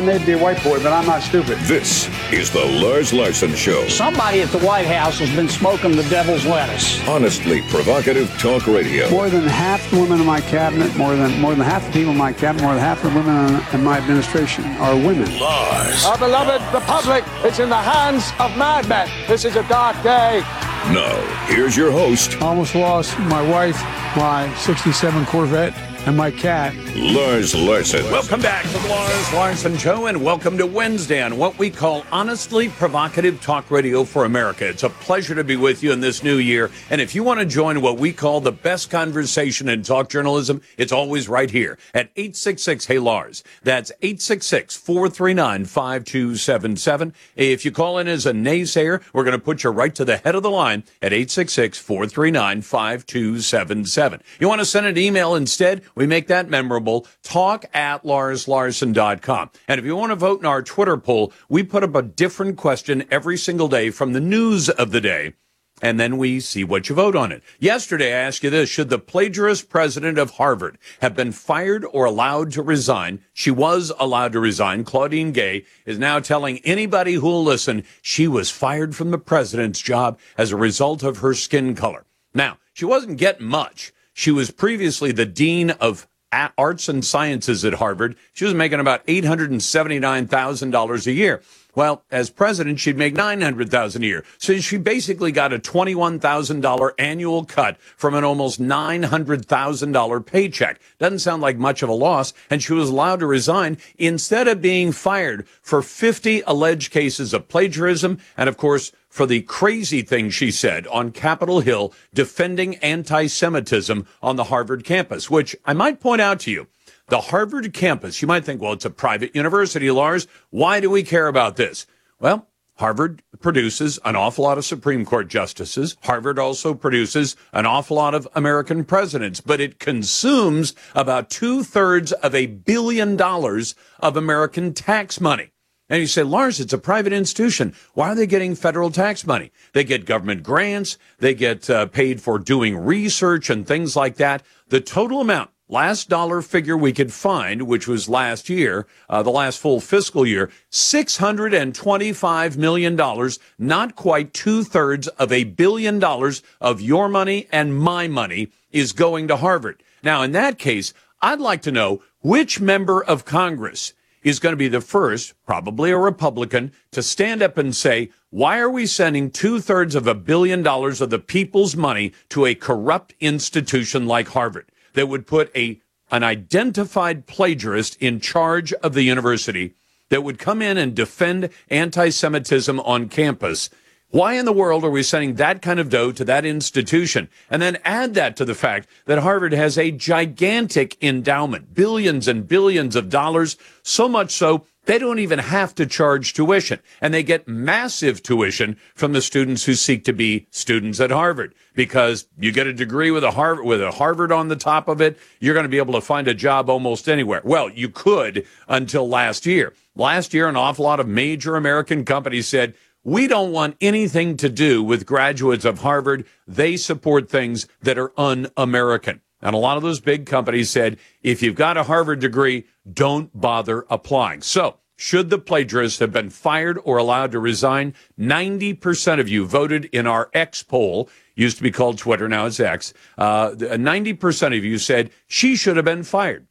[0.00, 0.12] Radio.
[0.12, 1.58] I may be a white boy, but I'm not stupid.
[1.60, 3.86] This is the Lars Larson Show.
[3.88, 7.06] Somebody at the White House has been smoking the devil's lettuce.
[7.08, 9.10] Honestly provocative talk radio.
[9.10, 12.12] More than half the women in my cabinet, more than more than half the people
[12.12, 15.38] in my cabinet, more than half the women in, in my administration are women.
[15.38, 16.04] Lars.
[16.04, 19.08] Our beloved republic is in the hands of madmen.
[19.28, 20.40] This is a dark day.
[20.88, 23.80] Now, here's your host, I almost lost my wife,
[24.16, 25.74] my 67 Corvette,
[26.06, 26.74] and my cat.
[26.96, 28.04] Lars Larson.
[28.06, 32.04] Welcome back to the Lars Larson Show, and welcome to Wednesday on what we call
[32.10, 34.66] honestly provocative talk radio for America.
[34.66, 36.70] It's a pleasure to be with you in this new year.
[36.88, 40.62] And if you want to join what we call the best conversation in talk journalism,
[40.78, 43.44] it's always right here at 866 Hey Lars.
[43.62, 47.14] That's 866 439 5277.
[47.36, 50.16] If you call in as a naysayer, we're going to put you right to the
[50.16, 54.22] head of the line at 866 439 5277.
[54.38, 55.82] You want to send an email instead?
[56.00, 57.06] We make that memorable.
[57.22, 59.50] Talk at larslarson.com.
[59.68, 62.56] And if you want to vote in our Twitter poll, we put up a different
[62.56, 65.34] question every single day from the news of the day.
[65.82, 67.42] And then we see what you vote on it.
[67.58, 68.70] Yesterday, I asked you this.
[68.70, 73.22] Should the plagiarist president of Harvard have been fired or allowed to resign?
[73.34, 74.84] She was allowed to resign.
[74.84, 79.82] Claudine Gay is now telling anybody who will listen she was fired from the president's
[79.82, 82.06] job as a result of her skin color.
[82.32, 83.92] Now, she wasn't getting much.
[84.20, 88.16] She was previously the dean of arts and sciences at Harvard.
[88.34, 91.40] She was making about $879,000 a year.
[91.74, 94.24] Well, as president, she'd make 900,000 a year.
[94.38, 100.80] So she basically got a $21,000 annual cut from an almost $900,000 paycheck.
[100.98, 102.32] Doesn't sound like much of a loss.
[102.48, 107.48] And she was allowed to resign instead of being fired for 50 alleged cases of
[107.48, 108.18] plagiarism.
[108.36, 114.36] And of course, for the crazy thing she said on Capitol Hill defending anti-Semitism on
[114.36, 116.68] the Harvard campus, which I might point out to you.
[117.10, 120.28] The Harvard campus, you might think, well, it's a private university, Lars.
[120.50, 121.84] Why do we care about this?
[122.20, 125.96] Well, Harvard produces an awful lot of Supreme Court justices.
[126.04, 132.12] Harvard also produces an awful lot of American presidents, but it consumes about two thirds
[132.12, 135.50] of a billion dollars of American tax money.
[135.88, 137.74] And you say, Lars, it's a private institution.
[137.94, 139.50] Why are they getting federal tax money?
[139.72, 140.96] They get government grants.
[141.18, 144.44] They get uh, paid for doing research and things like that.
[144.68, 149.30] The total amount last dollar figure we could find, which was last year, uh, the
[149.30, 156.80] last full fiscal year, $625 million, not quite two thirds of a billion dollars of
[156.80, 159.82] your money and my money is going to Harvard.
[160.02, 160.92] Now, in that case,
[161.22, 163.92] I'd like to know which member of Congress
[164.22, 168.58] is going to be the first, probably a Republican, to stand up and say, why
[168.58, 172.54] are we sending two thirds of a billion dollars of the people's money to a
[172.54, 174.69] corrupt institution like Harvard?
[174.94, 175.80] That would put a
[176.12, 179.74] an identified plagiarist in charge of the university
[180.08, 183.70] that would come in and defend anti-Semitism on campus.
[184.10, 187.28] Why in the world are we sending that kind of dough to that institution?
[187.48, 192.48] And then add that to the fact that Harvard has a gigantic endowment, billions and
[192.48, 197.22] billions of dollars, so much so they don't even have to charge tuition and they
[197.22, 202.50] get massive tuition from the students who seek to be students at Harvard because you
[202.50, 205.54] get a degree with a Harvard with a Harvard on the top of it, you're
[205.54, 207.42] going to be able to find a job almost anywhere.
[207.44, 209.74] Well, you could until last year.
[209.94, 214.48] Last year an awful lot of major American companies said we don't want anything to
[214.48, 216.26] do with graduates of Harvard.
[216.46, 219.22] They support things that are un-American.
[219.42, 223.30] And a lot of those big companies said, if you've got a Harvard degree, don't
[223.38, 224.42] bother applying.
[224.42, 227.94] So should the plagiarists have been fired or allowed to resign?
[228.18, 232.60] 90% of you voted in our X poll, used to be called Twitter, now it's
[232.60, 232.92] X.
[233.16, 236.46] Uh, 90% of you said she should have been fired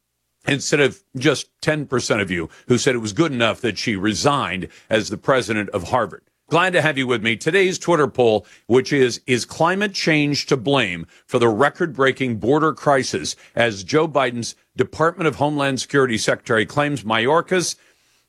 [0.48, 4.66] instead of just 10% of you who said it was good enough that she resigned
[4.88, 6.24] as the president of Harvard.
[6.50, 7.36] Glad to have you with me.
[7.36, 12.72] Today's Twitter poll, which is, is climate change to blame for the record breaking border
[12.72, 17.76] crisis as Joe Biden's Department of Homeland Security Secretary claims Mayorkas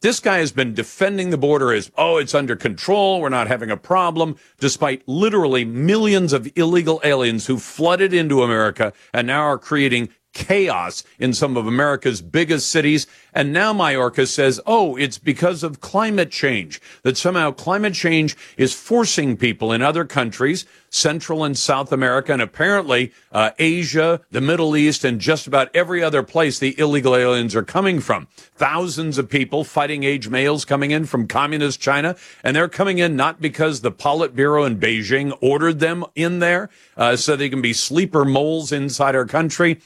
[0.01, 3.21] this guy has been defending the border as, oh, it's under control.
[3.21, 8.93] We're not having a problem, despite literally millions of illegal aliens who flooded into America
[9.13, 13.07] and now are creating chaos in some of America's biggest cities.
[13.33, 18.73] And now Mayorkas says, oh, it's because of climate change, that somehow climate change is
[18.73, 24.75] forcing people in other countries, Central and South America, and apparently uh, Asia, the Middle
[24.75, 28.27] East, and just about every other place the illegal aliens are coming from.
[28.55, 33.15] Thousands of people, fighting age males coming in from communist China, and they're coming in
[33.15, 37.73] not because the Politburo in Beijing ordered them in there uh, so they can be
[37.73, 39.79] sleeper moles inside our country.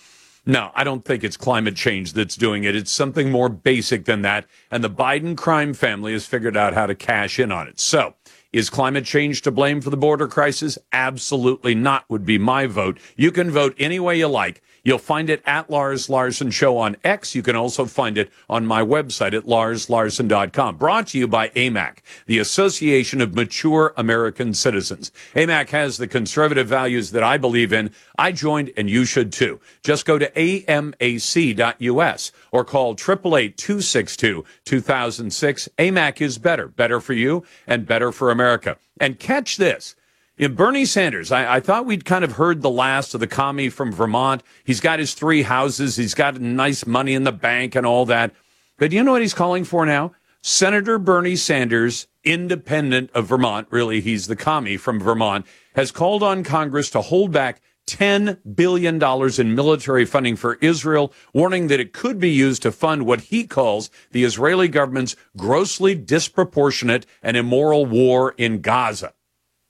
[0.46, 2.76] No, I don't think it's climate change that's doing it.
[2.76, 4.46] It's something more basic than that.
[4.70, 7.80] And the Biden crime family has figured out how to cash in on it.
[7.80, 8.14] So,
[8.54, 10.78] is climate change to blame for the border crisis?
[10.94, 13.00] Absolutely not, would be my vote.
[13.18, 14.62] You can vote any way you like.
[14.86, 17.34] You'll find it at Lars Larson Show on X.
[17.34, 20.78] You can also find it on my website at larslarson.com.
[20.78, 21.98] Brought to you by AMAC,
[22.28, 25.12] the Association of Mature American Citizens.
[25.34, 27.90] AMAC has the conservative values that I believe in.
[28.20, 29.60] I joined and you should too.
[29.82, 35.70] Just go to amac.us or call 888-262-2006.
[35.80, 36.68] AMAC is better.
[36.68, 38.78] Better for you and better for America.
[39.00, 39.96] And catch this.
[40.38, 43.94] Bernie Sanders, I, I, thought we'd kind of heard the last of the commie from
[43.94, 44.44] Vermont.
[44.66, 45.96] He's got his three houses.
[45.96, 48.34] He's got nice money in the bank and all that.
[48.78, 50.12] But do you know what he's calling for now?
[50.42, 56.44] Senator Bernie Sanders, independent of Vermont, really, he's the commie from Vermont, has called on
[56.44, 59.02] Congress to hold back $10 billion
[59.40, 63.46] in military funding for Israel, warning that it could be used to fund what he
[63.46, 69.14] calls the Israeli government's grossly disproportionate and immoral war in Gaza.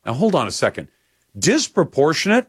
[0.05, 0.89] Now, hold on a second.
[1.37, 2.47] Disproportionate?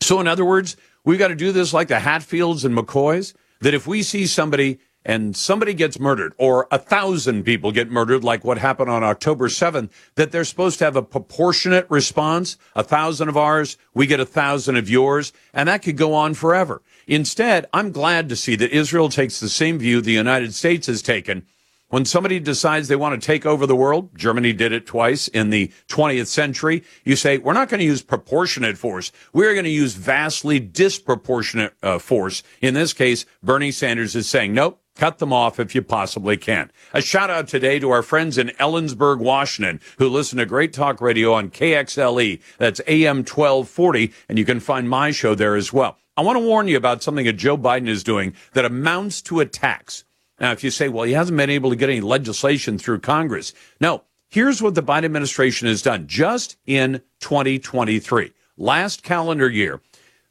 [0.00, 3.74] So, in other words, we've got to do this like the Hatfields and McCoys, that
[3.74, 8.44] if we see somebody and somebody gets murdered or a thousand people get murdered, like
[8.44, 12.58] what happened on October 7th, that they're supposed to have a proportionate response.
[12.74, 16.34] A thousand of ours, we get a thousand of yours, and that could go on
[16.34, 16.82] forever.
[17.06, 21.02] Instead, I'm glad to see that Israel takes the same view the United States has
[21.02, 21.46] taken
[21.90, 25.50] when somebody decides they want to take over the world, Germany did it twice in
[25.50, 26.84] the 20th century.
[27.04, 29.10] You say, we're not going to use proportionate force.
[29.32, 32.42] We're going to use vastly disproportionate uh, force.
[32.60, 36.70] In this case, Bernie Sanders is saying, nope, cut them off if you possibly can.
[36.94, 41.00] A shout out today to our friends in Ellensburg, Washington, who listen to Great Talk
[41.00, 42.40] Radio on KXLE.
[42.58, 44.12] That's AM 1240.
[44.28, 45.98] And you can find my show there as well.
[46.16, 49.40] I want to warn you about something that Joe Biden is doing that amounts to
[49.40, 50.04] a tax.
[50.40, 53.52] Now, if you say, well, he hasn't been able to get any legislation through Congress.
[53.80, 58.32] No, here's what the Biden administration has done just in 2023.
[58.56, 59.80] Last calendar year,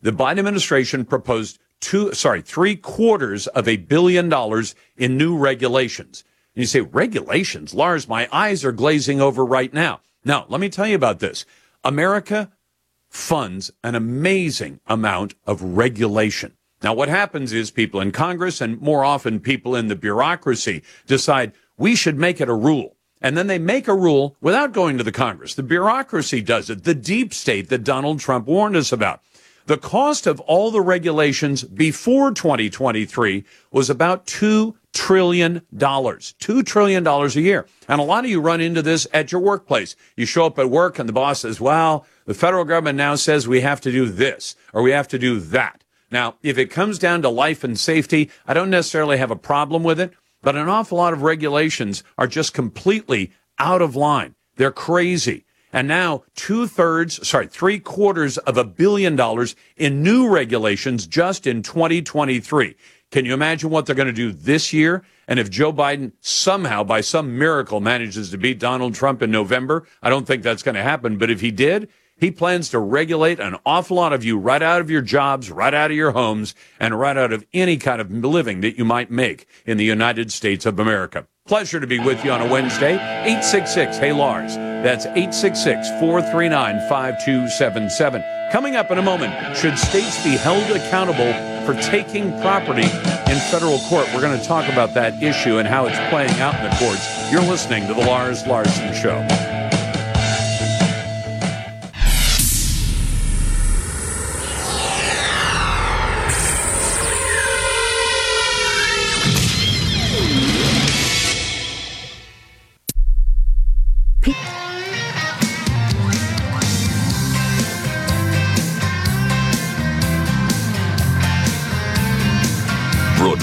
[0.02, 6.24] the Biden administration proposed two, sorry, three quarters of a billion dollars in new regulations.
[6.56, 7.74] And you say, regulations?
[7.74, 10.02] Lars, my eyes are glazing over right now.
[10.26, 11.46] Now, let me tell you about this.
[11.84, 12.52] America
[13.10, 16.54] funds an amazing amount of regulation.
[16.82, 21.52] Now, what happens is people in Congress and more often people in the bureaucracy decide
[21.78, 22.96] we should make it a rule.
[23.22, 25.56] And then they make a rule without going to the Congress.
[25.56, 29.22] The bureaucracy does it, the deep state that Donald Trump warned us about.
[29.66, 35.62] The cost of all the regulations before 2023 was about $2 trillion.
[35.76, 37.68] $2 trillion a year.
[37.88, 39.96] And a lot of you run into this at your workplace.
[40.16, 43.48] You show up at work and the boss says, well, the federal government now says
[43.48, 45.84] we have to do this or we have to do that.
[46.12, 49.84] Now, if it comes down to life and safety, I don't necessarily have a problem
[49.84, 54.36] with it, but an awful lot of regulations are just completely out of line.
[54.56, 55.46] They're crazy.
[55.72, 61.46] And now two thirds, sorry, three quarters of a billion dollars in new regulations just
[61.46, 62.76] in 2023.
[63.12, 65.04] Can you imagine what they're going to do this year?
[65.28, 69.88] And if Joe Biden somehow, by some miracle, manages to beat Donald Trump in November,
[70.02, 71.18] I don't think that's going to happen.
[71.18, 74.82] But if he did, he plans to regulate an awful lot of you right out
[74.82, 78.12] of your jobs, right out of your homes, and right out of any kind of
[78.12, 81.26] living that you might make in the United States of America.
[81.48, 82.94] Pleasure to be with you on a Wednesday.
[82.94, 84.56] 866 Hey Lars.
[84.56, 88.24] That's 866 439 5277.
[88.52, 91.34] Coming up in a moment, should states be held accountable
[91.66, 94.08] for taking property in federal court?
[94.14, 97.32] We're going to talk about that issue and how it's playing out in the courts.
[97.32, 99.49] You're listening to The Lars Larson Show.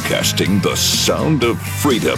[0.07, 2.17] Broadcasting the sound of freedom.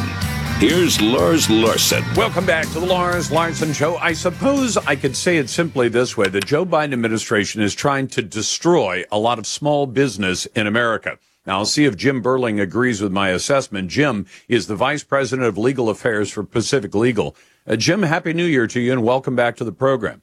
[0.59, 2.05] Here's Lars Larson.
[2.15, 3.97] Welcome back to the Lars Larson Show.
[3.97, 8.07] I suppose I could say it simply this way the Joe Biden administration is trying
[8.09, 11.19] to destroy a lot of small business in America.
[11.47, 13.89] Now, I'll see if Jim Burling agrees with my assessment.
[13.89, 17.35] Jim is the Vice President of Legal Affairs for Pacific Legal.
[17.67, 20.21] Uh, Jim, Happy New Year to you and welcome back to the program.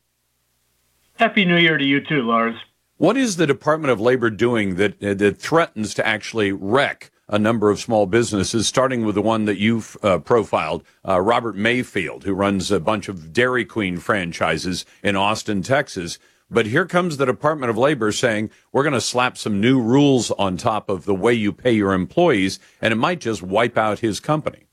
[1.16, 2.56] Happy New Year to you too, Lars.
[2.98, 7.40] What is the Department of Labor doing that, uh, that threatens to actually wreck a
[7.40, 12.24] number of small businesses, starting with the one that you've uh, profiled, uh, Robert Mayfield,
[12.24, 16.20] who runs a bunch of Dairy Queen franchises in Austin, Texas.
[16.52, 20.30] But here comes the Department of Labor saying we're going to slap some new rules
[20.32, 24.00] on top of the way you pay your employees, and it might just wipe out
[24.00, 24.66] his company.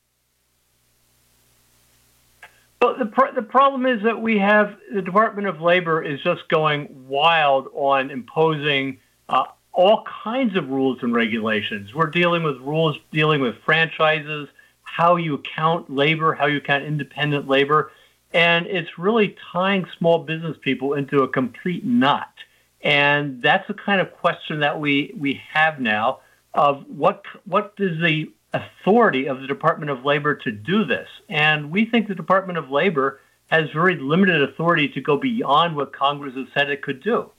[2.78, 6.49] But the pr- the problem is that we have the Department of Labor is just
[6.49, 11.95] going wild on imposing uh, all kinds of rules and regulations.
[11.95, 14.49] We're dealing with rules dealing with franchises,
[14.83, 17.91] how you count labor, how you count independent labor,
[18.35, 22.33] and it's really tying small business people into a complete knot.
[22.83, 26.21] And that's the kind of question that we we have now
[26.55, 31.09] of what what is the authority of the Department of Labor to do this.
[31.29, 35.93] And we think the Department of Labor has very limited authority to go beyond what
[35.93, 37.31] Congress has said it could do.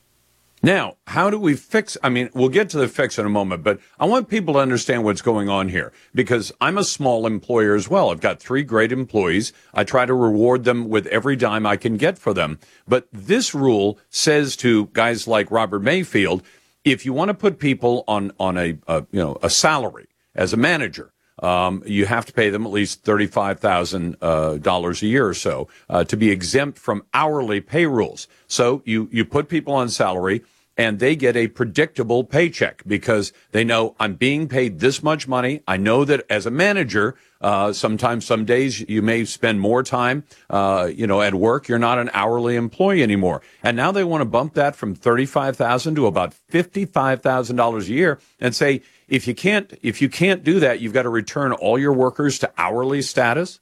[0.65, 1.97] Now, how do we fix?
[2.01, 4.61] I mean, we'll get to the fix in a moment, but I want people to
[4.61, 8.11] understand what's going on here because I'm a small employer as well.
[8.11, 9.51] I've got three great employees.
[9.73, 12.59] I try to reward them with every dime I can get for them.
[12.87, 16.43] But this rule says to guys like Robert Mayfield,
[16.85, 20.53] if you want to put people on on a, a you know a salary, as
[20.53, 21.11] a manager.
[21.39, 25.33] Um, you have to pay them at least thirty-five thousand uh, dollars a year or
[25.33, 28.27] so uh, to be exempt from hourly pay rules.
[28.47, 30.43] So you you put people on salary
[30.77, 35.61] and they get a predictable paycheck because they know I'm being paid this much money.
[35.67, 40.23] I know that as a manager, uh, sometimes some days you may spend more time,
[40.49, 41.67] uh, you know, at work.
[41.67, 43.41] You're not an hourly employee anymore.
[43.61, 48.55] And now they want to bump that from 35,000 to about $55,000 a year and
[48.55, 51.93] say, if you can't, if you can't do that, you've got to return all your
[51.93, 53.59] workers to hourly status.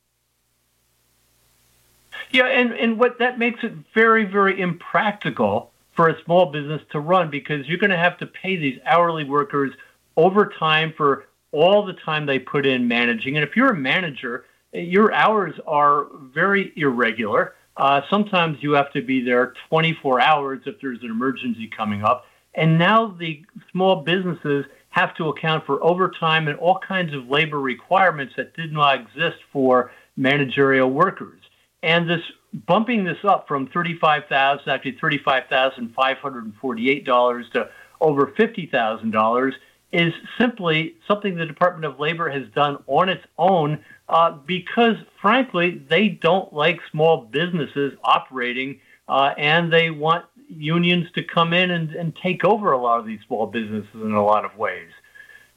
[2.30, 5.71] Yeah, and, and what that makes it very, very impractical
[6.02, 9.24] for a small business to run because you're going to have to pay these hourly
[9.24, 9.72] workers
[10.18, 13.38] overtime for all the time they put in managing.
[13.38, 17.54] And if you're a manager, your hours are very irregular.
[17.78, 22.26] Uh, sometimes you have to be there 24 hours if there's an emergency coming up.
[22.56, 27.60] And now the small businesses have to account for overtime and all kinds of labor
[27.60, 31.42] requirements that did not exist for managerial workers.
[31.84, 32.22] And this
[32.54, 37.70] bumping this up from thirty-five thousand, actually thirty-five thousand five hundred and forty-eight dollars to
[38.00, 39.56] over fifty thousand dollars
[39.92, 45.82] is simply something the Department of Labor has done on its own uh, because, frankly,
[45.90, 48.80] they don't like small businesses operating
[49.10, 53.06] uh, and they want unions to come in and, and take over a lot of
[53.06, 54.90] these small businesses in a lot of ways.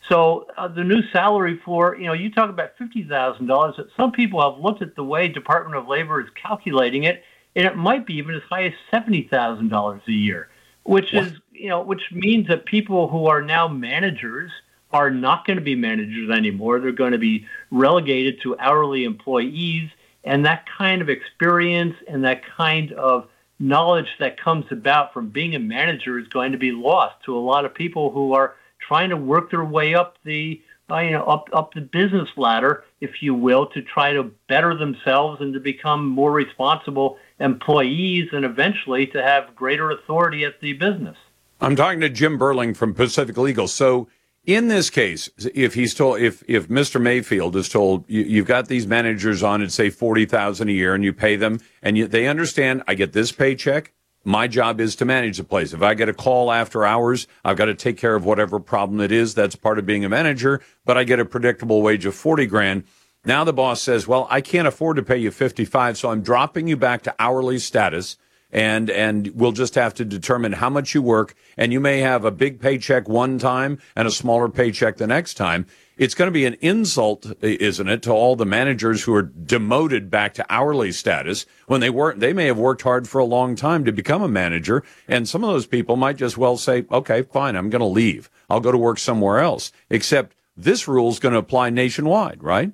[0.09, 3.77] So uh, the new salary floor, you know, you talk about fifty thousand dollars.
[3.97, 7.23] Some people have looked at the way Department of Labor is calculating it,
[7.57, 10.49] and it might be even as high as seventy thousand dollars a year,
[10.83, 11.25] which what?
[11.25, 14.51] is you know, which means that people who are now managers
[14.93, 16.81] are not going to be managers anymore.
[16.81, 19.89] They're going to be relegated to hourly employees,
[20.23, 23.27] and that kind of experience and that kind of
[23.59, 27.39] knowledge that comes about from being a manager is going to be lost to a
[27.39, 28.55] lot of people who are
[28.87, 30.61] trying to work their way up the
[30.91, 34.77] uh, you know up up the business ladder, if you will, to try to better
[34.77, 40.75] themselves and to become more responsible employees and eventually to have greater authority at the
[40.75, 41.17] business.
[41.61, 43.69] I'm talking to Jim Burling from Pacific Legal.
[43.69, 44.09] So
[44.47, 47.01] in this case, if he's told, if if Mr.
[47.01, 50.95] Mayfield is told, you, have got these managers on at say forty thousand a year,
[50.95, 53.93] and you pay them, and you, they understand, I get this paycheck.
[54.25, 55.75] My job is to manage the place.
[55.75, 59.01] If I get a call after hours, I've got to take care of whatever problem
[59.01, 59.35] it is.
[59.35, 60.63] That's part of being a manager.
[60.87, 62.85] But I get a predictable wage of forty grand.
[63.27, 66.69] Now the boss says, "Well, I can't afford to pay you fifty-five, so I'm dropping
[66.69, 68.17] you back to hourly status."
[68.55, 72.25] and and we'll just have to determine how much you work and you may have
[72.25, 76.33] a big paycheck one time and a smaller paycheck the next time it's going to
[76.33, 80.93] be an insult isn't it to all the managers who are demoted back to hourly
[80.93, 84.23] status when they work they may have worked hard for a long time to become
[84.23, 87.81] a manager and some of those people might just well say okay fine i'm going
[87.81, 88.31] to leave.
[88.51, 89.73] I'll go to work somewhere else.
[89.91, 92.73] Except this rule is going to apply nationwide right?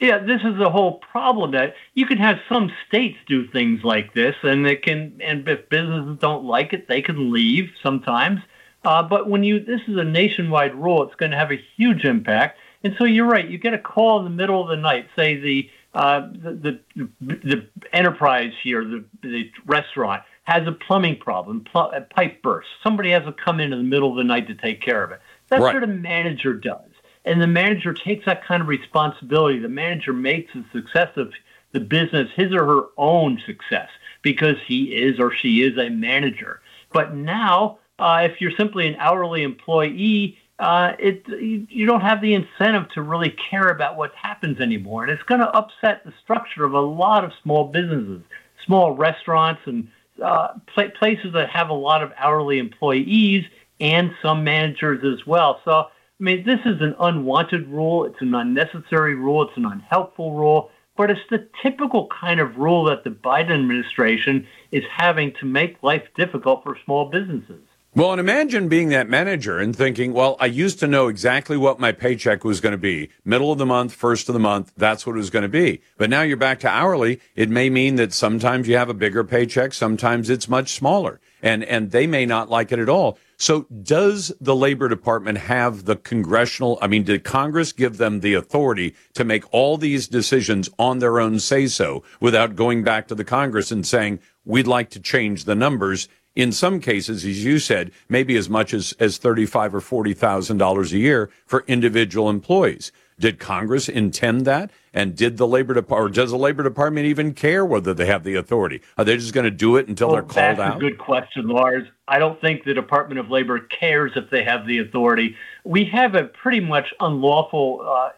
[0.00, 4.12] Yeah, this is the whole problem that you can have some states do things like
[4.12, 8.40] this, and it can, and if businesses don't like it, they can leave sometimes.
[8.84, 12.04] Uh, but when you, this is a nationwide rule, it's going to have a huge
[12.04, 12.58] impact.
[12.82, 13.48] And so you're right.
[13.48, 17.08] You get a call in the middle of the night, say the uh, the, the,
[17.20, 22.68] the enterprise here, the the restaurant has a plumbing problem, pl- a pipe burst.
[22.82, 25.12] Somebody has to come in in the middle of the night to take care of
[25.12, 25.20] it.
[25.48, 25.72] That's right.
[25.72, 26.90] what a manager does
[27.24, 29.58] and the manager takes that kind of responsibility.
[29.58, 31.32] The manager makes the success of
[31.72, 33.88] the business his or her own success
[34.22, 36.60] because he is or she is a manager.
[36.92, 42.20] But now, uh, if you're simply an hourly employee, uh, it you, you don't have
[42.20, 46.12] the incentive to really care about what happens anymore, and it's going to upset the
[46.22, 48.22] structure of a lot of small businesses,
[48.64, 49.88] small restaurants, and
[50.22, 53.44] uh, pl- places that have a lot of hourly employees
[53.80, 55.60] and some managers as well.
[55.64, 55.88] So, I
[56.20, 58.04] mean, this is an unwanted rule.
[58.04, 59.42] It's an unnecessary rule.
[59.42, 60.70] It's an unhelpful rule.
[60.96, 65.82] But it's the typical kind of rule that the Biden administration is having to make
[65.82, 67.62] life difficult for small businesses.
[67.96, 71.78] Well, and imagine being that manager and thinking, well, I used to know exactly what
[71.78, 73.10] my paycheck was going to be.
[73.24, 75.80] Middle of the month, first of the month, that's what it was going to be.
[75.96, 77.20] But now you're back to hourly.
[77.36, 81.20] It may mean that sometimes you have a bigger paycheck, sometimes it's much smaller.
[81.40, 83.16] And, and they may not like it at all.
[83.36, 88.34] So does the Labor Department have the congressional, I mean, did Congress give them the
[88.34, 93.14] authority to make all these decisions on their own say so without going back to
[93.14, 96.08] the Congress and saying, we'd like to change the numbers?
[96.34, 100.58] In some cases, as you said, maybe as much as, as thirty-five or forty thousand
[100.58, 102.92] dollars a year for individual employees.
[103.18, 104.70] Did Congress intend that?
[104.92, 108.24] And did the Labor Department, or does the Labor Department even care whether they have
[108.24, 108.80] the authority?
[108.96, 110.64] Are they just going to do it until well, they're called that's out?
[110.64, 111.86] That's a good question, Lars.
[112.06, 115.36] I don't think the Department of Labor cares if they have the authority.
[115.64, 118.10] We have a pretty much unlawful uh,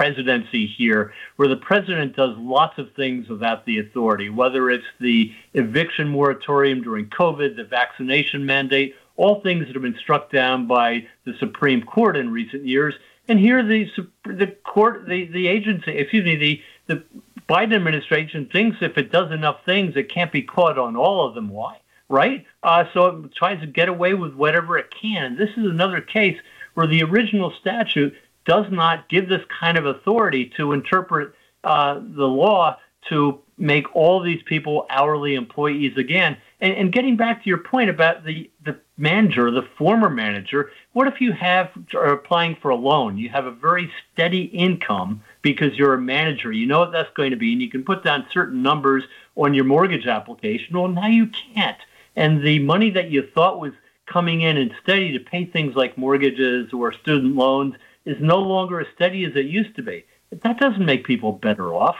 [0.00, 5.30] presidency here, where the president does lots of things without the authority, whether it's the
[5.52, 11.06] eviction moratorium during COVID, the vaccination mandate, all things that have been struck down by
[11.26, 12.94] the Supreme Court in recent years.
[13.28, 13.90] And here, the
[14.24, 17.04] the court, the the agency, excuse me, the the
[17.46, 21.34] Biden administration thinks if it does enough things, it can't be caught on all of
[21.34, 21.50] them.
[21.50, 21.78] Why?
[22.08, 22.46] Right?
[22.62, 25.36] Uh, so it tries to get away with whatever it can.
[25.36, 26.38] This is another case
[26.72, 32.26] where the original statute does not give this kind of authority to interpret uh, the
[32.26, 32.76] law
[33.08, 36.36] to make all these people hourly employees again.
[36.60, 41.06] And, and, getting back to your point about the, the manager, the former manager, what
[41.06, 43.16] if you have are applying for a loan?
[43.16, 46.52] You have a very steady income because you're a manager.
[46.52, 49.04] You know what that's going to be, and you can put down certain numbers
[49.36, 50.78] on your mortgage application.
[50.78, 51.78] Well, now you can't.
[52.16, 53.72] And the money that you thought was
[54.06, 58.80] coming in and steady to pay things like mortgages or student loans is no longer
[58.80, 60.04] as steady as it used to be.
[60.30, 61.96] That doesn't make people better off.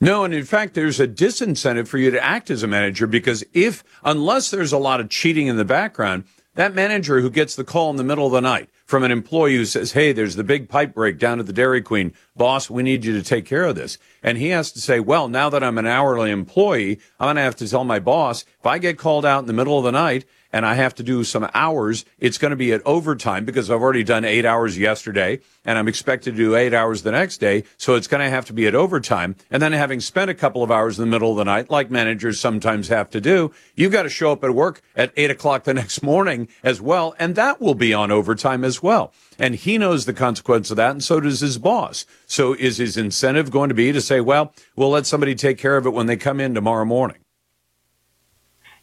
[0.00, 3.44] No, and in fact, there's a disincentive for you to act as a manager because
[3.52, 7.64] if, unless there's a lot of cheating in the background, that manager who gets the
[7.64, 10.44] call in the middle of the night from an employee who says, Hey, there's the
[10.44, 12.12] big pipe break down at the Dairy Queen.
[12.36, 13.96] Boss, we need you to take care of this.
[14.22, 17.42] And he has to say, well, now that I'm an hourly employee, I'm going to
[17.42, 19.92] have to tell my boss, if I get called out in the middle of the
[19.92, 23.70] night and I have to do some hours, it's going to be at overtime because
[23.70, 27.38] I've already done eight hours yesterday and I'm expected to do eight hours the next
[27.38, 27.64] day.
[27.76, 29.36] So it's going to have to be at overtime.
[29.50, 31.90] And then having spent a couple of hours in the middle of the night, like
[31.90, 35.64] managers sometimes have to do, you've got to show up at work at eight o'clock
[35.64, 37.14] the next morning as well.
[37.18, 39.12] And that will be on overtime as well.
[39.38, 40.90] And he knows the consequence of that.
[40.90, 42.04] And so does his boss.
[42.26, 45.76] So is his incentive going to be to say, well, we'll let somebody take care
[45.76, 47.21] of it when they come in tomorrow morning?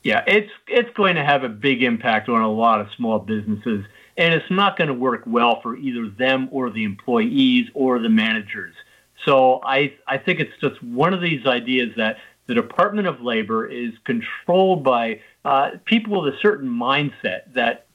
[0.04, 3.86] Yeah, it's it's going to have a big impact on a lot of small businesses,
[4.18, 8.10] and it's not going to work well for either them or the employees or the
[8.10, 8.74] managers.
[9.26, 13.68] So I I think it's just one of these ideas that the Department of Labor
[13.68, 17.86] is controlled by uh, people with a certain mindset that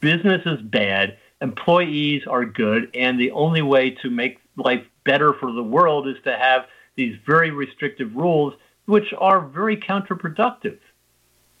[0.00, 5.52] business is bad, employees are good, and the only way to make life better for
[5.52, 8.54] the world is to have these very restrictive rules,
[8.86, 10.78] which are very counterproductive.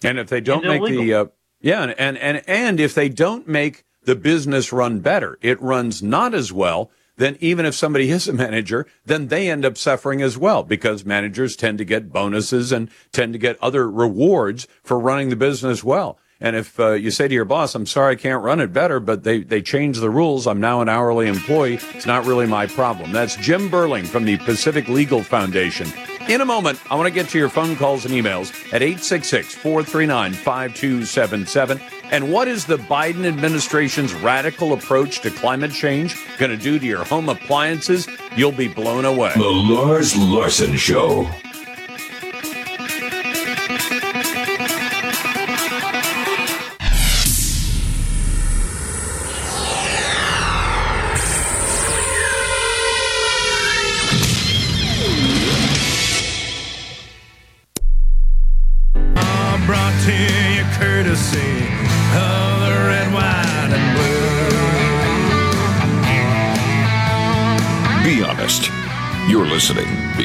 [0.04, 1.04] And if they don't make illegal.
[1.04, 1.24] the uh,
[1.60, 6.34] yeah, and, and and if they don't make the business run better, it runs not
[6.34, 6.90] as well.
[7.16, 11.04] Then even if somebody is a manager, then they end up suffering as well because
[11.04, 15.82] managers tend to get bonuses and tend to get other rewards for running the business
[15.82, 16.18] well.
[16.40, 19.00] And if uh, you say to your boss, I'm sorry I can't run it better,
[19.00, 20.46] but they, they changed the rules.
[20.46, 21.78] I'm now an hourly employee.
[21.94, 23.12] It's not really my problem.
[23.12, 25.88] That's Jim Burling from the Pacific Legal Foundation.
[26.28, 29.54] In a moment, I want to get to your phone calls and emails at 866
[29.54, 31.80] 439 5277.
[32.10, 36.86] And what is the Biden administration's radical approach to climate change going to do to
[36.86, 38.08] your home appliances?
[38.36, 39.32] You'll be blown away.
[39.34, 41.28] The Lars Larson Show.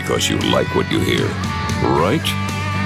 [0.10, 1.28] Because you like what you hear,
[1.84, 2.26] right?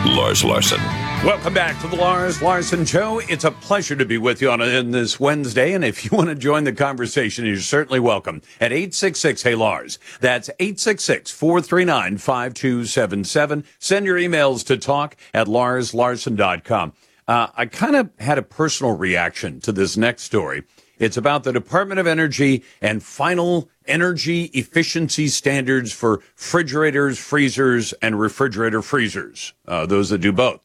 [0.06, 0.82] Lars Larson,
[1.24, 3.20] Welcome back to the Lars Larson Show.
[3.20, 4.60] It's a pleasure to be with you on
[4.92, 5.72] this Wednesday.
[5.72, 10.00] And if you want to join the conversation, you're certainly welcome at 866 Hey Lars.
[10.20, 13.64] That's 866 439 5277.
[13.80, 16.92] Send your emails to talk at larslarson.com.
[17.26, 20.64] Uh, I kind of had a personal reaction to this next story.
[21.00, 28.20] It's about the Department of Energy and final energy efficiency standards for refrigerators, freezers, and
[28.20, 29.54] refrigerator freezers.
[29.68, 30.62] Uh, those that do both.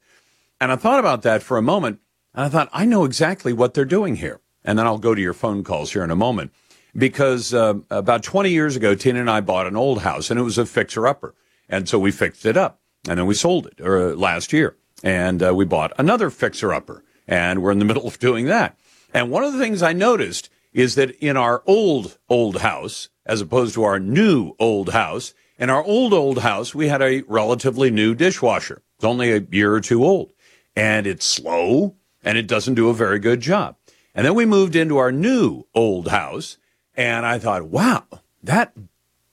[0.61, 2.01] And I thought about that for a moment,
[2.35, 4.41] and I thought, I know exactly what they're doing here.
[4.65, 6.53] And then I'll go to your phone calls here in a moment.
[6.97, 10.43] Because uh, about 20 years ago, Tina and I bought an old house, and it
[10.43, 11.35] was a fixer upper.
[11.69, 14.77] And so we fixed it up, and then we sold it or, uh, last year.
[15.03, 18.77] And uh, we bought another fixer upper, and we're in the middle of doing that.
[19.15, 23.41] And one of the things I noticed is that in our old, old house, as
[23.41, 27.91] opposed to our new old house, in our old, old house, we had a relatively
[27.91, 28.83] new dishwasher.
[28.97, 30.33] It's only a year or two old
[30.77, 33.77] and it's slow and it doesn't do a very good job.
[34.15, 36.59] And then we moved into our new old house
[36.97, 38.05] and I thought, wow,
[38.43, 38.77] that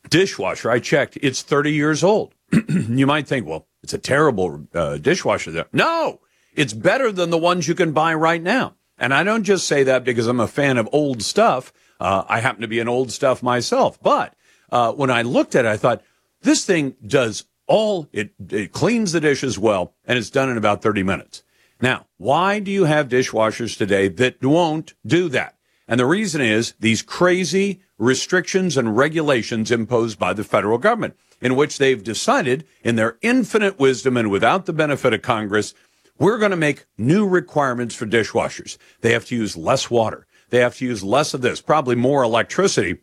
[0.09, 2.33] dishwasher I checked, it's 30 years old.
[2.69, 5.67] you might think, well, it's a terrible uh, dishwasher there.
[5.73, 6.21] No,
[6.55, 8.75] it's better than the ones you can buy right now.
[8.97, 11.73] And I don't just say that because I'm a fan of old stuff.
[11.99, 14.01] Uh, I happen to be an old stuff myself.
[14.01, 14.34] But
[14.71, 16.01] uh, when I looked at it, I thought,
[16.41, 20.81] this thing does all it, it cleans the dishes well and it's done in about
[20.81, 21.43] 30 minutes.
[21.81, 25.58] Now, why do you have dishwashers today that won't do that?
[25.88, 31.55] And the reason is these crazy restrictions and regulations imposed by the federal government, in
[31.55, 35.73] which they've decided, in their infinite wisdom and without the benefit of Congress,
[36.17, 38.78] we're going to make new requirements for dishwashers.
[39.01, 40.25] They have to use less water.
[40.49, 42.97] They have to use less of this, probably more electricity.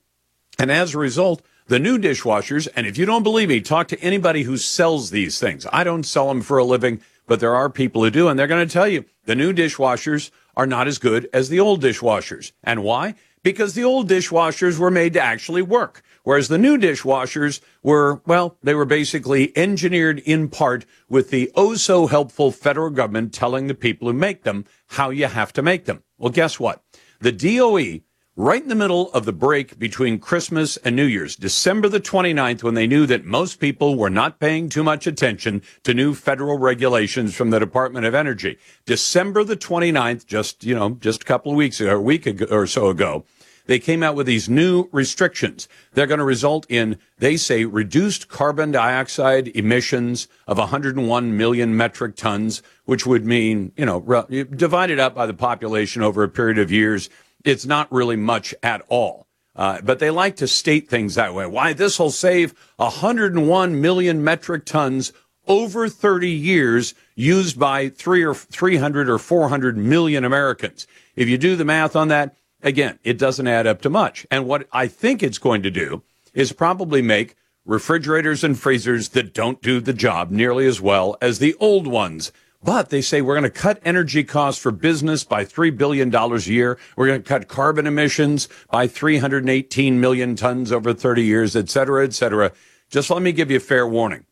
[0.59, 4.01] And as a result, the new dishwashers, and if you don't believe me, talk to
[4.01, 5.67] anybody who sells these things.
[5.73, 8.47] I don't sell them for a living, but there are people who do, and they're
[8.47, 12.53] going to tell you the new dishwashers are not as good as the old dishwashers.
[12.65, 13.15] And why?
[13.43, 16.03] Because the old dishwashers were made to actually work.
[16.25, 21.75] Whereas the new dishwashers were, well, they were basically engineered in part with the oh
[21.75, 25.87] so helpful federal government telling the people who make them how you have to make
[25.87, 26.03] them.
[26.19, 26.83] Well, guess what?
[27.21, 28.03] The DOE
[28.35, 32.63] right in the middle of the break between Christmas and New Year's, December the 29th,
[32.63, 36.59] when they knew that most people were not paying too much attention to new federal
[36.59, 38.59] regulations from the Department of Energy.
[38.87, 42.47] December the 29th, just, you know, just a couple of weeks ago, a week ago,
[42.51, 43.25] or so ago,
[43.73, 45.67] they came out with these new restrictions.
[45.95, 52.15] They're going to result in, they say, reduced carbon dioxide emissions of 101 million metric
[52.15, 56.71] tons, which would mean, you know, divided up by the population over a period of
[56.71, 57.09] years,
[57.47, 59.27] it's not really much at all.
[59.57, 61.47] Uh, but they like to state things that way.
[61.47, 65.15] Why this will save 101 million metric tons
[65.49, 70.87] over 30 years used by three or 300 or 400 million Americans.
[71.17, 74.27] If you do the math on that, again, it doesn't add up to much.
[74.31, 76.03] And what I think it's going to do
[76.35, 81.39] is probably make refrigerators and freezers that don't do the job nearly as well as
[81.39, 82.33] the old ones.
[82.65, 86.37] But they say we're going to cut energy costs for business by $3 billion a
[86.39, 86.79] year.
[86.97, 92.05] We're going to cut carbon emissions by 318 million tons over 30 years, et cetera,
[92.05, 92.53] et cetera.
[92.89, 94.27] Just let me give you a fair warning.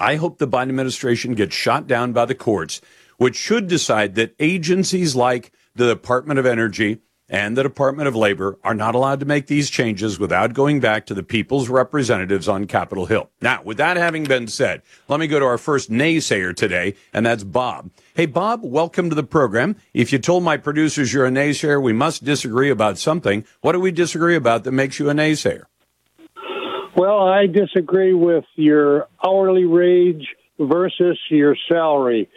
[0.00, 2.80] I hope the Biden administration gets shot down by the courts,
[3.18, 6.98] which should decide that agencies like the Department of Energy,
[7.30, 11.06] and the Department of Labor are not allowed to make these changes without going back
[11.06, 13.30] to the people's representatives on Capitol Hill.
[13.40, 17.24] Now, with that having been said, let me go to our first naysayer today, and
[17.24, 17.90] that's Bob.
[18.14, 19.76] Hey, Bob, welcome to the program.
[19.94, 23.44] If you told my producers you're a naysayer, we must disagree about something.
[23.60, 25.62] What do we disagree about that makes you a naysayer?
[26.96, 30.26] Well, I disagree with your hourly wage
[30.58, 32.28] versus your salary.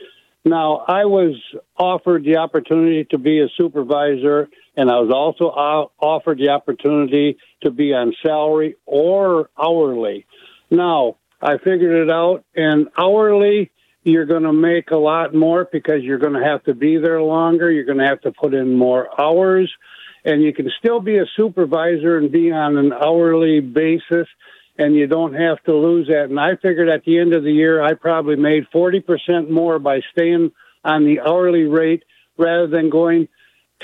[0.45, 1.35] Now, I was
[1.77, 7.71] offered the opportunity to be a supervisor and I was also offered the opportunity to
[7.71, 10.25] be on salary or hourly.
[10.71, 13.71] Now, I figured it out, and hourly,
[14.03, 17.21] you're going to make a lot more because you're going to have to be there
[17.21, 17.69] longer.
[17.69, 19.71] You're going to have to put in more hours,
[20.25, 24.27] and you can still be a supervisor and be on an hourly basis,
[24.77, 26.25] and you don't have to lose that.
[26.29, 30.01] And I figured at the end of the year, I probably made 40% more by
[30.11, 30.51] staying
[30.83, 32.03] on the hourly rate
[32.37, 33.27] rather than going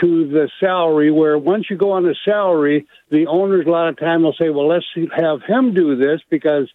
[0.02, 4.00] to the salary where once you go on the salary, the owners a lot of
[4.00, 6.72] time will say, well, let's have him do this because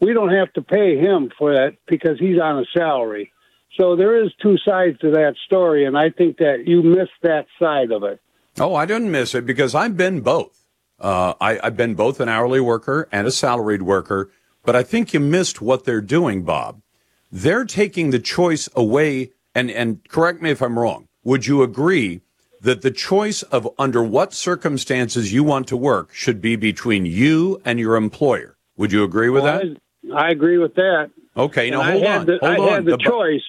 [0.00, 3.32] we don't have to pay him for that because he's on a salary.
[3.78, 7.46] So there is two sides to that story, and I think that you missed that
[7.58, 8.20] side of it.
[8.58, 10.65] Oh, I didn't miss it because I've been both.
[10.98, 14.30] Uh, I, I've been both an hourly worker and a salaried worker,
[14.64, 16.80] but I think you missed what they're doing, Bob.
[17.30, 22.20] They're taking the choice away and, and correct me if I'm wrong, would you agree
[22.60, 27.60] that the choice of under what circumstances you want to work should be between you
[27.64, 28.58] and your employer?
[28.76, 30.14] Would you agree with well, that?
[30.14, 31.10] I, I, agree with that.
[31.34, 32.26] Okay, now hold on.
[32.26, 32.68] The, hold I on.
[32.68, 33.42] had the, the choice.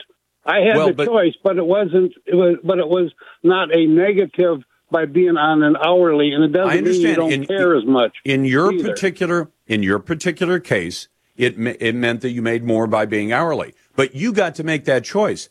[0.45, 2.13] I had well, the but, choice, but it wasn't.
[2.25, 3.11] It was, but it was
[3.43, 7.03] not a negative by being on an hourly, and it doesn't I understand.
[7.03, 8.17] mean you don't in, care as much.
[8.23, 8.89] In your either.
[8.89, 13.73] particular in your particular case, it it meant that you made more by being hourly,
[13.95, 15.49] but you got to make that choice.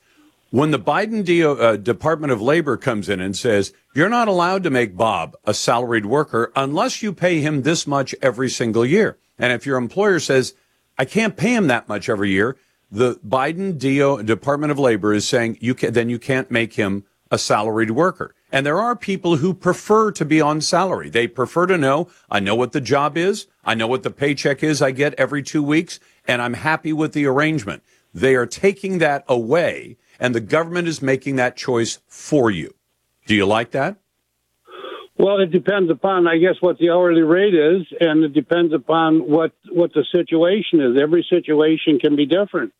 [0.51, 4.63] When the Biden DO, uh, Department of Labor comes in and says you're not allowed
[4.63, 9.19] to make Bob a salaried worker unless you pay him this much every single year,
[9.39, 10.55] and if your employer says
[10.99, 12.57] I can't pay him that much every year,
[12.91, 17.05] the Biden DO, Department of Labor is saying you can then you can't make him
[17.37, 18.35] a salaried worker.
[18.51, 21.11] And there are people who prefer to be on salary.
[21.11, 23.47] They prefer to know, I know what the job is.
[23.63, 27.13] I know what the paycheck is I get every two weeks, and I'm happy with
[27.13, 27.83] the arrangement.
[28.15, 32.75] They are taking that away, and the government is making that choice for you.
[33.27, 33.99] Do you like that?
[35.19, 39.21] Well, it depends upon, I guess, what the hourly rate is, and it depends upon
[39.31, 40.97] what what the situation is.
[41.01, 42.73] Every situation can be different.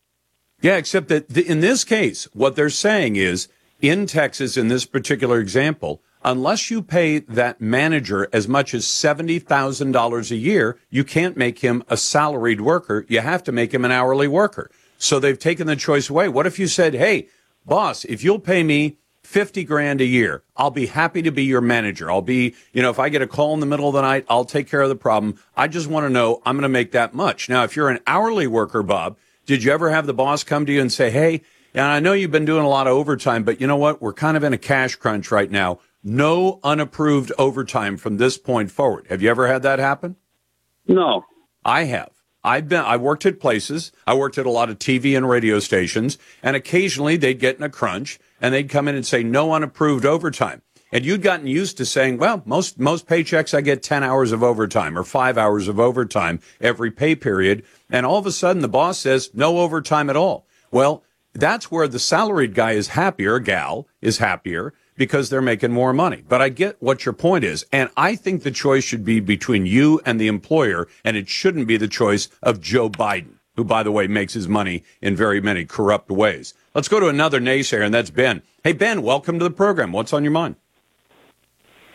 [0.61, 3.47] Yeah, except that th- in this case, what they're saying is
[3.81, 10.31] in Texas, in this particular example, unless you pay that manager as much as $70,000
[10.31, 13.05] a year, you can't make him a salaried worker.
[13.07, 14.71] You have to make him an hourly worker.
[14.97, 16.27] So they've taken the choice away.
[16.27, 17.27] What if you said, hey,
[17.65, 21.61] boss, if you'll pay me 50 grand a year, I'll be happy to be your
[21.61, 22.09] manager.
[22.09, 24.25] I'll be, you know, if I get a call in the middle of the night,
[24.29, 25.37] I'll take care of the problem.
[25.55, 27.47] I just want to know I'm going to make that much.
[27.49, 30.73] Now, if you're an hourly worker, Bob, did you ever have the boss come to
[30.73, 31.41] you and say, hey,
[31.77, 34.01] and I know you've been doing a lot of overtime, but you know what?
[34.01, 35.79] We're kind of in a cash crunch right now.
[36.03, 39.05] No unapproved overtime from this point forward.
[39.09, 40.15] Have you ever had that happen?
[40.87, 41.23] No.
[41.63, 42.09] I have.
[42.43, 43.91] I've been, I worked at places.
[44.07, 47.63] I worked at a lot of TV and radio stations, and occasionally they'd get in
[47.63, 50.63] a crunch and they'd come in and say, no unapproved overtime.
[50.91, 54.41] And you'd gotten used to saying, well, most, most paychecks I get 10 hours of
[54.41, 57.63] overtime or five hours of overtime every pay period.
[57.87, 60.47] And all of a sudden the boss says, no overtime at all.
[60.71, 61.03] Well,
[61.37, 66.23] that's where the salaried guy is happier, gal is happier because they're making more money.
[66.27, 67.65] But I get what your point is.
[67.71, 71.67] And I think the choice should be between you and the employer, and it shouldn't
[71.67, 75.39] be the choice of Joe Biden, who, by the way, makes his money in very
[75.39, 76.55] many corrupt ways.
[76.73, 78.41] Let's go to another naysayer, and that's Ben.
[78.63, 79.91] Hey, Ben, welcome to the program.
[79.91, 80.55] What's on your mind?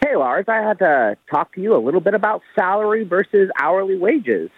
[0.04, 3.96] Hey, Lars, I had to talk to you a little bit about salary versus hourly
[3.96, 4.50] wages.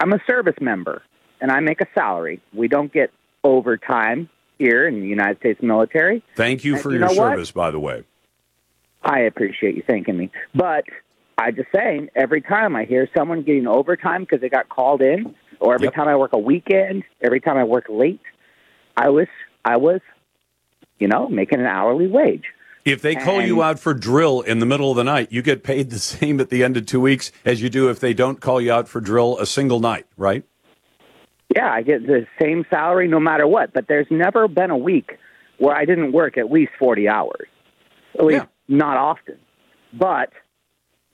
[0.00, 1.02] I'm a service member,
[1.40, 2.42] and I make a salary.
[2.52, 3.10] We don't get
[3.46, 4.28] overtime
[4.58, 6.22] here in the United States military.
[6.34, 7.14] Thank you And for you your what?
[7.16, 8.04] service, by the way.
[9.02, 10.30] I appreciate you thanking me.
[10.54, 10.84] But
[11.38, 15.34] I just saying, every time I hear someone getting overtime because they got called in,
[15.60, 15.94] or every Yep.
[15.94, 18.20] time I work a weekend, every time I work late,
[18.96, 19.28] I was,
[19.64, 20.00] I was,
[20.98, 22.44] you know, making an hourly wage.
[22.84, 25.62] If they call you out for drill in the middle of the night, you get
[25.62, 28.40] paid the same at the end of two weeks as you do if they don't
[28.40, 30.44] call you out for drill a single night, right?
[31.56, 35.16] Yeah, I get the same salary no matter what, but there's never been a week
[35.58, 37.48] where I didn't work at least 40 hours.
[38.18, 38.76] At least Yeah.
[38.76, 39.36] not often.
[39.92, 40.32] But,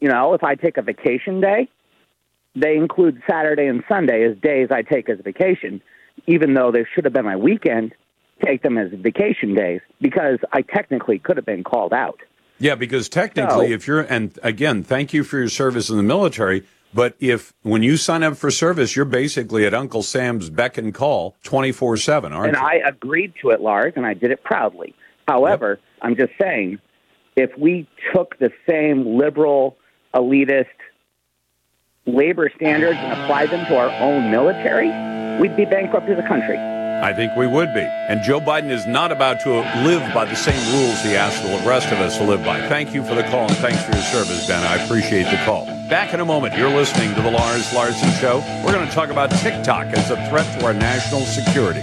[0.00, 1.68] you know, if I take a vacation day,
[2.56, 5.80] they include Saturday and Sunday as days I take as vacation,
[6.26, 7.94] even though they should have been my weekend,
[8.44, 12.18] take them as vacation days because I technically could have been called out.
[12.58, 16.02] Yeah, because technically, So- if you're, and again, thank you for your service in the
[16.02, 16.64] military.
[16.94, 20.92] But if when you sign up for service, you're basically at Uncle Sam's beck and
[20.92, 22.62] call 24 7, aren't and you?
[22.62, 24.94] I agreed to it, Lars, and I did it proudly.
[25.26, 26.78] However, I'm just saying,
[27.36, 29.76] if we took the same liberal,
[30.14, 30.66] elitist
[32.04, 34.88] labor standards and applied them to our own military,
[35.40, 36.58] we'd be bankrupt as a country.
[36.58, 37.80] I think we would be.
[37.80, 39.50] And Joe Biden is not about to
[39.82, 42.60] live by the same rules he asked the rest of us to live by.
[42.68, 44.62] Thank you for the call and thanks for your service, Ben.
[44.62, 45.81] I appreciate the call.
[45.92, 48.38] Back in a moment, you're listening to the Lars Larson Show.
[48.64, 51.82] We're going to talk about TikTok as a threat to our national security.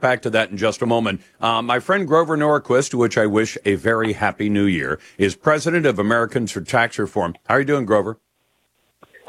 [0.00, 1.20] Back to that in just a moment.
[1.40, 5.36] Uh, my friend Grover Norquist, to which I wish a very happy new year, is
[5.36, 7.36] president of Americans for Tax Reform.
[7.46, 8.18] How are you doing, Grover?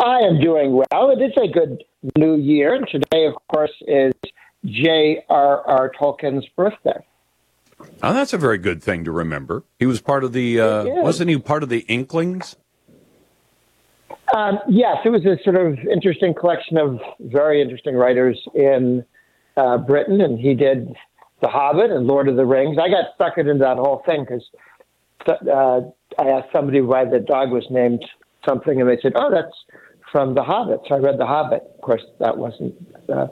[0.04, 1.12] I am doing well.
[1.12, 1.84] It is a good
[2.18, 2.76] new year.
[2.76, 4.14] And today, of course, is
[4.66, 5.92] J.R.R.
[5.98, 7.00] Tolkien's birthday.
[8.02, 9.64] Oh, that's a very good thing to remember.
[9.80, 12.56] He was part of the, uh, wasn't he part of the Inklings?
[14.34, 19.06] Um, yes, it was a sort of interesting collection of very interesting writers in
[19.58, 20.94] uh, Britain, and he did
[21.42, 22.78] The Hobbit and Lord of the Rings.
[22.78, 24.44] I got suckered into that whole thing because
[25.28, 25.82] uh,
[26.22, 28.04] I asked somebody why the dog was named
[28.46, 29.56] something, and they said, "Oh, that's
[30.14, 31.64] from The Hobbit." So I read The Hobbit.
[31.76, 32.74] Of course, that wasn't
[33.10, 33.28] uh,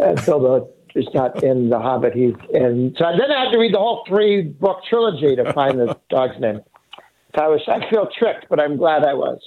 [0.00, 2.14] uh, Bilbo is not in The Hobbit.
[2.14, 2.96] He's in.
[2.98, 5.96] So I then I had to read the whole three book trilogy to find the
[6.10, 6.60] dog's name.
[7.36, 9.38] So I was I feel tricked, but I'm glad I was.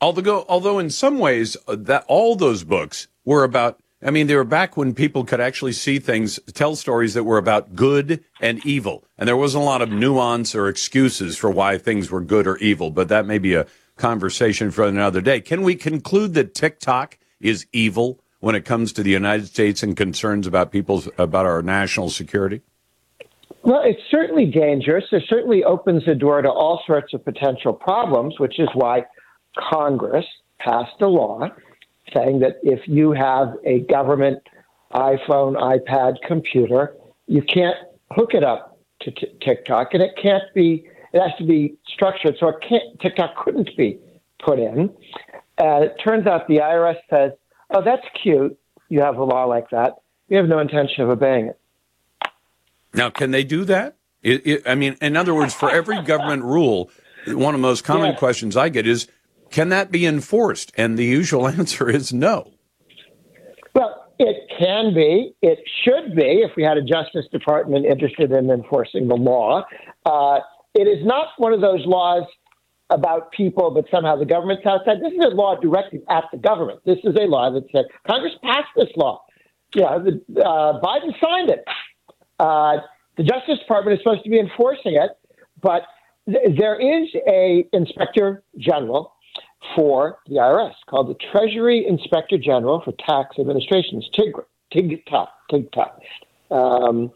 [0.00, 4.34] Although, although in some ways uh, that all those books were about I mean, they
[4.34, 8.64] were back when people could actually see things, tell stories that were about good and
[8.66, 9.04] evil.
[9.16, 12.56] And there wasn't a lot of nuance or excuses for why things were good or
[12.56, 15.40] evil, but that may be a conversation for another day.
[15.40, 19.96] Can we conclude that TikTok is evil when it comes to the United States and
[19.96, 22.62] concerns about people's, about our national security?
[23.62, 25.04] Well, it's certainly dangerous.
[25.12, 29.04] It certainly opens the door to all sorts of potential problems, which is why
[29.56, 30.26] Congress
[30.58, 31.48] passed a law
[32.12, 34.40] saying that if you have a government
[34.92, 36.94] iPhone, iPad, computer,
[37.26, 37.76] you can't
[38.10, 40.86] hook it up to t- TikTok, and it can't be.
[41.12, 43.00] It has to be structured so it can't.
[43.00, 43.98] TikTok couldn't be
[44.44, 44.90] put in.
[45.58, 47.32] And it turns out the IRS says,
[47.70, 48.58] "Oh, that's cute.
[48.88, 49.96] You have a law like that.
[50.28, 51.58] You have no intention of obeying it."
[52.94, 53.96] Now, can they do that?
[54.22, 56.90] It, it, I mean, in other words, for every government rule,
[57.26, 58.18] one of the most common yes.
[58.18, 59.08] questions I get is,
[59.50, 60.72] can that be enforced?
[60.76, 62.50] And the usual answer is no.
[63.74, 65.34] Well, it can be.
[65.42, 69.64] It should be if we had a Justice Department interested in enforcing the law.
[70.06, 70.40] Uh,
[70.74, 72.24] it is not one of those laws
[72.90, 75.00] about people, but somehow the government's outside.
[75.00, 76.80] This is a law directed at the government.
[76.84, 79.24] This is a law that said Congress passed this law.
[79.74, 81.64] Yeah, the, uh, Biden signed it.
[82.38, 82.78] Uh,
[83.16, 85.10] the Justice Department is supposed to be enforcing it,
[85.62, 85.84] but
[86.26, 89.14] th- there is a inspector general
[89.74, 94.16] for the IRS called the Treasury Inspector General for Tax Administrations, It's
[94.72, 95.90] TIG, TIGTA, TIGTA.
[96.50, 97.10] Um,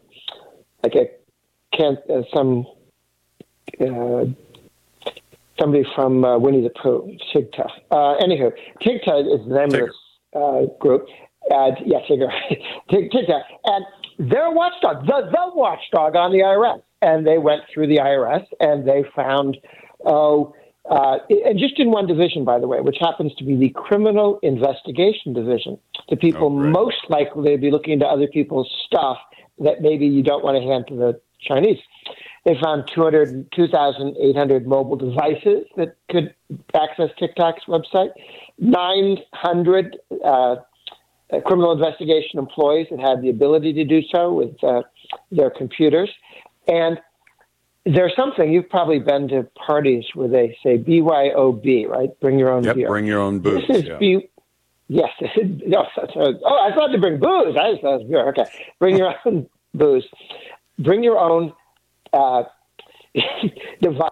[0.83, 1.09] like a
[1.77, 2.76] can't uh, some uh,
[5.59, 7.69] somebody from uh, Winnie the Pooh, TIGTA.
[7.91, 8.51] Uh, anywho,
[8.81, 9.83] TIGTA is the name Tigger.
[9.83, 9.95] of this
[10.35, 11.07] uh, group.
[11.49, 12.29] And yeah, Tigger,
[12.91, 13.85] TIGTA, and
[14.19, 18.45] they're a watchdog, the the watchdog on the IRS, and they went through the IRS
[18.59, 19.57] and they found
[20.05, 20.53] oh
[20.89, 24.39] uh, and just in one division, by the way, which happens to be the criminal
[24.41, 25.77] investigation division,
[26.09, 29.17] the people oh, most likely to be looking into other people's stuff
[29.59, 31.79] that maybe you don't want to hand to the Chinese.
[32.47, 36.33] They found 2,800 mobile devices that could
[36.73, 38.11] access TikTok's website,
[38.57, 40.55] 900 uh,
[41.43, 44.83] criminal investigation employees that had the ability to do so with uh,
[45.29, 46.09] their computers,
[46.69, 46.97] and
[47.85, 52.17] there's something you've probably been to parties where they say BYOB, right?
[52.21, 52.87] Bring your own yep, beer.
[52.87, 53.67] Bring your own booze.
[53.67, 53.97] This is yeah.
[53.97, 54.29] B-
[54.87, 55.09] yes.
[55.65, 57.57] no, oh, I thought to bring booze.
[57.57, 58.29] I just thought it was beer.
[58.29, 58.45] Okay,
[58.79, 60.07] bring your own booze.
[60.79, 61.51] Bring your own
[62.13, 62.43] uh,
[63.81, 64.11] device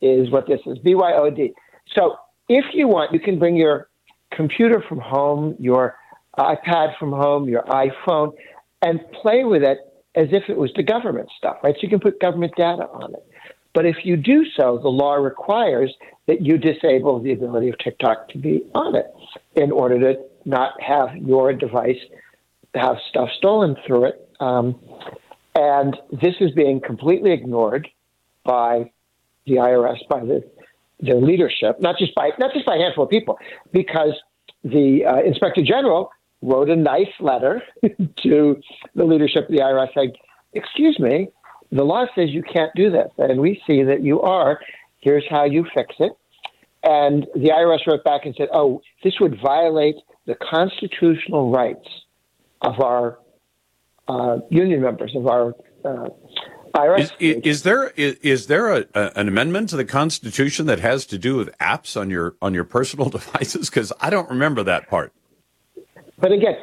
[0.00, 0.78] is what this is.
[0.78, 1.52] BYOD.
[1.96, 2.16] So
[2.48, 3.88] if you want, you can bring your
[4.32, 5.96] computer from home, your
[6.38, 8.32] iPad from home, your iPhone,
[8.82, 9.78] and play with it
[10.14, 11.74] as if it was the government stuff, right?
[11.74, 13.24] So you can put government data on it.
[13.72, 15.92] But if you do so, the law requires
[16.26, 19.06] that you disable the ability of TikTok to be on it
[19.56, 21.98] in order to not have your device
[22.74, 24.28] have stuff stolen through it.
[24.40, 24.78] Um,
[25.54, 27.88] and this is being completely ignored
[28.44, 28.90] by
[29.46, 30.44] the IRS, by the
[31.00, 33.38] their leadership, not just by not just by a handful of people,
[33.72, 34.12] because
[34.62, 36.10] the uh, inspector general
[36.42, 37.62] wrote a nice letter
[38.22, 38.60] to
[38.94, 40.12] the leadership of the IRS saying,
[40.52, 41.28] Excuse me,
[41.72, 44.60] the law says you can't do this, and we see that you are.
[45.00, 46.12] Here's how you fix it.
[46.82, 51.88] And the IRS wrote back and said, Oh, this would violate the constitutional rights
[52.62, 53.18] of our
[54.08, 56.08] uh, union members, of our uh,
[56.74, 57.12] IRS.
[57.20, 61.06] Is, is, there is, is there a, a, an amendment to the Constitution that has
[61.06, 63.70] to do with apps on your on your personal devices?
[63.70, 65.12] Because I don't remember that part.
[66.18, 66.56] But again,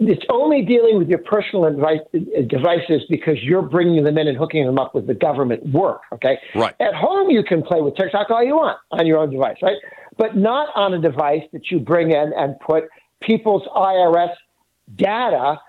[0.00, 4.78] it's only dealing with your personal devices because you're bringing them in and hooking them
[4.78, 6.02] up with the government work.
[6.12, 6.38] Okay.
[6.54, 6.74] Right.
[6.80, 9.76] At home, you can play with TikTok all you want on your own device, right?
[10.16, 12.84] But not on a device that you bring in and put
[13.20, 14.34] people's IRS
[14.96, 15.60] data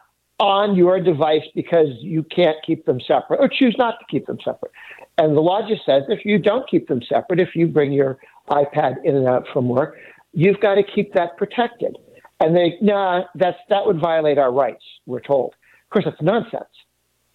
[0.42, 4.40] on your device because you can't keep them separate or choose not to keep them
[4.44, 4.72] separate.
[5.20, 8.18] And the law just says if you don't keep them separate, if you bring your
[8.50, 9.98] iPad in and out from work,
[10.34, 11.96] you've got to keep that protected.
[12.40, 15.54] And they, nah, that's, that would violate our rights, we're told.
[15.54, 16.64] Of course, that's nonsense.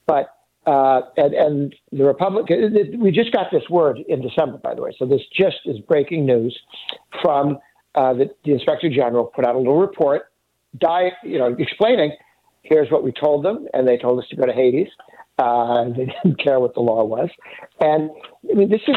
[0.07, 0.35] But,
[0.67, 4.91] uh, and, and the Republican, we just got this word in December, by the way.
[4.99, 6.59] So this just is breaking news
[7.23, 7.59] from
[7.95, 10.33] uh, the, the Inspector General put out a little report,
[10.77, 12.11] die, you know, explaining
[12.69, 14.89] here's what we told them, and they told us to go to Hades.
[15.39, 17.29] Uh, they didn't care what the law was,
[17.81, 18.11] and
[18.51, 18.97] I mean this is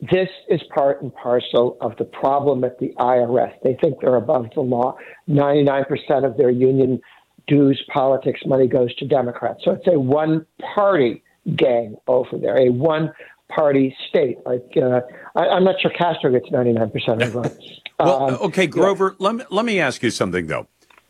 [0.00, 3.52] this is part and parcel of the problem at the IRS.
[3.64, 4.96] They think they're above the law.
[5.26, 7.00] Ninety nine percent of their union
[7.46, 11.22] dues politics money goes to Democrats, so it's a one party
[11.56, 13.12] gang over there, a one
[13.48, 14.38] party state.
[14.44, 15.00] Like uh,
[15.34, 17.80] I, am not sure Castro gets 99 percent of the votes.
[17.98, 19.16] well, um, okay, Grover.
[19.18, 19.26] Yeah.
[19.26, 20.68] Let me let me ask you something though,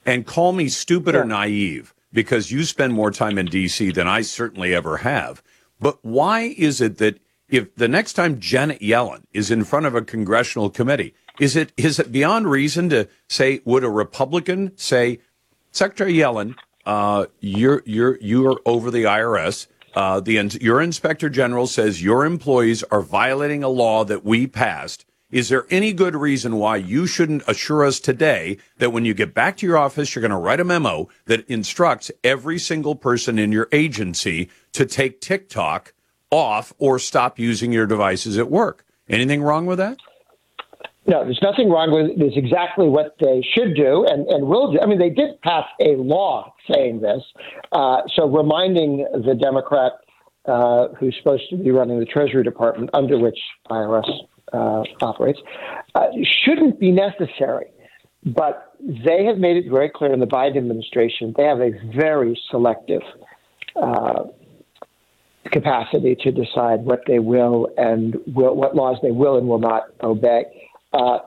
[0.09, 1.21] and call me stupid yeah.
[1.21, 3.91] or naive because you spend more time in D.C.
[3.93, 5.43] than I certainly ever have.
[5.79, 9.95] But why is it that if the next time Janet Yellen is in front of
[9.95, 15.21] a congressional committee, is it is it beyond reason to say would a Republican say,
[15.73, 16.55] Secretary Yellen,
[16.87, 19.67] uh, you're you're you're over the IRS.
[19.95, 25.05] Uh, the your inspector general says your employees are violating a law that we passed.
[25.31, 29.35] Is there any good reason why you shouldn't assure us today that when you get
[29.35, 33.39] back to your office, you're going to write a memo that instructs every single person
[33.39, 35.93] in your agency to take TikTok
[36.31, 38.87] off or stop using your devices at work?
[39.07, 39.99] Anything wrong with that?
[41.07, 42.23] No, there's nothing wrong with it.
[42.23, 44.81] It's exactly what they should do and, and will do.
[44.81, 47.23] I mean, they did pass a law saying this.
[47.73, 49.93] Uh, so reminding the Democrat
[50.47, 53.39] uh, who's supposed to be running the Treasury Department, under which
[53.71, 54.09] IRS
[54.53, 55.41] uh, operates,
[55.95, 56.07] uh,
[56.45, 57.67] shouldn't be necessary.
[58.25, 62.41] But they have made it very clear in the Biden administration they have a very
[62.51, 63.03] selective
[63.81, 64.25] uh,
[65.51, 69.85] capacity to decide what they will and will, what laws they will and will not
[70.03, 70.45] obey.
[70.93, 71.19] Uh,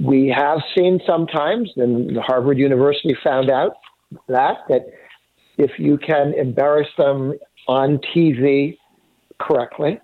[0.00, 3.76] we have seen sometimes, and the Harvard University found out
[4.28, 4.86] that that
[5.58, 7.34] if you can embarrass them
[7.68, 8.76] on TV
[9.38, 10.00] correctly,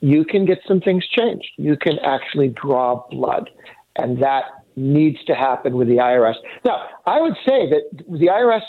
[0.00, 1.48] you can get some things changed.
[1.56, 3.50] You can actually draw blood,
[3.96, 4.44] and that
[4.76, 6.36] needs to happen with the IRS.
[6.64, 8.62] Now, I would say that the IRS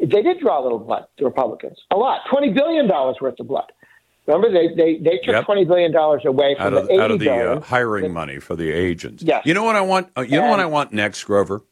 [0.00, 3.48] they did draw a little blood, the Republicans, a lot, twenty billion dollars worth of
[3.48, 3.72] blood.
[4.26, 5.44] Remember, they they, they took yep.
[5.44, 8.38] twenty billion dollars away from out of the, out of the uh, hiring that, money
[8.38, 9.22] for the agents.
[9.22, 9.44] Yes.
[9.46, 10.10] You know what I want?
[10.16, 11.62] Uh, you and, know what I want next, Grover?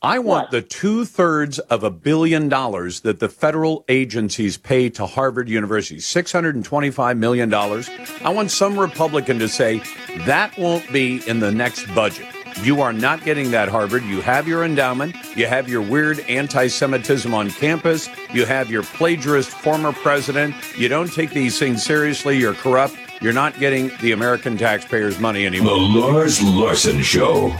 [0.00, 0.50] I want what?
[0.52, 5.98] the two thirds of a billion dollars that the federal agencies pay to Harvard University,
[5.98, 7.90] six hundred and twenty-five million dollars.
[8.22, 9.82] I want some Republican to say
[10.18, 12.26] that won't be in the next budget.
[12.62, 14.04] You are not getting that, Harvard.
[14.04, 15.16] You have your endowment.
[15.36, 18.08] You have your weird anti Semitism on campus.
[18.32, 20.54] You have your plagiarist former president.
[20.76, 22.38] You don't take these things seriously.
[22.38, 22.96] You're corrupt.
[23.20, 25.74] You're not getting the American taxpayers' money anymore.
[25.74, 27.52] The Lars Larson Show.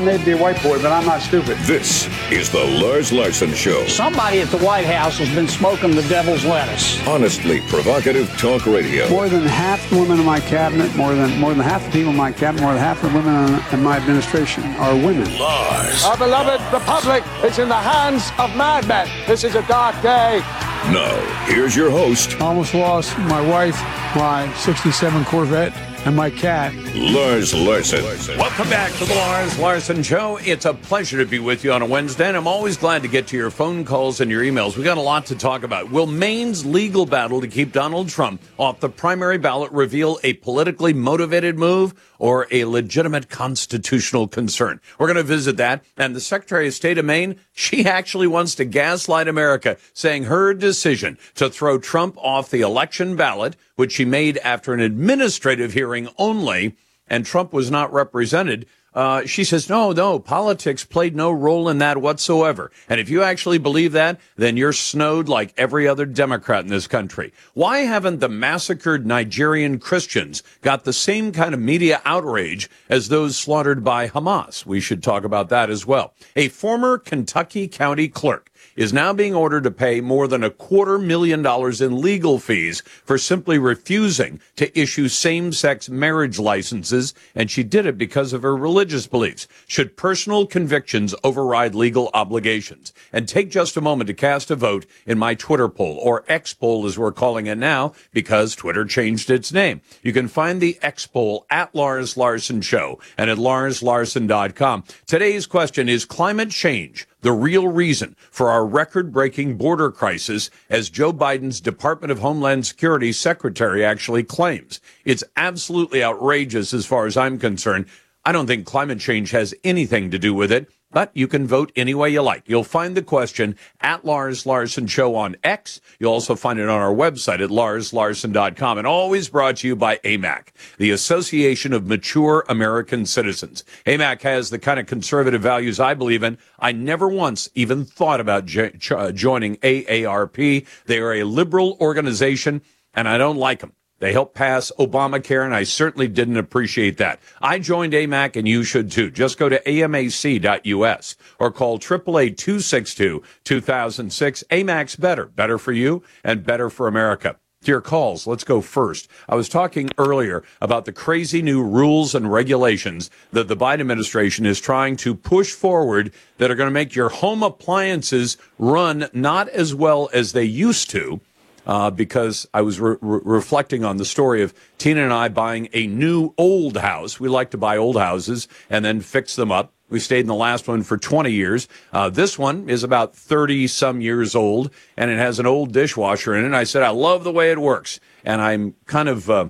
[0.00, 1.56] May be a white boy, but I'm not stupid.
[1.58, 3.86] This is the Lars Larson Show.
[3.86, 7.06] Somebody at the White House has been smoking the devil's lettuce.
[7.06, 9.08] Honestly provocative talk radio.
[9.10, 12.10] More than half the women in my cabinet, more than more than half the people
[12.10, 15.26] in my cabinet, more than half the women in my administration are women.
[15.38, 16.04] Lars.
[16.04, 19.08] Our beloved republic is in the hands of madmen.
[19.26, 20.42] This is a dark day.
[20.88, 22.40] Now, here's your host.
[22.40, 23.80] I almost lost my wife,
[24.16, 25.76] my 67 Corvette
[26.06, 26.74] and my cat.
[26.94, 28.02] Lars Larson.
[28.38, 30.38] Welcome back to the Lars Larson Show.
[30.38, 33.08] It's a pleasure to be with you on a Wednesday, and I'm always glad to
[33.08, 34.76] get to your phone calls and your emails.
[34.76, 35.90] We got a lot to talk about.
[35.90, 40.94] Will Maine's legal battle to keep Donald Trump off the primary ballot reveal a politically
[40.94, 44.80] motivated move or a legitimate constitutional concern?
[44.98, 45.84] We're going to visit that.
[45.98, 50.54] And the Secretary of State of Maine, she actually wants to gaslight America, saying her
[50.70, 56.08] decision to throw Trump off the election ballot which she made after an administrative hearing
[56.16, 56.76] only,
[57.08, 58.66] and Trump was not represented.
[58.92, 62.70] Uh, she says, no, no, politics played no role in that whatsoever.
[62.88, 66.86] And if you actually believe that, then you're snowed like every other Democrat in this
[66.86, 67.32] country.
[67.54, 73.36] Why haven't the massacred Nigerian Christians got the same kind of media outrage as those
[73.36, 74.66] slaughtered by Hamas?
[74.66, 76.14] We should talk about that as well.
[76.36, 80.98] A former Kentucky county clerk is now being ordered to pay more than a quarter
[80.98, 87.62] million dollars in legal fees for simply refusing to issue same-sex marriage licenses, and she
[87.62, 89.46] did it because of her religious beliefs.
[89.66, 92.92] Should personal convictions override legal obligations?
[93.12, 96.54] And take just a moment to cast a vote in my Twitter poll, or X
[96.54, 99.80] poll as we're calling it now, because Twitter changed its name.
[100.02, 104.84] You can find the X poll at Lars Larson Show and at larslarson.com.
[105.06, 110.90] Today's question is climate change the real reason for our record breaking border crisis, as
[110.90, 114.80] Joe Biden's Department of Homeland Security secretary actually claims.
[115.04, 117.86] It's absolutely outrageous as far as I'm concerned.
[118.24, 120.68] I don't think climate change has anything to do with it.
[120.92, 122.42] But you can vote any way you like.
[122.46, 125.80] You'll find the question at Lars Larson Show on X.
[125.98, 129.98] You'll also find it on our website at larslarson.com and always brought to you by
[129.98, 133.64] AMAC, the Association of Mature American Citizens.
[133.86, 136.38] AMAC has the kind of conservative values I believe in.
[136.58, 140.66] I never once even thought about jo- joining AARP.
[140.86, 142.62] They are a liberal organization
[142.94, 143.72] and I don't like them.
[144.00, 147.20] They helped pass Obamacare, and I certainly didn't appreciate that.
[147.40, 149.10] I joined AMAC, and you should too.
[149.10, 154.44] Just go to amac.us or call 888-262-2006.
[154.50, 155.26] AMAC's better.
[155.26, 157.36] Better for you and better for America.
[157.62, 159.06] Your calls, let's go first.
[159.28, 164.46] I was talking earlier about the crazy new rules and regulations that the Biden administration
[164.46, 169.50] is trying to push forward that are going to make your home appliances run not
[169.50, 171.20] as well as they used to
[171.66, 175.68] uh, because I was re- re- reflecting on the story of Tina and I buying
[175.72, 177.20] a new old house.
[177.20, 179.72] We like to buy old houses and then fix them up.
[179.88, 181.66] We stayed in the last one for 20 years.
[181.92, 186.34] Uh, this one is about 30 some years old and it has an old dishwasher
[186.34, 186.46] in it.
[186.46, 187.98] And I said, I love the way it works.
[188.24, 189.48] And I'm kind of, uh,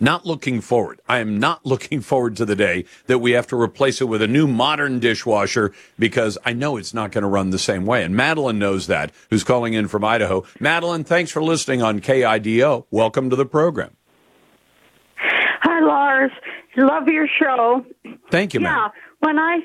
[0.00, 1.00] not looking forward.
[1.08, 4.22] I am not looking forward to the day that we have to replace it with
[4.22, 8.02] a new modern dishwasher because I know it's not going to run the same way.
[8.04, 10.44] And Madeline knows that, who's calling in from Idaho.
[10.60, 12.86] Madeline, thanks for listening on KIDO.
[12.90, 13.96] Welcome to the program.
[15.16, 16.32] Hi, Lars.
[16.76, 17.84] Love your show.
[18.30, 18.90] Thank you, Yeah, ma'am.
[19.20, 19.58] when I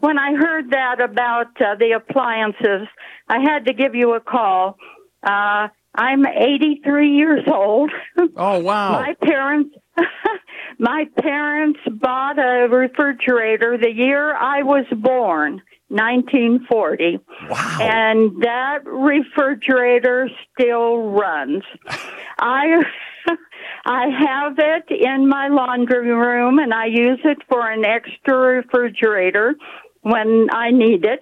[0.00, 2.88] when I heard that about uh, the appliances,
[3.28, 4.76] I had to give you a call.
[5.22, 7.90] Uh, I'm 83 years old.
[8.36, 8.92] Oh, wow.
[8.92, 9.74] My parents
[10.78, 17.20] my parents bought a refrigerator the year I was born, 1940.
[17.50, 17.78] Wow.
[17.80, 21.62] And that refrigerator still runs.
[22.38, 22.82] I
[23.84, 29.54] I have it in my laundry room and I use it for an extra refrigerator
[30.00, 31.20] when I need it.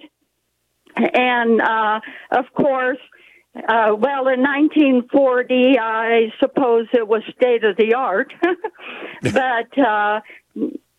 [0.95, 1.99] And uh
[2.31, 2.97] of course
[3.55, 8.33] uh, well, in 1940, I suppose it was state of the art,
[9.21, 10.21] but uh,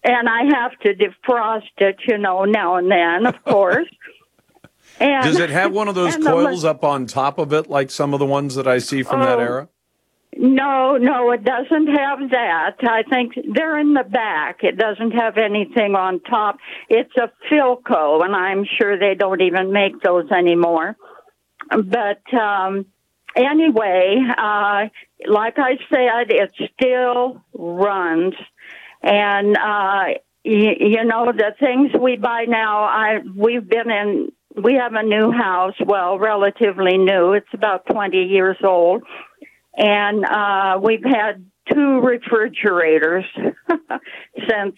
[0.05, 3.89] and I have to defrost it, you know, now and then, of course.
[5.01, 7.71] And Does it have one of those and the- coils up on top of it
[7.71, 9.43] like some of the ones that I see from that Oh.
[9.43, 9.69] era?
[10.37, 12.77] No, no, it doesn't have that.
[12.83, 14.63] I think they're in the back.
[14.65, 16.59] It doesn't have anything on top.
[16.89, 20.97] It's a Philco, and I'm sure they don't even make those anymore.
[21.73, 22.87] But um,
[23.37, 24.89] anyway, uh,
[25.27, 28.35] like I said, it still runs.
[29.03, 30.05] And, uh,
[30.45, 35.03] you, you know, the things we buy now, I, we've been in, we have a
[35.03, 37.33] new house, well, relatively new.
[37.33, 39.03] It's about 20 years old.
[39.77, 43.25] And, uh, we've had two refrigerators
[44.49, 44.77] since,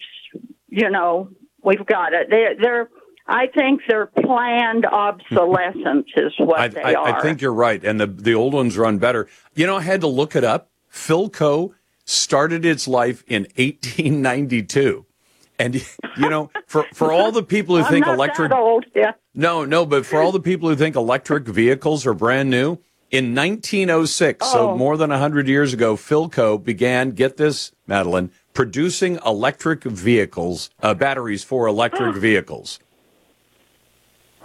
[0.69, 1.29] you know,
[1.61, 2.27] we've got it.
[2.29, 2.89] They're, they're,
[3.27, 7.17] I think they're planned obsolescence is what I, they I, are.
[7.17, 9.27] I think you're right, and the the old ones run better.
[9.55, 10.69] You know, I had to look it up.
[10.91, 11.73] Philco
[12.05, 15.05] started its life in 1892,
[15.57, 15.75] and
[16.17, 19.13] you know, for for all the people who think electric, old, yeah.
[19.33, 22.77] no, no, but for all the people who think electric vehicles are brand new,
[23.11, 24.77] in 1906, so Oh.
[24.77, 27.11] more than 100 years ago, Philco began.
[27.11, 32.79] Get this, Madeline, producing electric vehicles, uh, batteries for electric vehicles.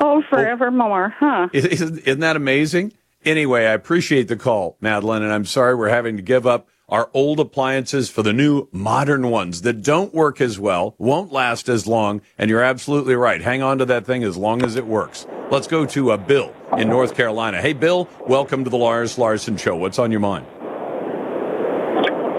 [0.00, 1.48] Oh, forevermore, huh?
[1.52, 2.92] Isn't, isn't that amazing?
[3.24, 7.10] Anyway, I appreciate the call, Madeline, and I'm sorry we're having to give up our
[7.12, 11.86] old appliances for the new modern ones that don't work as well, won't last as
[11.86, 13.42] long, and you're absolutely right.
[13.42, 15.26] Hang on to that thing as long as it works.
[15.50, 17.60] Let's go to a Bill in North Carolina.
[17.60, 19.76] Hey, Bill, welcome to the Lars Larson Show.
[19.76, 20.46] What's on your mind?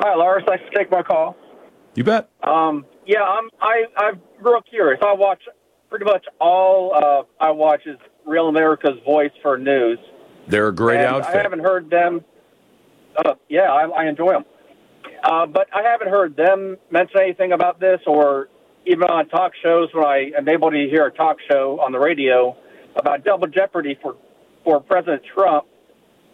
[0.04, 0.44] Hi, Lars.
[0.48, 1.38] Thanks for taking my call.
[1.94, 2.30] You bet.
[2.44, 3.50] Um, yeah, I'm.
[3.62, 5.00] I I'm real curious.
[5.06, 5.42] I watch
[5.92, 10.00] pretty much all uh, I watch is Real America's Voice for news.
[10.48, 11.36] They're a great and outfit.
[11.36, 12.24] I haven't heard them.
[13.16, 14.46] Uh, yeah, I, I enjoy them,
[15.24, 18.48] uh, but I haven't heard them mention anything about this, or
[18.86, 22.00] even on talk shows when I am able to hear a talk show on the
[22.00, 22.56] radio
[22.96, 24.16] about double jeopardy for
[24.64, 25.66] for President Trump.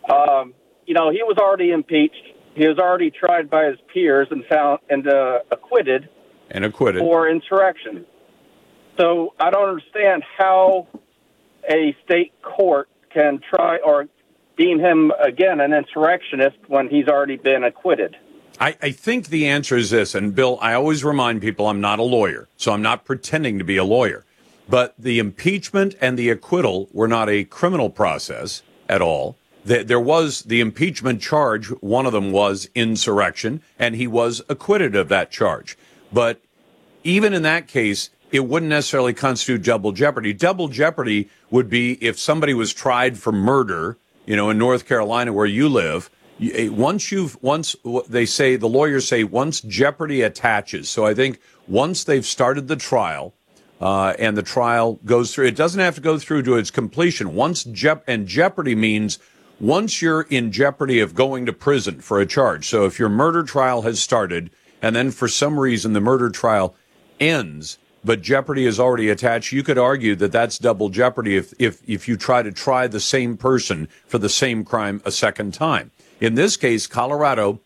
[0.07, 0.53] Um,
[0.85, 2.21] you know, he was already impeached.
[2.53, 6.09] He was already tried by his peers and found and uh, acquitted
[6.51, 7.01] and acquitted.
[7.01, 8.05] for insurrection.
[8.97, 10.87] So I don't understand how
[11.69, 14.07] a state court can try or
[14.57, 18.17] deem him again an insurrectionist when he's already been acquitted.
[18.59, 21.99] I, I think the answer is this, and Bill, I always remind people I'm not
[21.99, 24.25] a lawyer, so I'm not pretending to be a lawyer.
[24.67, 29.37] But the impeachment and the acquittal were not a criminal process at all.
[29.63, 34.95] There there was the impeachment charge, one of them was insurrection, and he was acquitted
[34.95, 35.77] of that charge.
[36.11, 36.41] But
[37.03, 40.33] even in that case, it wouldn't necessarily constitute double jeopardy.
[40.33, 45.31] Double jeopardy would be if somebody was tried for murder, you know, in North Carolina
[45.31, 46.09] where you live.
[46.41, 47.75] Eh, once you've once
[48.07, 50.89] they say the lawyers say once jeopardy attaches.
[50.89, 53.33] So I think once they've started the trial,
[53.79, 57.35] uh, and the trial goes through, it doesn't have to go through to its completion.
[57.35, 59.19] Once Jep- and jeopardy means
[59.59, 62.67] once you're in jeopardy of going to prison for a charge.
[62.67, 64.51] So if your murder trial has started,
[64.81, 66.75] and then for some reason the murder trial
[67.19, 67.77] ends,
[68.07, 72.07] but jeopardy is already attached, you could argue that that's double jeopardy if, if, if
[72.07, 75.91] you try to try the same person for the same crime a second time.
[76.21, 77.59] In this case, Colorado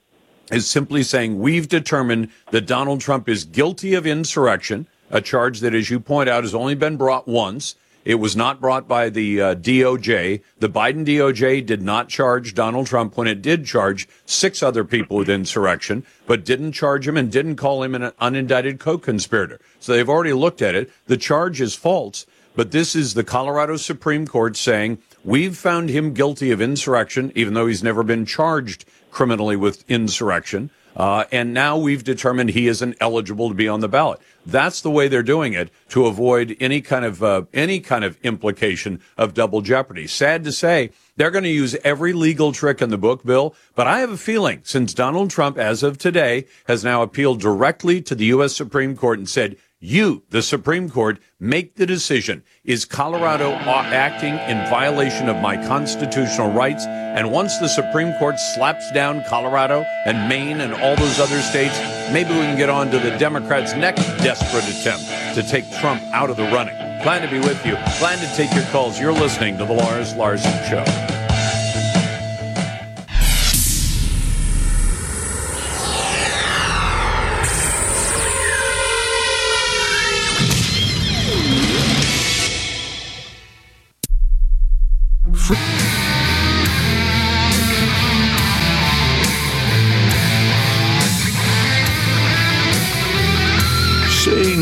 [0.52, 5.76] is simply saying we've determined that Donald Trump is guilty of insurrection, a charge that,
[5.76, 7.76] as you point out, has only been brought once.
[8.04, 10.41] It was not brought by the uh, DOJ.
[10.60, 15.18] The Biden DOJ did not charge Donald Trump when it did charge six other people
[15.18, 19.60] with insurrection, but didn't charge him and didn't call him an unindicted co-conspirator.
[19.80, 20.91] So they've already looked at it.
[21.06, 22.26] The charge is false,
[22.56, 27.54] but this is the Colorado Supreme Court saying we've found him guilty of insurrection, even
[27.54, 30.72] though he's never been charged criminally with insurrection.
[30.95, 34.20] Uh, and now we've determined he isn't eligible to be on the ballot.
[34.46, 38.18] That's the way they're doing it to avoid any kind of uh, any kind of
[38.24, 40.08] implication of double jeopardy.
[40.08, 43.56] Sad to say, they're going to use every legal trick in the book, Bill.
[43.76, 48.02] But I have a feeling since Donald Trump, as of today, has now appealed directly
[48.02, 48.56] to the U.S.
[48.56, 52.43] Supreme Court and said you, the Supreme Court, make the decision.
[52.63, 56.86] Is Colorado acting in violation of my constitutional rights?
[56.86, 61.77] And once the Supreme Court slaps down Colorado and Maine and all those other states,
[62.13, 66.29] maybe we can get on to the Democrats' next desperate attempt to take Trump out
[66.29, 66.75] of the running.
[67.03, 67.73] Glad to be with you.
[67.99, 68.99] Glad to take your calls.
[68.99, 71.20] You're listening to The Lars Larson Show.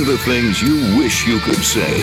[0.09, 2.01] The things you wish you could say.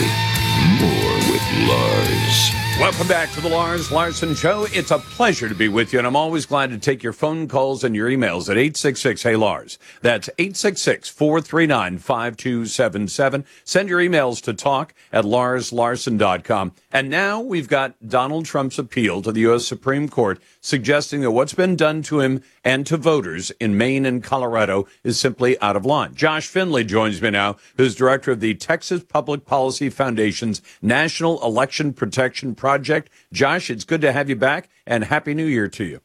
[0.78, 2.52] More with Lars.
[2.78, 4.66] Welcome back to the Lars Larson Show.
[4.70, 7.48] It's a pleasure to be with you, and I'm always glad to take your phone
[7.48, 9.80] calls and your emails at 866 Hey Lars.
[10.02, 13.44] That's 866 439 5277.
[13.64, 16.72] Send your emails to talk at larslarson.com.
[16.96, 19.66] And now we've got Donald Trump's appeal to the U.S.
[19.66, 24.24] Supreme Court suggesting that what's been done to him and to voters in Maine and
[24.24, 26.14] Colorado is simply out of line.
[26.14, 31.92] Josh Finley joins me now, who's director of the Texas Public Policy Foundation's National Election
[31.92, 33.10] Protection Project.
[33.30, 36.00] Josh, it's good to have you back, and Happy New Year to you.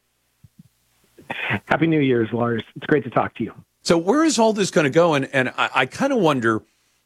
[1.30, 2.62] Happy New Year's, Lars.
[2.76, 3.54] It's great to talk to you.
[3.80, 5.14] So, where is all this going to go?
[5.14, 6.62] And, and I, I kind of wonder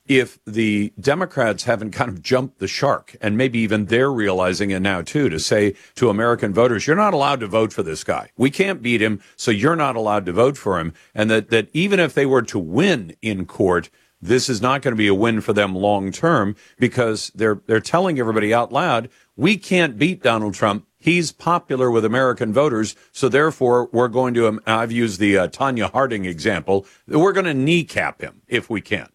[0.08, 4.80] if the Democrats haven't kind of jumped the shark, and maybe even they're realizing it
[4.80, 8.30] now too, to say to American voters, you're not allowed to vote for this guy.
[8.36, 10.92] We can't beat him, so you're not allowed to vote for him.
[11.14, 13.90] And that, that even if they were to win in court,
[14.20, 17.80] this is not going to be a win for them long term because they're they're
[17.80, 20.86] telling everybody out loud, we can't beat Donald Trump.
[20.96, 24.48] He's popular with American voters, so therefore we're going to.
[24.48, 26.86] Um, I've used the uh, Tonya Harding example.
[27.06, 29.08] We're going to kneecap him if we can.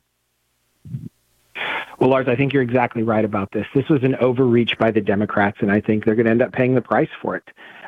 [1.99, 3.67] Well, Lars, I think you're exactly right about this.
[3.75, 6.51] This was an overreach by the Democrats, and I think they're going to end up
[6.51, 7.43] paying the price for it.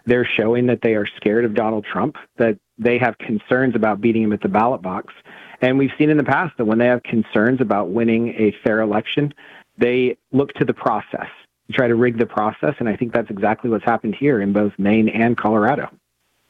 [0.05, 4.23] They're showing that they are scared of Donald Trump, that they have concerns about beating
[4.23, 5.13] him at the ballot box.
[5.61, 8.81] And we've seen in the past that when they have concerns about winning a fair
[8.81, 9.33] election,
[9.77, 11.29] they look to the process,
[11.71, 12.75] try to rig the process.
[12.79, 15.89] And I think that's exactly what's happened here in both Maine and Colorado.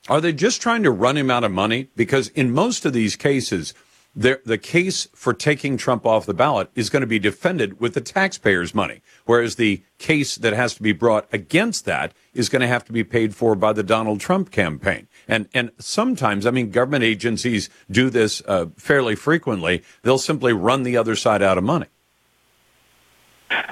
[0.10, 1.90] Are they just trying to run him out of money?
[1.96, 3.74] Because in most of these cases,
[4.16, 7.94] the, the case for taking Trump off the ballot is going to be defended with
[7.94, 12.62] the taxpayers' money, whereas the case that has to be brought against that is going
[12.62, 15.08] to have to be paid for by the Donald Trump campaign.
[15.28, 19.84] And and sometimes, I mean, government agencies do this uh, fairly frequently.
[20.04, 21.88] They'll simply run the other side out of money.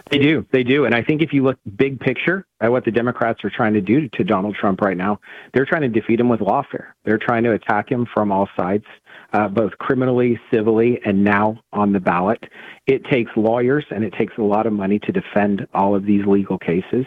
[0.09, 0.45] They do.
[0.51, 0.85] They do.
[0.85, 3.81] And I think if you look big picture at what the Democrats are trying to
[3.81, 5.19] do to Donald Trump right now,
[5.53, 6.87] they're trying to defeat him with lawfare.
[7.03, 8.85] They're trying to attack him from all sides
[9.33, 12.43] uh, both criminally, civilly, and now on the ballot.
[12.87, 16.25] It takes lawyers and it takes a lot of money to defend all of these
[16.25, 17.05] legal cases.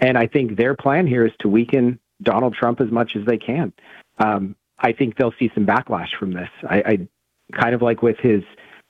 [0.00, 3.38] And I think their plan here is to weaken Donald Trump as much as they
[3.38, 3.72] can.
[4.18, 6.48] Um, I think they'll see some backlash from this.
[6.68, 7.08] I, I
[7.52, 8.42] kind of like with his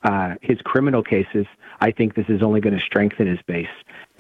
[0.03, 1.47] uh, his criminal cases.
[1.81, 3.67] I think this is only going to strengthen his base,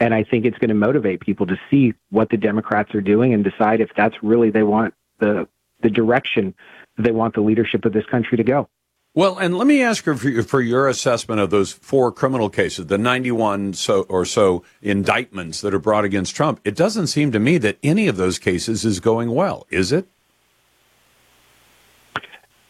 [0.00, 3.34] and I think it's going to motivate people to see what the Democrats are doing
[3.34, 5.48] and decide if that's really they want the
[5.82, 6.54] the direction
[6.98, 8.68] they want the leadership of this country to go.
[9.14, 12.88] Well, and let me ask you for, for your assessment of those four criminal cases,
[12.88, 16.60] the 91 so or so indictments that are brought against Trump.
[16.64, 20.06] It doesn't seem to me that any of those cases is going well, is it?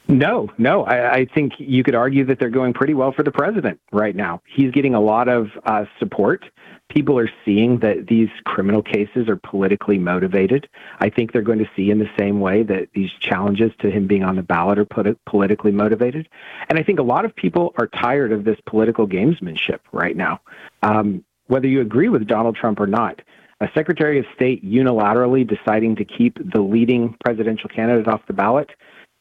[0.08, 0.84] No, no.
[0.84, 4.14] I, I think you could argue that they're going pretty well for the president right
[4.14, 4.40] now.
[4.46, 6.44] He's getting a lot of uh, support.
[6.88, 10.68] People are seeing that these criminal cases are politically motivated.
[11.00, 14.06] I think they're going to see in the same way that these challenges to him
[14.06, 16.28] being on the ballot are put politically motivated.
[16.68, 20.40] And I think a lot of people are tired of this political gamesmanship right now.
[20.82, 23.20] Um, whether you agree with Donald Trump or not,
[23.60, 28.70] a Secretary of State unilaterally deciding to keep the leading presidential candidate off the ballot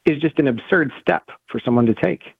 [0.06, 2.35] is just an absurd step for someone to take.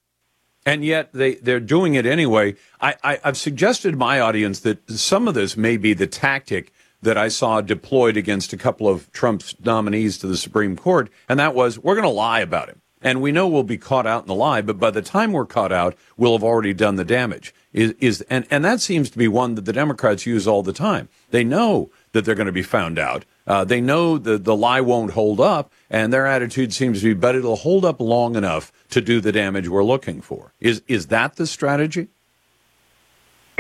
[0.66, 2.56] And yet they, they're doing it anyway.
[2.82, 6.74] I, I, I've suggested to my audience that some of this may be the tactic
[7.04, 11.40] that I saw deployed against a couple of Trump's nominees to the Supreme Court, and
[11.40, 12.82] that was we're going to lie about him.
[13.02, 15.46] And we know we'll be caught out in the lie, but by the time we're
[15.46, 17.54] caught out, we'll have already done the damage.
[17.72, 20.74] Is, is and, and that seems to be one that the Democrats use all the
[20.74, 21.08] time.
[21.30, 23.24] They know that they're going to be found out.
[23.48, 27.14] Uh, they know that the lie won't hold up, and their attitude seems to be,
[27.14, 30.54] but it'll hold up long enough to do the damage we're looking for.
[30.60, 32.08] Is is that the strategy?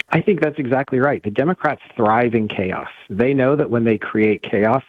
[0.10, 1.22] I think that's exactly right.
[1.24, 2.90] The Democrats thrive in chaos.
[3.10, 4.84] They know that when they create chaos,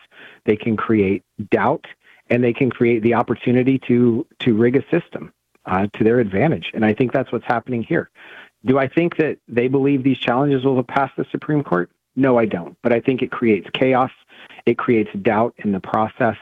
[0.44, 1.86] they can create doubt
[2.28, 5.32] and they can create the opportunity to to rig a system
[5.66, 6.70] uh, to their advantage.
[6.74, 8.10] And I think that's what's happening here.
[8.64, 11.90] Do I think that they believe these challenges will pass the Supreme Court?
[12.16, 12.76] No, I don't.
[12.82, 14.10] But I think it creates chaos.
[14.66, 16.36] It creates doubt in the process.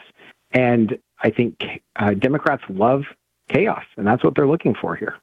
[0.52, 1.62] And I think
[1.96, 3.04] uh, Democrats love
[3.48, 5.14] chaos, and that's what they're looking for here.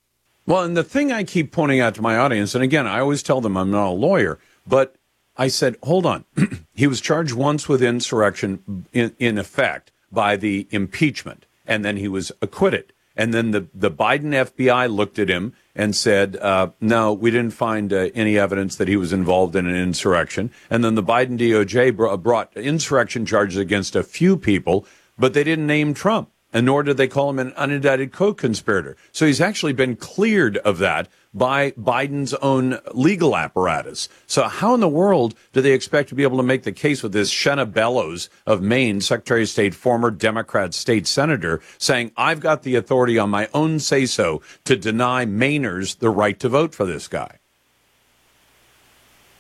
[0.45, 3.23] Well, and the thing I keep pointing out to my audience, and again, I always
[3.23, 4.95] tell them I'm not a lawyer, but
[5.37, 6.25] I said, hold on.
[6.73, 12.07] he was charged once with insurrection in, in effect by the impeachment, and then he
[12.07, 12.93] was acquitted.
[13.21, 17.53] And then the, the Biden FBI looked at him and said, uh, no, we didn't
[17.53, 20.49] find uh, any evidence that he was involved in an insurrection.
[20.71, 24.87] And then the Biden DOJ br- brought insurrection charges against a few people,
[25.19, 28.97] but they didn't name Trump and nor did they call him an unindicted co-conspirator.
[29.11, 34.09] So he's actually been cleared of that by Biden's own legal apparatus.
[34.27, 37.03] So how in the world do they expect to be able to make the case
[37.03, 42.39] with this Shenna Bellows of Maine, Secretary of State, former Democrat state senator, saying, I've
[42.39, 46.75] got the authority on my own say so to deny Mainers the right to vote
[46.75, 47.37] for this guy?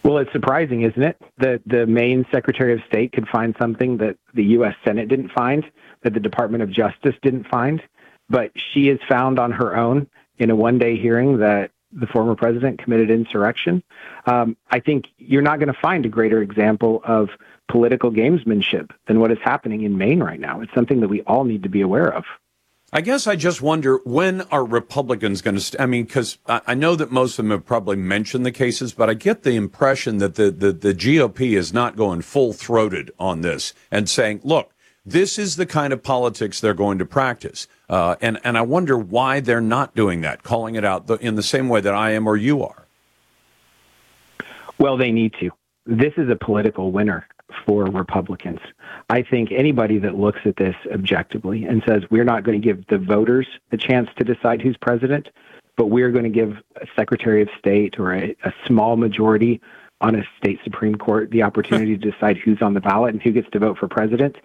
[0.03, 4.17] Well, it's surprising, isn't it, that the Maine Secretary of State could find something that
[4.33, 4.73] the U.S.
[4.83, 5.63] Senate didn't find?
[6.03, 7.81] that the Department of Justice didn't find,
[8.29, 12.35] but she has found on her own in a one day hearing that the former
[12.35, 13.83] president committed insurrection.
[14.25, 17.29] Um, I think you're not going to find a greater example of
[17.67, 20.61] political gamesmanship than what is happening in Maine right now.
[20.61, 22.25] It's something that we all need to be aware of.
[22.93, 25.61] I guess I just wonder when are Republicans going to?
[25.61, 28.91] St- I mean, because I know that most of them have probably mentioned the cases,
[28.91, 33.11] but I get the impression that the, the, the GOP is not going full throated
[33.17, 34.73] on this and saying, look,
[35.05, 37.65] this is the kind of politics they're going to practice.
[37.91, 41.43] Uh, and, and I wonder why they're not doing that, calling it out in the
[41.43, 42.87] same way that I am or you are.
[44.79, 45.51] Well, they need to.
[45.85, 47.27] This is a political winner
[47.65, 48.59] for Republicans.
[49.09, 52.87] I think anybody that looks at this objectively and says we're not going to give
[52.87, 55.27] the voters the chance to decide who's president,
[55.75, 59.59] but we're going to give a Secretary of State or a, a small majority
[59.99, 63.31] on a state Supreme Court the opportunity to decide who's on the ballot and who
[63.31, 64.37] gets to vote for president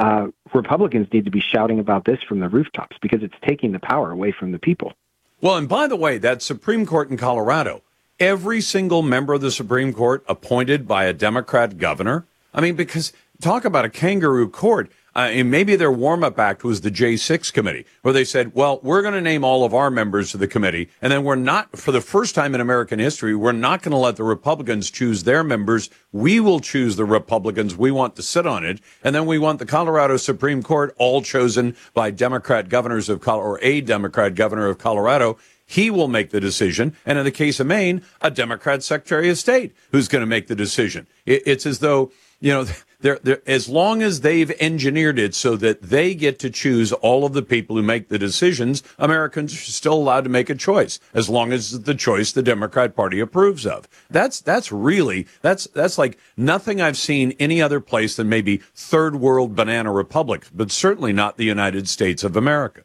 [0.00, 3.78] uh, Republicans need to be shouting about this from the rooftops because it's taking the
[3.78, 4.94] power away from the people.
[5.42, 7.82] Well, and by the way, that Supreme Court in Colorado,
[8.18, 12.26] every single member of the Supreme Court appointed by a Democrat governor.
[12.52, 14.90] I mean, because talk about a kangaroo court.
[15.14, 18.80] Uh, and maybe their warm up act was the J6 committee, where they said, well,
[18.82, 20.88] we're going to name all of our members to the committee.
[21.02, 23.98] And then we're not, for the first time in American history, we're not going to
[23.98, 25.90] let the Republicans choose their members.
[26.12, 28.80] We will choose the Republicans we want to sit on it.
[29.02, 33.48] And then we want the Colorado Supreme Court, all chosen by Democrat governors of Colorado,
[33.48, 35.38] or a Democrat governor of Colorado.
[35.66, 36.96] He will make the decision.
[37.06, 40.48] And in the case of Maine, a Democrat Secretary of State who's going to make
[40.48, 41.06] the decision.
[41.26, 42.66] It, it's as though, you know,
[43.00, 47.24] they're, they're, as long as they've engineered it so that they get to choose all
[47.24, 51.00] of the people who make the decisions, Americans are still allowed to make a choice
[51.14, 53.88] as long as the choice the Democrat Party approves of.
[54.10, 59.16] That's that's really that's that's like nothing I've seen any other place than maybe third
[59.16, 62.82] world banana republics, but certainly not the United States of America.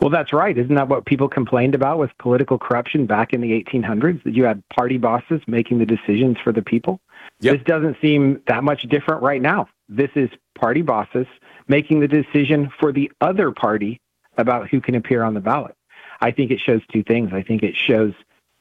[0.00, 0.56] Well, that's right.
[0.56, 4.22] Isn't that what people complained about with political corruption back in the 1800s?
[4.24, 7.00] That you had party bosses making the decisions for the people?
[7.40, 7.56] Yep.
[7.56, 9.68] This doesn't seem that much different right now.
[9.88, 11.26] This is party bosses
[11.68, 14.00] making the decision for the other party
[14.36, 15.74] about who can appear on the ballot.
[16.20, 17.32] I think it shows two things.
[17.32, 18.14] I think it shows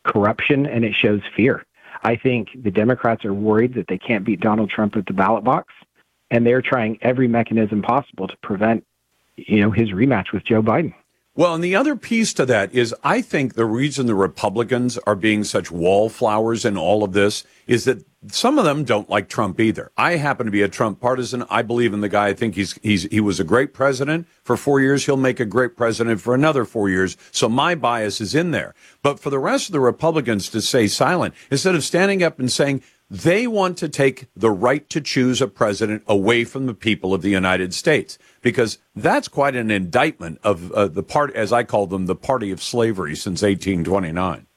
[0.03, 1.65] corruption and it shows fear.
[2.03, 5.43] I think the Democrats are worried that they can't beat Donald Trump at the ballot
[5.43, 5.73] box,
[6.29, 8.85] and they're trying every mechanism possible to prevent,
[9.37, 10.93] you know, his rematch with Joe Biden.
[11.35, 15.15] Well, and the other piece to that is I think the reason the Republicans are
[15.15, 19.59] being such wallflowers in all of this is that some of them don't like Trump
[19.59, 19.91] either.
[19.97, 21.43] I happen to be a Trump partisan.
[21.49, 22.27] I believe in the guy.
[22.27, 25.05] I think he's he's he was a great president for 4 years.
[25.05, 27.17] He'll make a great president for another 4 years.
[27.31, 28.75] So my bias is in there.
[29.01, 32.51] But for the rest of the Republicans to stay silent instead of standing up and
[32.51, 32.83] saying
[33.13, 37.21] they want to take the right to choose a president away from the people of
[37.21, 41.85] the United States because that's quite an indictment of uh, the part, as I call
[41.85, 44.47] them, the party of slavery since 1829.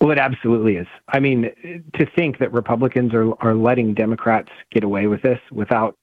[0.00, 0.86] Well, it absolutely is.
[1.08, 1.50] I mean,
[1.92, 5.98] to think that Republicans are, are letting Democrats get away with this without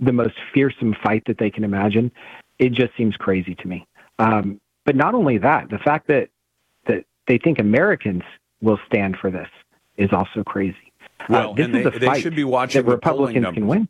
[0.00, 2.10] the most fearsome fight that they can imagine,
[2.58, 3.86] it just seems crazy to me.
[4.18, 6.28] Um, but not only that, the fact that
[6.86, 8.24] that they think Americans
[8.60, 9.48] will stand for this
[9.96, 10.92] is also crazy.
[11.20, 13.88] Uh, well, uh, this and is they, they should be watching that Republicans can win.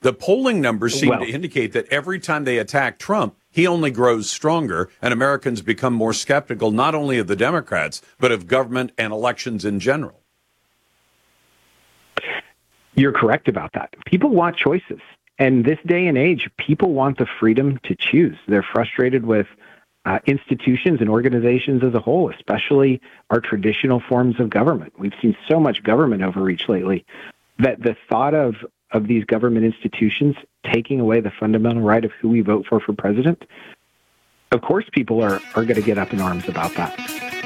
[0.00, 3.90] The polling numbers seem Well- to indicate that every time they attack Trump, he only
[3.90, 8.90] grows stronger, and Americans become more skeptical not only of the Democrats, but of government
[8.98, 10.20] and elections in general.
[12.94, 13.94] You're correct about that.
[14.04, 15.00] People want choices.
[15.38, 18.36] And this day and age, people want the freedom to choose.
[18.46, 19.46] They're frustrated with
[20.04, 23.00] uh, institutions and organizations as a whole, especially
[23.30, 24.92] our traditional forms of government.
[24.98, 27.04] We've seen so much government overreach lately
[27.58, 28.56] that the thought of,
[28.90, 30.36] of these government institutions
[30.72, 33.44] taking away the fundamental right of who we vote for for president,
[34.50, 37.41] of course, people are, are going to get up in arms about that.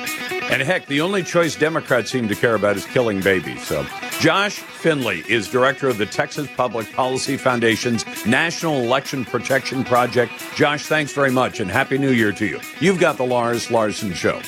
[0.48, 3.66] And heck, the only choice Democrats seem to care about is killing babies.
[3.66, 3.84] So,
[4.20, 10.32] Josh Finley is director of the Texas Public Policy Foundation's National Election Protection Project.
[10.54, 12.60] Josh, thanks very much and Happy New Year to you.
[12.80, 14.40] You've got the Lars Larson Show.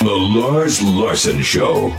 [0.00, 1.94] The Lars Larson Show.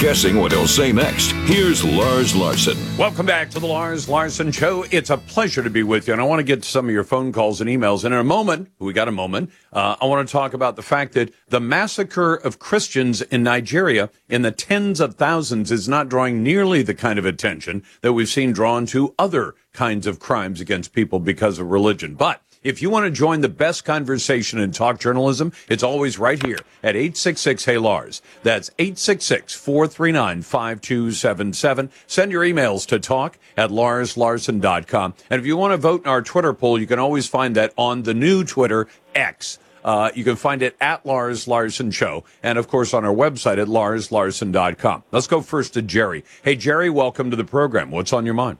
[0.00, 1.32] Guessing what he'll say next.
[1.44, 2.78] Here's Lars Larson.
[2.96, 4.86] Welcome back to the Lars Larson Show.
[4.90, 6.90] It's a pleasure to be with you, and I want to get to some of
[6.90, 8.02] your phone calls and emails.
[8.02, 10.82] And in a moment, we got a moment, uh, I want to talk about the
[10.82, 16.08] fact that the massacre of Christians in Nigeria in the tens of thousands is not
[16.08, 20.62] drawing nearly the kind of attention that we've seen drawn to other kinds of crimes
[20.62, 22.14] against people because of religion.
[22.14, 26.44] But if you want to join the best conversation in talk journalism, it's always right
[26.44, 28.20] here at 866 Hey Lars.
[28.42, 31.90] That's 866 439 5277.
[32.06, 35.14] Send your emails to talk at larslarson.com.
[35.30, 37.72] And if you want to vote in our Twitter poll, you can always find that
[37.76, 39.58] on the new Twitter X.
[39.82, 43.56] Uh, you can find it at Lars Larson Show, and of course on our website
[43.56, 45.04] at larslarson.com.
[45.10, 46.22] Let's go first to Jerry.
[46.42, 47.90] Hey, Jerry, welcome to the program.
[47.90, 48.58] What's on your mind?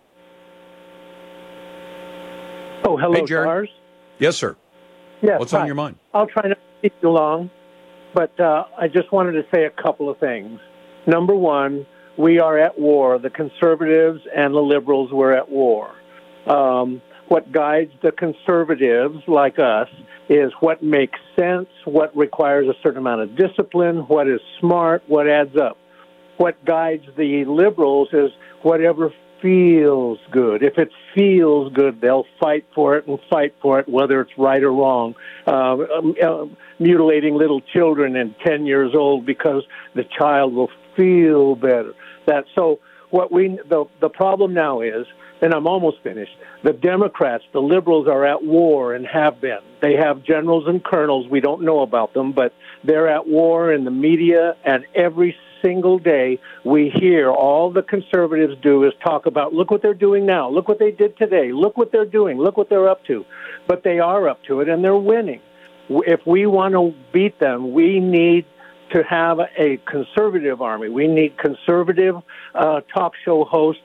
[2.86, 3.46] Oh, hello, Hey, Jerry.
[3.46, 3.68] Lars.
[4.20, 4.56] Yes, sir.
[5.22, 5.96] Yes, What's on your mind?
[6.14, 7.50] I'll try not to keep you long,
[8.14, 10.60] but uh, I just wanted to say a couple of things.
[11.06, 13.18] Number one, we are at war.
[13.18, 15.90] The conservatives and the liberals were at war.
[16.46, 19.88] Um, what guides the conservatives, like us,
[20.28, 25.28] is what makes sense, what requires a certain amount of discipline, what is smart, what
[25.28, 25.78] adds up.
[26.36, 28.30] What guides the liberals is
[28.62, 29.12] whatever
[29.42, 30.62] feels good.
[30.62, 34.62] If it feels good, they'll fight for it and fight for it, whether it's right
[34.62, 35.14] or wrong.
[35.46, 36.46] Uh, um, uh,
[36.78, 39.62] mutilating little children and 10 years old because
[39.94, 41.94] the child will feel better.
[42.26, 42.80] That so
[43.10, 45.06] what we the the problem now is,
[45.42, 46.32] and I'm almost finished.
[46.62, 49.60] The Democrats, the liberals, are at war and have been.
[49.80, 51.28] They have generals and colonels.
[51.28, 55.98] We don't know about them, but they're at war in the media, and every single
[55.98, 60.48] day we hear all the conservatives do is talk about look what they're doing now,
[60.48, 63.24] look what they did today, look what they're doing, look what they're up to.
[63.66, 65.40] But they are up to it, and they're winning.
[65.88, 68.46] If we want to beat them, we need
[68.92, 70.88] to have a conservative army.
[70.88, 72.16] We need conservative
[72.54, 73.82] uh, talk show hosts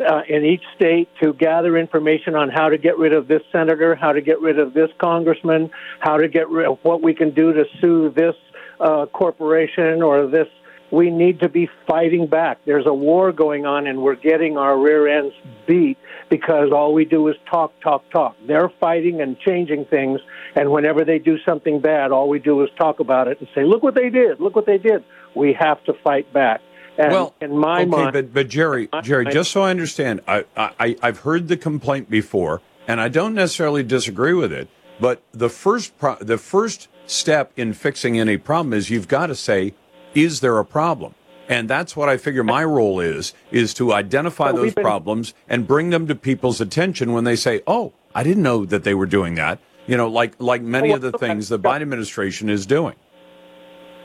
[0.00, 3.94] uh, in each state to gather information on how to get rid of this senator,
[3.94, 5.70] how to get rid of this congressman,
[6.00, 8.34] how to get rid of what we can do to sue this
[8.80, 10.48] uh, corporation or this
[10.90, 12.58] we need to be fighting back.
[12.64, 15.34] There's a war going on, and we're getting our rear ends
[15.66, 15.98] beat
[16.30, 18.36] because all we do is talk, talk, talk.
[18.46, 20.20] They're fighting and changing things,
[20.54, 23.64] and whenever they do something bad, all we do is talk about it and say,
[23.64, 24.40] "Look what they did!
[24.40, 26.60] Look what they did!" We have to fight back.
[26.96, 30.44] And well, in my okay, mind, but but Jerry, Jerry, just so I understand, I,
[30.56, 34.68] I I've heard the complaint before, and I don't necessarily disagree with it.
[35.00, 39.34] But the first pro- the first step in fixing any problem is you've got to
[39.34, 39.74] say,
[40.14, 41.14] is there a problem?
[41.48, 45.32] And that's what I figure my role is, is to identify we've those been- problems
[45.48, 48.94] and bring them to people's attention when they say, oh, I didn't know that they
[48.94, 49.58] were doing that.
[49.86, 51.28] You know, like like many Oh, of the okay.
[51.28, 52.94] things the Biden administration is doing.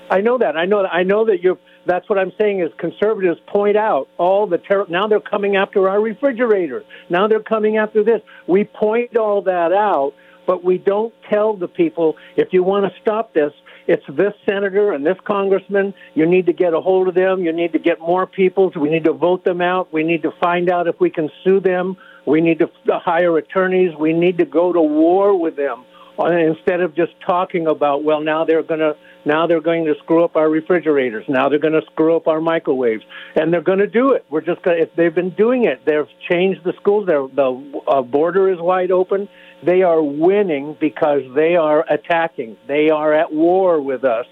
[0.09, 0.55] I know that.
[0.55, 0.93] I know that.
[0.93, 1.57] I know that you're.
[1.85, 4.85] That's what I'm saying is conservatives point out all the terror.
[4.87, 6.83] Now they're coming after our refrigerator.
[7.09, 8.21] Now they're coming after this.
[8.47, 10.13] We point all that out,
[10.47, 13.51] but we don't tell the people if you want to stop this.
[13.87, 15.93] It's this senator and this congressman.
[16.13, 17.43] You need to get a hold of them.
[17.43, 18.71] You need to get more people.
[18.75, 19.91] We need to vote them out.
[19.91, 21.97] We need to find out if we can sue them.
[22.25, 23.95] We need to hire attorneys.
[23.95, 25.83] We need to go to war with them
[26.19, 28.95] instead of just talking about well now they're going to
[29.25, 31.25] now they're going to screw up our refrigerators.
[31.29, 33.03] Now they're going to screw up our microwaves.
[33.35, 34.25] And they're going to do it.
[34.29, 37.07] We're just going to they've been doing it they've changed the schools.
[37.07, 39.29] The uh, border is wide open.
[39.65, 42.57] They are winning because they are attacking.
[42.67, 44.25] They are at war with us.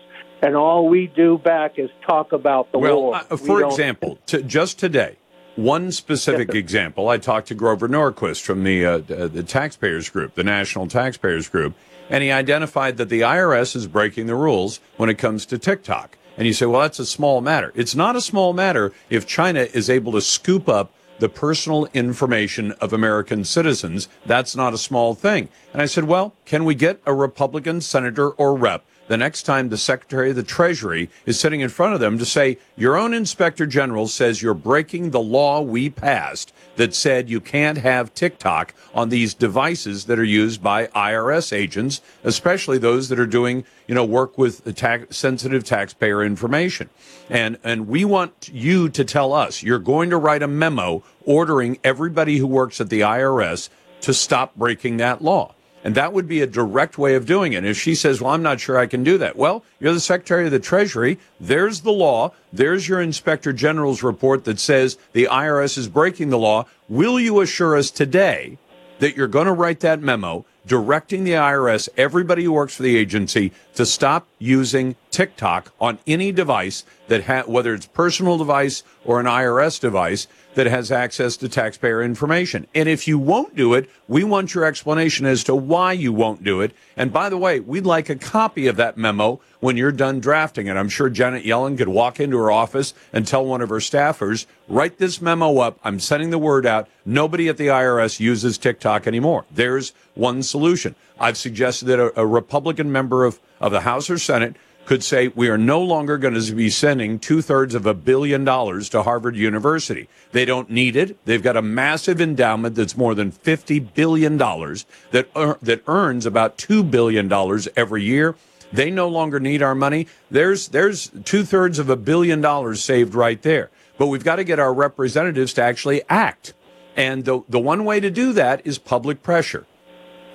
[0.43, 3.15] And all we do back is talk about the well, war.
[3.15, 5.17] uh, for don't- example, to, just today,
[5.63, 10.43] one specific example, I talked to Grover Norquist from the uh, the Taxpayers Group, the
[10.43, 11.75] National Taxpayers Group,
[12.09, 16.17] and he identified that the IRS is breaking the rules when it comes to TikTok.
[16.37, 17.71] And you say, well, that's a small matter.
[17.75, 22.71] It's not a small matter if China is able to scoop up the personal information
[22.73, 24.07] of American citizens.
[24.25, 25.49] That's not a small thing.
[25.71, 29.67] And I said, well, can we get a Republican senator or rep the next time
[29.67, 33.13] the Secretary of the Treasury is sitting in front of them to say, Your own
[33.13, 38.73] Inspector General says you're breaking the law we passed that said you can't have TikTok
[38.95, 43.95] on these devices that are used by IRS agents, especially those that are doing, you
[43.95, 46.89] know, work with tax, sensitive taxpayer information.
[47.29, 51.79] And, and we want you to tell us you're going to write a memo ordering
[51.83, 53.67] everybody who works at the IRS
[53.99, 55.53] to stop breaking that law.
[55.83, 57.65] And that would be a direct way of doing it.
[57.65, 59.35] If she says, Well, I'm not sure I can do that.
[59.35, 61.17] Well, you're the Secretary of the Treasury.
[61.39, 62.33] There's the law.
[62.53, 66.65] There's your Inspector General's report that says the IRS is breaking the law.
[66.87, 68.57] Will you assure us today
[68.99, 72.95] that you're going to write that memo directing the IRS, everybody who works for the
[72.95, 79.19] agency, to stop using TikTok on any device that ha- whether it's personal device or
[79.19, 82.67] an IRS device that has access to taxpayer information.
[82.75, 86.43] And if you won't do it, we want your explanation as to why you won't
[86.43, 86.73] do it.
[86.97, 90.67] And by the way, we'd like a copy of that memo when you're done drafting
[90.67, 90.75] it.
[90.75, 94.45] I'm sure Janet Yellen could walk into her office and tell one of her staffers,
[94.67, 95.79] write this memo up.
[95.83, 96.87] I'm sending the word out.
[97.05, 99.45] Nobody at the IRS uses TikTok anymore.
[99.51, 100.95] There's one solution.
[101.19, 104.55] I've suggested that a, a Republican member of, of the House or Senate
[104.85, 108.43] could say we are no longer going to be sending two thirds of a billion
[108.43, 110.07] dollars to Harvard University.
[110.31, 111.23] They don't need it.
[111.25, 116.25] They've got a massive endowment that's more than fifty billion dollars that ear- that earns
[116.25, 118.35] about two billion dollars every year.
[118.73, 120.07] They no longer need our money.
[120.29, 123.69] There's there's two thirds of a billion dollars saved right there.
[123.97, 126.53] But we've got to get our representatives to actually act.
[126.95, 129.65] And the the one way to do that is public pressure.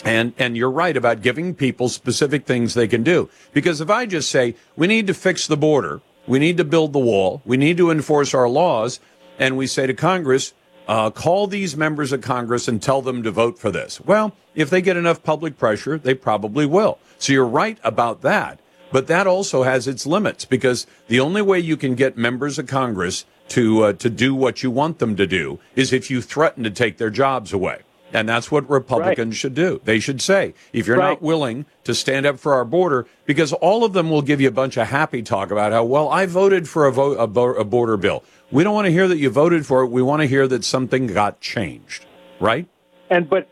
[0.07, 3.29] And and you're right about giving people specific things they can do.
[3.53, 6.93] Because if I just say we need to fix the border, we need to build
[6.93, 9.01] the wall, we need to enforce our laws,
[9.39, 10.55] and we say to Congress,
[10.87, 14.01] uh, call these members of Congress and tell them to vote for this.
[14.01, 16.99] Well, if they get enough public pressure, they probably will.
[17.19, 18.61] So you're right about that.
[18.93, 22.69] But that also has its limits because the only way you can get members of
[22.69, 26.63] Congress to uh, to do what you want them to do is if you threaten
[26.63, 27.81] to take their jobs away.
[28.13, 29.81] And that's what Republicans should do.
[29.85, 33.85] They should say, if you're not willing to stand up for our border, because all
[33.85, 36.69] of them will give you a bunch of happy talk about how, well, I voted
[36.69, 38.23] for a, vote, a, bo- a border bill.
[38.51, 39.89] We don't want to hear that you voted for it.
[39.89, 42.07] We want to hear that something got changed,
[42.41, 42.69] right?
[43.11, 43.49] And but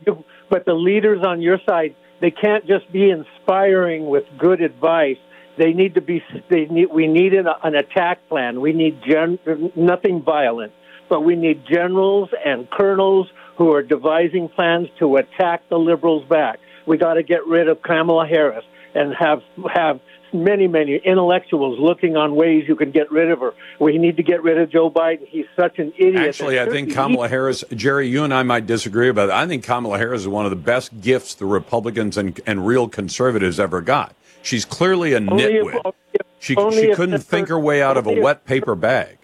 [0.49, 5.17] but the leaders on your side, they can't just be inspiring with good advice.
[5.59, 6.23] They need to be.
[6.49, 6.87] They need.
[6.93, 8.61] We need an, an attack plan.
[8.61, 9.39] We need gen,
[9.77, 10.73] nothing violent,
[11.09, 16.59] but we need generals and colonels who are devising plans to attack the liberals back.
[16.87, 19.43] We got to get rid of Kamala Harris and have
[19.73, 20.01] have
[20.33, 23.53] many many intellectuals looking on ways you can get rid of her.
[23.81, 25.27] We need to get rid of Joe Biden.
[25.29, 26.17] He's such an idiot.
[26.29, 29.33] Actually, I think Kamala Harris, Jerry, you and I might disagree about it.
[29.33, 32.89] I think Kamala Harris is one of the best gifts the Republicans and, and real
[32.89, 34.15] conservatives ever got.
[34.43, 35.93] She's clearly a Only if- nitwit.
[36.41, 39.17] She, she couldn't think her way out of a wet paper bag.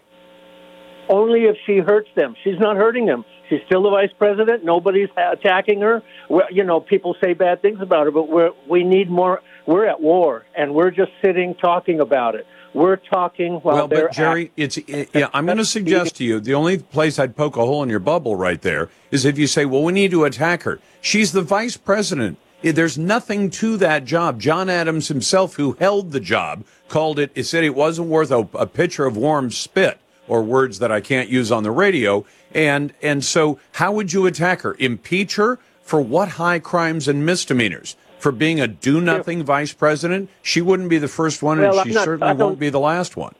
[1.10, 2.34] Only if she hurts them.
[2.42, 3.26] She's not hurting them.
[3.50, 4.64] She's still the vice president.
[4.64, 6.02] Nobody's attacking her.
[6.28, 9.42] Well, you know, people say bad things about her, but we're, we need more.
[9.66, 12.46] We're at war, and we're just sitting talking about it.
[12.72, 15.28] We're talking while well, they're but Jerry, it's yeah.
[15.34, 17.98] I'm going to suggest to you the only place I'd poke a hole in your
[17.98, 21.42] bubble right there is if you say, "Well, we need to attack her." She's the
[21.42, 22.38] vice president.
[22.62, 24.40] There's nothing to that job.
[24.40, 27.32] John Adams himself, who held the job, called it.
[27.34, 29.98] He said it wasn't worth a, a pitcher of warm spit,
[30.28, 32.24] or words that I can't use on the radio.
[32.54, 34.74] And and so, how would you attack her?
[34.78, 37.96] Impeach her for what high crimes and misdemeanors?
[38.18, 41.94] For being a do-nothing vice president, she wouldn't be the first one, Well, and she
[41.94, 43.34] not- certainly won't be the last one.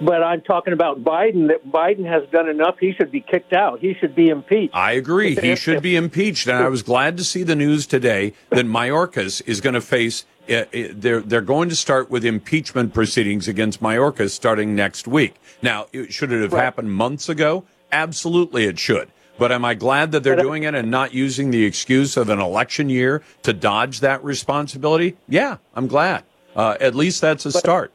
[0.00, 1.48] But I'm talking about Biden.
[1.48, 2.76] That Biden has done enough.
[2.80, 3.80] He should be kicked out.
[3.80, 4.74] He should be impeached.
[4.74, 5.34] I agree.
[5.36, 6.46] He should be impeached.
[6.48, 10.24] And I was glad to see the news today that Mayorkas is going to face.
[10.48, 15.36] Uh, uh, they're they're going to start with impeachment proceedings against Mayorkas starting next week.
[15.62, 17.64] Now, it- should it have happened months ago?
[17.94, 19.08] Absolutely, it should.
[19.38, 22.40] But am I glad that they're doing it and not using the excuse of an
[22.40, 25.16] election year to dodge that responsibility?
[25.28, 26.24] Yeah, I'm glad.
[26.56, 27.92] Uh, at least that's a start.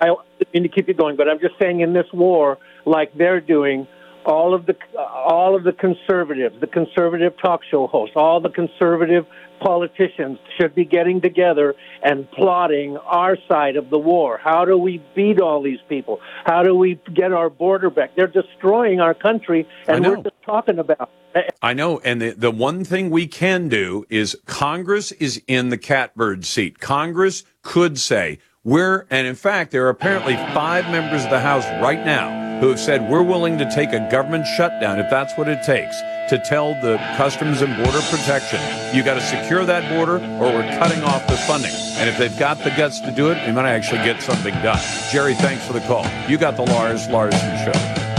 [0.00, 0.14] I
[0.52, 3.86] mean to keep you going, but I'm just saying in this war, like they're doing,
[4.26, 9.26] all of the all of the conservatives, the conservative talk show hosts, all the conservative
[9.64, 14.38] politicians should be getting together and plotting our side of the war.
[14.38, 16.20] How do we beat all these people?
[16.44, 18.14] How do we get our border back?
[18.14, 21.10] They're destroying our country, and we're just talking about.
[21.34, 21.56] it.
[21.62, 21.98] I know.
[22.00, 26.78] And the, the one thing we can do is Congress is in the catbird seat.
[26.78, 31.64] Congress could say, we're, and in fact, there are apparently five members of the House
[31.82, 35.48] right now who have said we're willing to take a government shutdown if that's what
[35.48, 38.60] it takes to tell the Customs and Border Protection,
[38.94, 41.72] you got to secure that border or we're cutting off the funding.
[41.96, 44.80] And if they've got the guts to do it, we might actually get something done.
[45.10, 46.06] Jerry, thanks for the call.
[46.28, 48.13] You got the Lars Larson Show.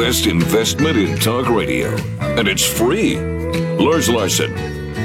[0.00, 1.90] Best investment in talk radio,
[2.20, 3.20] and it's free.
[3.76, 4.50] Lars Larson.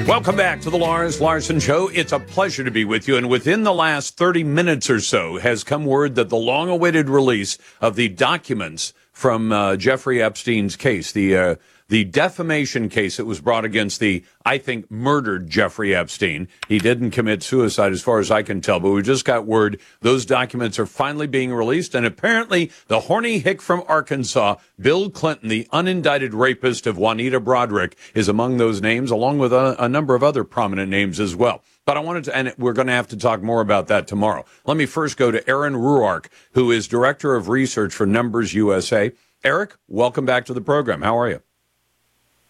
[0.07, 1.89] Welcome back to the Lars Larson Show.
[1.89, 3.17] It's a pleasure to be with you.
[3.17, 7.09] And within the last 30 minutes or so has come word that the long awaited
[7.09, 11.55] release of the documents from uh, Jeffrey Epstein's case, the, uh,
[11.87, 16.47] the defamation case that was brought against the, I think, murdered Jeffrey Epstein.
[16.67, 19.79] He didn't commit suicide as far as I can tell, but we just got word
[20.01, 21.93] those documents are finally being released.
[21.93, 27.93] And apparently the horny hick from Arkansas, Bill Clinton, the unindicted rapist of Juanita Broaddrick,
[28.13, 31.63] is among those names, along with a, a number of other prominent names as well.
[31.85, 34.43] But I wanted to, and we're going to have to talk more about that tomorrow.
[34.65, 39.11] Let me first go to Aaron Ruark, who is Director of Research for Numbers USA.
[39.43, 41.03] Eric, welcome back to the program.
[41.03, 41.41] How are you?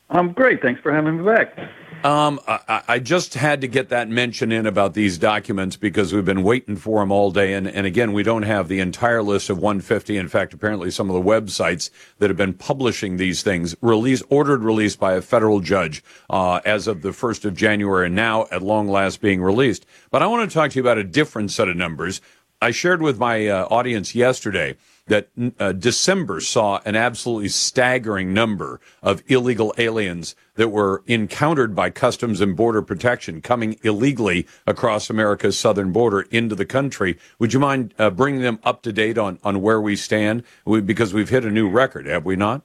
[0.09, 0.61] I'm great.
[0.61, 1.57] Thanks for having me back.
[2.05, 6.23] Um, I, I just had to get that mention in about these documents because we've
[6.23, 7.53] been waiting for them all day.
[7.53, 10.15] And, and again, we don't have the entire list of 150.
[10.15, 11.89] In fact, apparently some of the websites
[12.19, 16.85] that have been publishing these things released, ordered release by a federal judge uh, as
[16.85, 19.87] of the 1st of January, and now at long last being released.
[20.11, 22.21] But I want to talk to you about a different set of numbers.
[22.61, 24.75] I shared with my uh, audience yesterday
[25.07, 25.29] that
[25.59, 32.41] uh, December saw an absolutely staggering number of illegal aliens that were encountered by Customs
[32.41, 37.17] and Border Protection coming illegally across America's southern border into the country.
[37.37, 40.43] Would you mind uh, bringing them up to date on, on where we stand?
[40.65, 42.63] We, because we've hit a new record, have we not?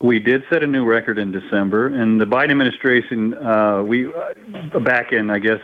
[0.00, 4.78] We did set a new record in December, and the Biden administration, uh, we uh,
[4.80, 5.60] back in, I guess,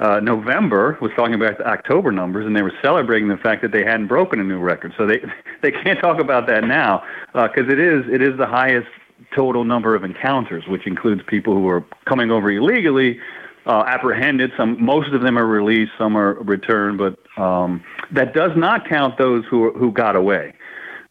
[0.00, 3.72] uh, November was talking about the October numbers, and they were celebrating the fact that
[3.72, 4.94] they hadn't broken a new record.
[4.96, 5.20] So they
[5.62, 7.02] they can't talk about that now
[7.32, 8.88] because it is it is the highest
[9.34, 13.18] total number of encounters, which includes people who are coming over illegally,
[13.66, 14.52] uh, apprehended.
[14.56, 19.18] Some most of them are released, some are returned, but um, that does not count
[19.18, 20.54] those who who got away.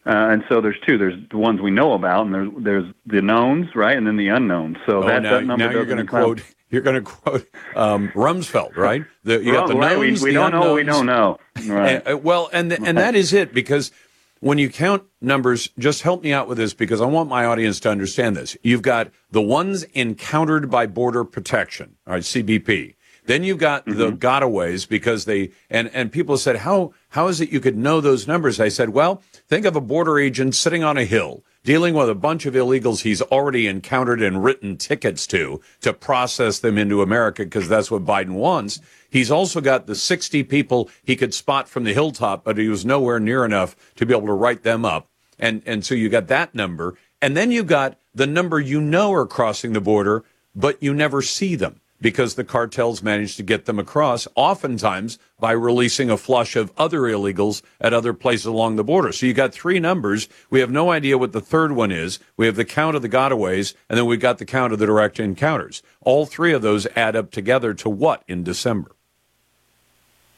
[0.05, 0.97] Uh, and so there's two.
[0.97, 4.29] There's the ones we know about, and there's there's the knowns, right, and then the
[4.29, 4.77] unknowns.
[4.85, 6.37] So Oh, that, now, that number now you're doesn't going to count.
[6.37, 6.53] quote.
[6.69, 9.05] You're going to quote um, Rumsfeld, right?
[9.23, 11.39] The, you got the right, we- knowns, we the don't know what we don't know.
[11.65, 12.01] Right.
[12.05, 13.91] And, uh, well, and and that is it because
[14.39, 17.79] when you count numbers, just help me out with this because I want my audience
[17.81, 18.55] to understand this.
[18.61, 22.95] You've got the ones encountered by Border Protection, all right, CBP.
[23.25, 27.51] Then you've got the gotaways because they and and people said how how is it
[27.51, 28.59] you could know those numbers?
[28.59, 32.15] I said, well, think of a border agent sitting on a hill dealing with a
[32.15, 37.43] bunch of illegals he's already encountered and written tickets to to process them into America
[37.43, 38.79] because that's what Biden wants.
[39.09, 42.85] He's also got the 60 people he could spot from the hilltop, but he was
[42.85, 45.09] nowhere near enough to be able to write them up.
[45.37, 46.97] And, and so you got that number.
[47.21, 50.23] And then you got the number you know are crossing the border,
[50.55, 55.51] but you never see them because the cartels manage to get them across, oftentimes by
[55.51, 59.11] releasing a flush of other illegals at other places along the border.
[59.11, 60.27] So you got three numbers.
[60.49, 62.19] We have no idea what the third one is.
[62.35, 64.85] We have the count of the gotaways, and then we've got the count of the
[64.85, 65.81] direct encounters.
[66.01, 68.91] All three of those add up together to what in December?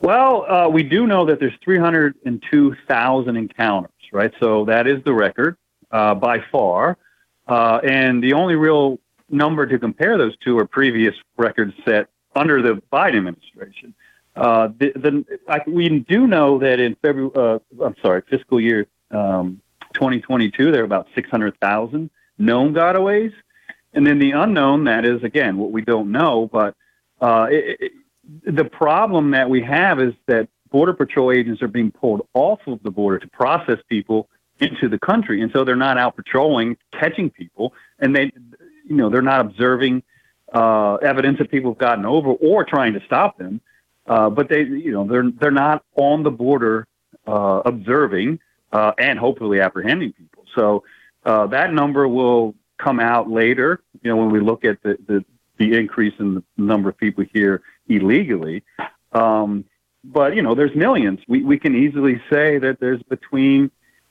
[0.01, 4.31] Well, uh, we do know that there's 302,000 encounters, right?
[4.39, 5.57] So that is the record
[5.91, 6.97] uh, by far.
[7.47, 8.99] Uh, and the only real
[9.31, 13.93] number to compare those two are previous records set under the Biden administration.
[14.35, 18.87] Uh, the, the, I, we do know that in February, uh, I'm sorry, fiscal year
[19.11, 19.61] um,
[19.93, 23.33] 2022, there are about 600,000 known gotaways.
[23.93, 26.49] And then the unknown, that is, again, what we don't know.
[26.51, 26.75] But
[27.19, 27.91] uh, it, it,
[28.55, 32.81] the problem that we have is that Border Patrol agents are being pulled off of
[32.83, 34.29] the border to process people
[34.59, 35.41] into the country.
[35.41, 37.73] And so they're not out patrolling, catching people.
[37.97, 38.31] And they,
[38.89, 40.03] you know, they're not observing
[40.51, 43.61] uh, evidence that people have gotten over or trying to stop them.
[44.07, 46.87] Uh, but they, you know, they're they're not on the border
[47.27, 48.39] uh, observing
[48.73, 50.45] uh, and hopefully apprehending people.
[50.55, 50.83] So
[51.23, 53.81] uh, that number will come out later.
[54.01, 55.23] You know, when we look at the the,
[55.57, 58.63] the increase in the number of people here illegally.
[59.11, 59.65] Um,
[60.03, 61.19] but you know, there's millions.
[61.27, 63.69] We we can easily say that there's between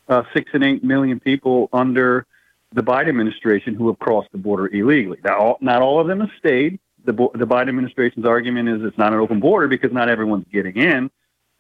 [0.08, 2.26] uh, six and eight million people under
[2.72, 5.18] the Biden administration who have crossed the border illegally.
[5.24, 6.78] Now, not all of them have stayed.
[7.04, 10.76] The, the Biden administration's argument is it's not an open border because not everyone's getting
[10.76, 11.10] in.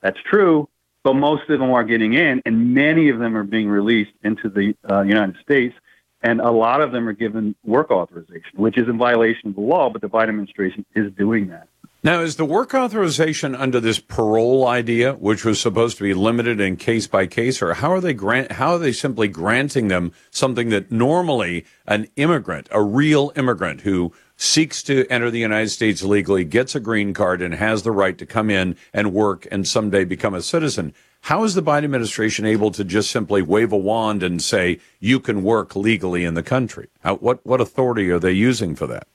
[0.02, 0.68] That's true,
[1.02, 4.48] but most of them are getting in, and many of them are being released into
[4.48, 5.74] the uh, United States.
[6.22, 9.60] And a lot of them are given work authorization, which is in violation of the
[9.60, 11.68] law, but the Biden administration is doing that.
[12.04, 16.60] Now, is the work authorization under this parole idea, which was supposed to be limited
[16.60, 18.52] in case by case, or how are they grant?
[18.52, 24.12] How are they simply granting them something that normally an immigrant, a real immigrant who
[24.36, 28.16] seeks to enter the United States legally, gets a green card and has the right
[28.18, 30.94] to come in and work and someday become a citizen?
[31.22, 35.18] How is the Biden administration able to just simply wave a wand and say you
[35.18, 36.90] can work legally in the country?
[37.00, 39.08] How, what what authority are they using for that?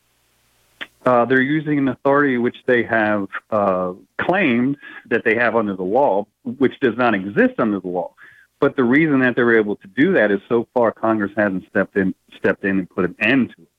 [1.06, 4.78] Uh, they're using an authority which they have uh, claimed
[5.10, 8.14] that they have under the law, which does not exist under the law.
[8.60, 11.98] But the reason that they're able to do that is so far Congress hasn't stepped
[11.98, 13.70] in, stepped in and put an end to it,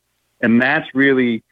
[0.43, 1.43] and that's really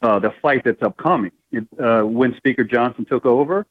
[0.00, 1.32] uh, the fight that's upcoming.
[1.52, 3.66] It, uh, when Speaker Johnson took over,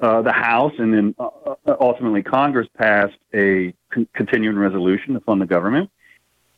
[0.00, 5.40] uh, the House and then uh, ultimately Congress passed a con- continuing resolution to fund
[5.40, 5.90] the government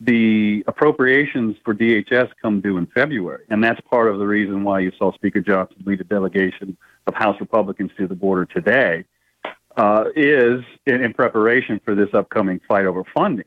[0.03, 4.79] the appropriations for DHS come due in February, and that's part of the reason why
[4.79, 6.75] you saw Speaker Johnson lead a delegation
[7.05, 9.05] of House Republicans to the border today.
[9.77, 13.45] Uh, is in, in, preparation for this upcoming fight over funding.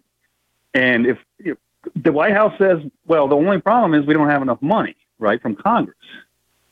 [0.72, 1.59] And if, if,
[1.94, 5.43] the White House says, well, the only problem is we don't have enough money, right,
[5.43, 5.98] from Congress.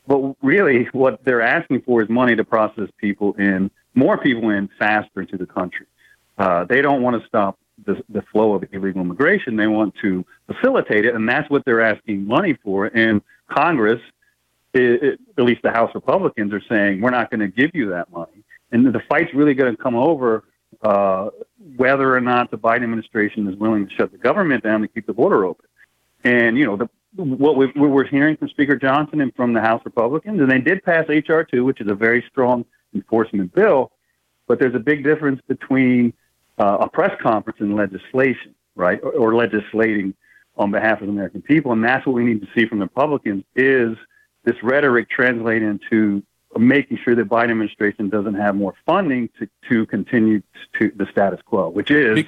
[0.07, 4.69] But really, what they're asking for is money to process people in, more people in
[4.79, 5.85] faster into the country.
[6.39, 9.55] Uh, they don't want to stop the, the flow of illegal immigration.
[9.55, 12.85] They want to facilitate it, and that's what they're asking money for.
[12.85, 14.01] And Congress,
[14.73, 17.89] it, it, at least the House Republicans, are saying we're not going to give you
[17.89, 18.43] that money.
[18.71, 20.43] And the fight's really going to come over
[20.81, 21.29] uh,
[21.77, 25.05] whether or not the Biden administration is willing to shut the government down to keep
[25.05, 25.65] the border open.
[26.23, 29.81] And you know the, what we, we're hearing from Speaker Johnson and from the House
[29.85, 33.91] Republicans, and they did pass HR two, which is a very strong enforcement bill.
[34.47, 36.13] But there's a big difference between
[36.57, 40.13] uh, a press conference in legislation, right, or, or, legislating
[40.55, 41.71] on behalf of the American people.
[41.71, 43.97] And that's what we need to see from the Republicans is
[44.43, 46.21] this rhetoric translate into
[46.57, 50.41] making sure that Biden administration doesn't have more funding to, to continue
[50.79, 52.25] to the status quo, which is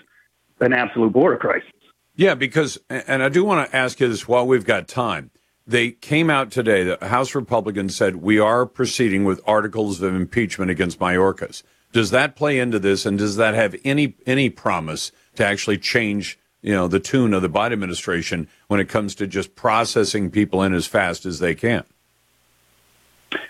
[0.59, 1.69] an absolute border crisis.
[2.15, 5.31] Yeah, because, and I do want to ask you this while we've got time.
[5.67, 10.69] They came out today, the House Republicans said, we are proceeding with articles of impeachment
[10.69, 11.63] against Mayorkas.
[11.95, 16.37] Does that play into this, and does that have any any promise to actually change,
[16.61, 20.61] you know, the tune of the Biden administration when it comes to just processing people
[20.61, 21.85] in as fast as they can?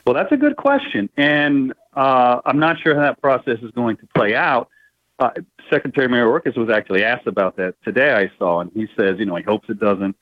[0.05, 3.97] Well, that's a good question, and uh, I'm not sure how that process is going
[3.97, 4.69] to play out.
[5.17, 5.31] Uh,
[5.71, 8.13] Secretary Mayorkas was actually asked about that today.
[8.13, 10.15] I saw, and he says, you know, he hopes it doesn't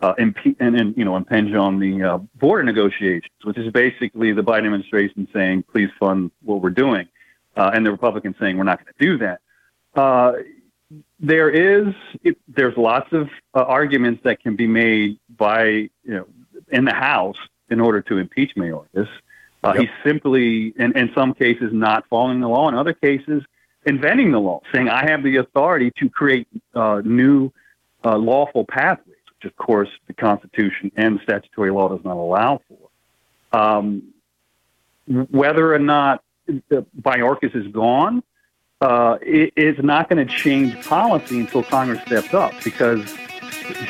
[0.00, 4.34] uh, imp- and, and, you know impinge on the uh, border negotiations, which is basically
[4.34, 7.08] the Biden administration saying, please fund what we're doing
[7.56, 9.40] uh, and the Republicans saying we're not going to do that.
[9.94, 10.32] Uh,
[11.18, 16.26] there is it, there's lots of uh, arguments that can be made by you know
[16.70, 17.36] in the House
[17.68, 19.08] in order to impeach Mayorkas.
[19.62, 19.76] Uh, Yep.
[19.76, 22.68] He's simply, in, in some cases, not following the law.
[22.68, 23.42] In other cases,
[23.84, 27.52] inventing the law, saying I have the authority to create uh, new
[28.04, 32.60] uh, lawful pathways, which of course the Constitution and the statutory law does not allow
[32.68, 33.58] for.
[33.58, 34.14] Um,
[35.06, 36.22] whether or not
[36.68, 38.22] the Mayorkas is gone,
[38.80, 43.14] uh, it is not going to change policy until Congress steps up because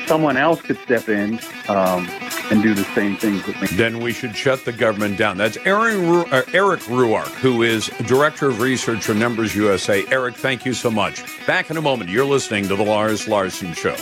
[0.07, 1.39] someone else could step in
[1.69, 2.09] um,
[2.51, 3.69] and do the same things that me.
[3.69, 5.37] Then we should shut the government down.
[5.37, 10.05] That's Aaron Ru- uh, Eric Ruark, who is Director of Research for Numbers USA.
[10.09, 11.23] Eric, thank you so much.
[11.47, 12.11] Back in a moment.
[12.11, 13.97] You're listening to The Lars Larson Show.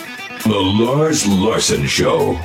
[0.44, 2.40] The Lars Larson Show.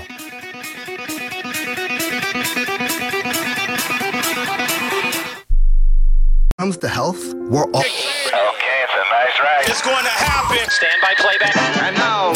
[6.63, 7.81] Comes to health, we're all.
[7.81, 9.63] Okay, it's a nice ride.
[9.67, 10.69] It's going to happen.
[10.69, 11.57] Stand by playback.
[11.83, 12.31] And now.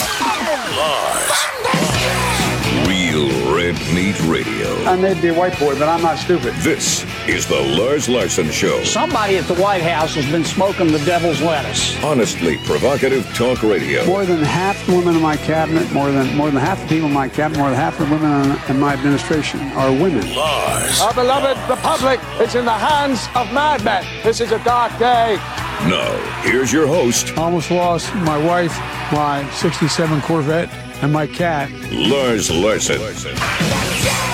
[2.86, 4.84] Real Red Meat Radio.
[4.84, 6.54] I may be a white boy, but I'm not stupid.
[6.56, 8.84] This is the Lars Larson Show.
[8.84, 12.02] Somebody at the White House has been smoking the devil's lettuce.
[12.04, 14.06] Honestly provocative talk radio.
[14.06, 17.08] More than half the women in my cabinet, more than more than half the people
[17.08, 20.34] in my cabinet, more than half the women in, in my administration are women.
[20.34, 21.02] Lars.
[21.02, 24.06] Our beloved republic is in the hands of madmen.
[24.24, 25.36] This is a dark day.
[25.86, 28.76] Now, here's your host, Almost lost my wife,
[29.12, 30.74] my 67 Corvette,
[31.04, 31.70] and my cat.
[31.92, 33.87] Lars Larson.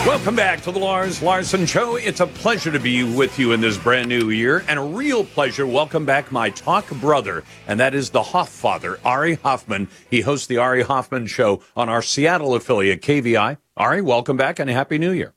[0.06, 1.96] Welcome back to the Lars Larson Show.
[1.96, 5.24] It's a pleasure to be with you in this brand new year, and a real
[5.24, 5.66] pleasure.
[5.66, 9.88] Welcome back, my talk brother, and that is the Hofffather, Ari Hoffman.
[10.10, 13.58] He hosts the Ari Hoffman Show on our Seattle affiliate, KVI.
[13.78, 15.34] Ari, welcome back, and Happy New Year.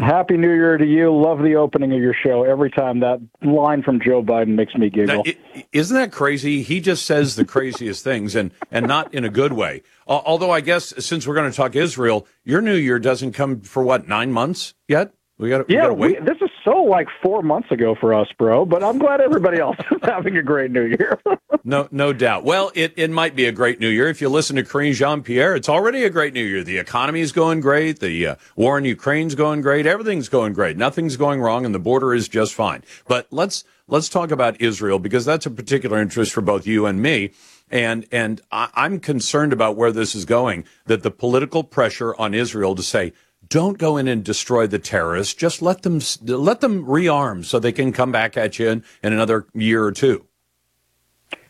[0.00, 1.14] Happy New Year to you.
[1.14, 2.42] Love the opening of your show.
[2.44, 5.24] Every time that line from Joe Biden makes me giggle.
[5.24, 5.32] Now,
[5.72, 6.62] isn't that crazy?
[6.62, 9.82] He just says the craziest things, and and not in a good way.
[10.10, 13.60] Al- Although I guess since we're going to talk Israel, your New Year doesn't come
[13.60, 15.14] for what nine months yet.
[15.38, 16.26] We got to yeah, we we, wait.
[16.26, 18.66] this is so like four months ago for us, bro.
[18.66, 21.18] But I'm glad everybody else is having a great New Year.
[21.62, 22.42] No, no doubt.
[22.44, 24.08] Well, it, it might be a great New Year.
[24.08, 26.64] If you listen to Karine Jean Pierre, it's already a great New Year.
[26.64, 28.00] The economy is going great.
[28.00, 29.86] The uh, war in Ukraine's going great.
[29.86, 30.78] Everything's going great.
[30.78, 32.82] Nothing's going wrong, and the border is just fine.
[33.06, 37.02] But let's let's talk about Israel because that's a particular interest for both you and
[37.02, 37.32] me.
[37.70, 40.64] And and I, I'm concerned about where this is going.
[40.86, 43.12] That the political pressure on Israel to say.
[43.48, 45.34] Don't go in and destroy the terrorists.
[45.34, 49.12] Just let them let them rearm so they can come back at you in, in
[49.12, 50.26] another year or two.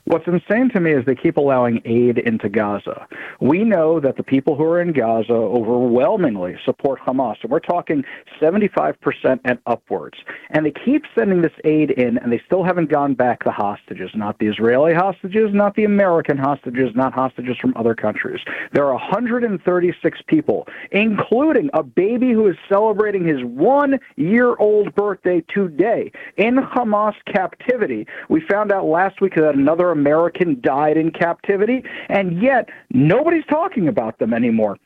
[0.05, 3.07] What's insane to me is they keep allowing aid into Gaza.
[3.41, 8.05] We know that the people who are in Gaza overwhelmingly support Hamas, and we're talking
[8.41, 10.19] 75% and upwards.
[10.51, 14.11] And they keep sending this aid in, and they still haven't gone back the hostages,
[14.15, 18.41] not the Israeli hostages, not the American hostages, not hostages from other countries.
[18.73, 25.45] There are 136 people, including a baby who is celebrating his one year old birthday
[25.49, 28.07] today in Hamas captivity.
[28.29, 33.89] We found out last week that another American died in captivity, and yet nobody's talking
[33.89, 34.79] about them anymore.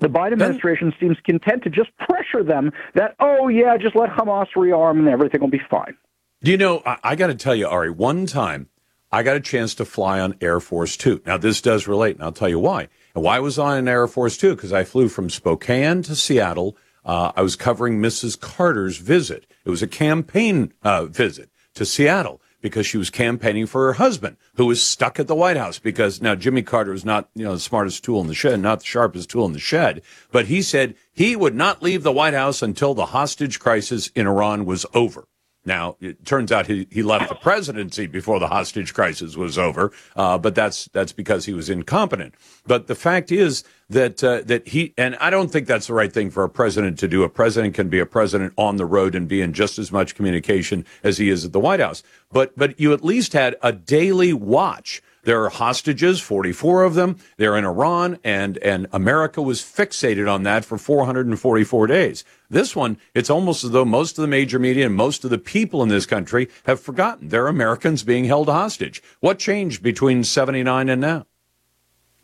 [0.00, 4.48] The Biden administration seems content to just pressure them that, oh, yeah, just let Hamas
[4.56, 5.96] rearm and everything will be fine.
[6.42, 8.68] Do you know, I, I got to tell you, Ari, one time
[9.10, 11.22] I got a chance to fly on Air Force Two.
[11.24, 12.88] Now, this does relate, and I'll tell you why.
[13.14, 14.56] And why was I on Air Force Two?
[14.56, 16.76] Because I flew from Spokane to Seattle.
[17.04, 18.38] Uh, I was covering Mrs.
[18.38, 19.46] Carter's visit.
[19.64, 24.38] It was a campaign uh, visit to Seattle because she was campaigning for her husband,
[24.54, 25.78] who was stuck at the White House.
[25.78, 28.80] Because now Jimmy Carter was not, you know, the smartest tool in the shed, not
[28.80, 30.00] the sharpest tool in the shed,
[30.32, 34.26] but he said he would not leave the White House until the hostage crisis in
[34.26, 35.28] Iran was over.
[35.64, 39.92] Now it turns out he, he left the presidency before the hostage crisis was over,
[40.16, 42.34] uh, but that's that's because he was incompetent.
[42.66, 46.12] But the fact is that uh, that he and I don't think that's the right
[46.12, 47.22] thing for a president to do.
[47.22, 50.14] A president can be a president on the road and be in just as much
[50.14, 52.02] communication as he is at the White House.
[52.30, 55.02] But but you at least had a daily watch.
[55.24, 57.16] There are hostages, 44 of them.
[57.38, 62.24] They're in Iran, and, and America was fixated on that for 444 days.
[62.54, 65.38] This one, it's almost as though most of the major media and most of the
[65.38, 69.02] people in this country have forgotten they're Americans being held hostage.
[69.18, 71.26] What changed between 79 and now?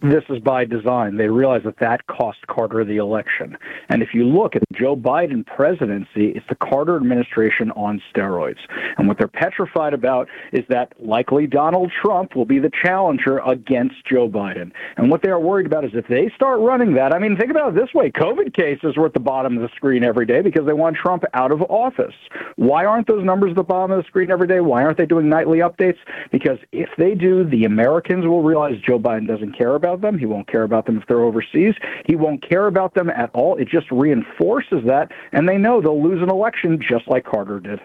[0.02, 1.16] This is by design.
[1.16, 3.56] They realize that that cost Carter the election.
[3.89, 8.59] And if you look at the Joe Biden presidency, it's the Carter administration on steroids.
[8.97, 13.97] And what they're petrified about is that likely Donald Trump will be the challenger against
[14.06, 14.72] Joe Biden.
[14.97, 17.51] And what they are worried about is if they start running that, I mean, think
[17.51, 20.40] about it this way COVID cases were at the bottom of the screen every day
[20.40, 22.14] because they want Trump out of office.
[22.56, 24.60] Why aren't those numbers at the bottom of the screen every day?
[24.60, 25.98] Why aren't they doing nightly updates?
[26.32, 30.18] Because if they do, the Americans will realize Joe Biden doesn't care about them.
[30.18, 31.74] He won't care about them if they're overseas.
[32.06, 33.56] He won't care about them at all.
[33.56, 37.80] It just reinforces that, and they know they'll lose an election just like Carter did.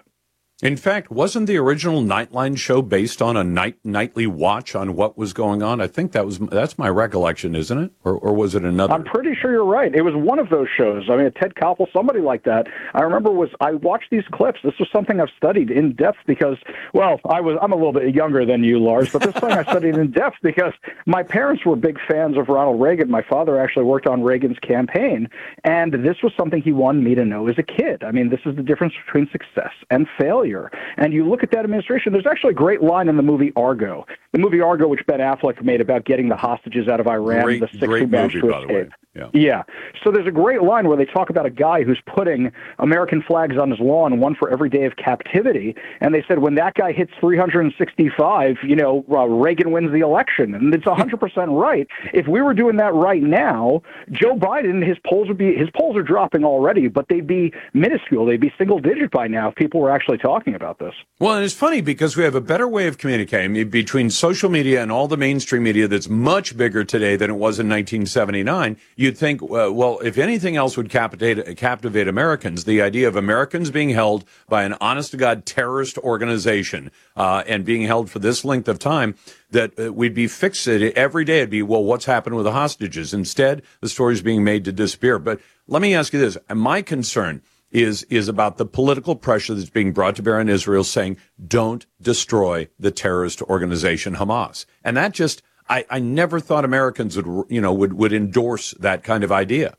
[0.63, 5.17] In fact, wasn't the original Nightline show based on a night nightly watch on what
[5.17, 5.81] was going on?
[5.81, 7.91] I think that was that's my recollection, isn't it?
[8.05, 8.93] Or, or was it another?
[8.93, 9.93] I'm pretty sure you're right.
[9.93, 11.09] It was one of those shows.
[11.09, 12.67] I mean, Ted Koppel, somebody like that.
[12.93, 14.61] I remember was I watched these clips.
[14.63, 16.55] This was something I've studied in depth because,
[16.93, 19.63] well, I was I'm a little bit younger than you, Lars, but this thing I
[19.63, 20.71] studied in depth because
[21.05, 23.11] my parents were big fans of Ronald Reagan.
[23.11, 25.27] My father actually worked on Reagan's campaign,
[25.65, 28.05] and this was something he wanted me to know as a kid.
[28.05, 30.71] I mean, this is the difference between success and failure failure.
[30.97, 34.05] And you look at that administration, there's actually a great line in the movie Argo.
[34.31, 37.61] The movie Argo, which Ben Affleck made about getting the hostages out of Iran, great,
[37.61, 38.79] the six great who managed movie, to by the way.
[38.81, 38.93] escape.
[39.15, 39.29] Yeah.
[39.33, 39.63] Yeah.
[40.03, 43.55] So there's a great line where they talk about a guy who's putting American flags
[43.57, 45.73] on his lawn, one for every day of captivity.
[46.01, 50.53] And they said when that guy hits 365, you know, uh, Reagan wins the election.
[50.53, 51.87] And it's 100% right.
[52.13, 55.95] If we were doing that right now, Joe Biden, his polls would be, his polls
[55.95, 58.25] are dropping already, but they'd be minuscule.
[58.25, 60.93] They'd be single digit by now if people were actually talking about this.
[61.19, 64.81] Well, and it's funny because we have a better way of communicating between social media
[64.81, 68.77] and all the mainstream media that's much bigger today than it was in 1979.
[68.97, 73.71] You'd think, uh, well, if anything else would captivate, captivate Americans, the idea of Americans
[73.71, 78.43] being held by an honest to God terrorist organization uh, and being held for this
[78.43, 79.15] length of time,
[79.51, 81.37] that uh, we'd be fixated every day.
[81.39, 83.13] It'd be, well, what's happened with the hostages?
[83.13, 85.17] Instead, the story's being made to disappear.
[85.17, 86.37] But let me ask you this.
[86.53, 87.41] My concern
[87.75, 91.85] is is about the political pressure that's being brought to bear on Israel saying don't
[92.01, 94.65] destroy the terrorist organization Hamas.
[94.83, 99.03] And that just I, I never thought Americans would you know would would endorse that
[99.03, 99.75] kind of idea.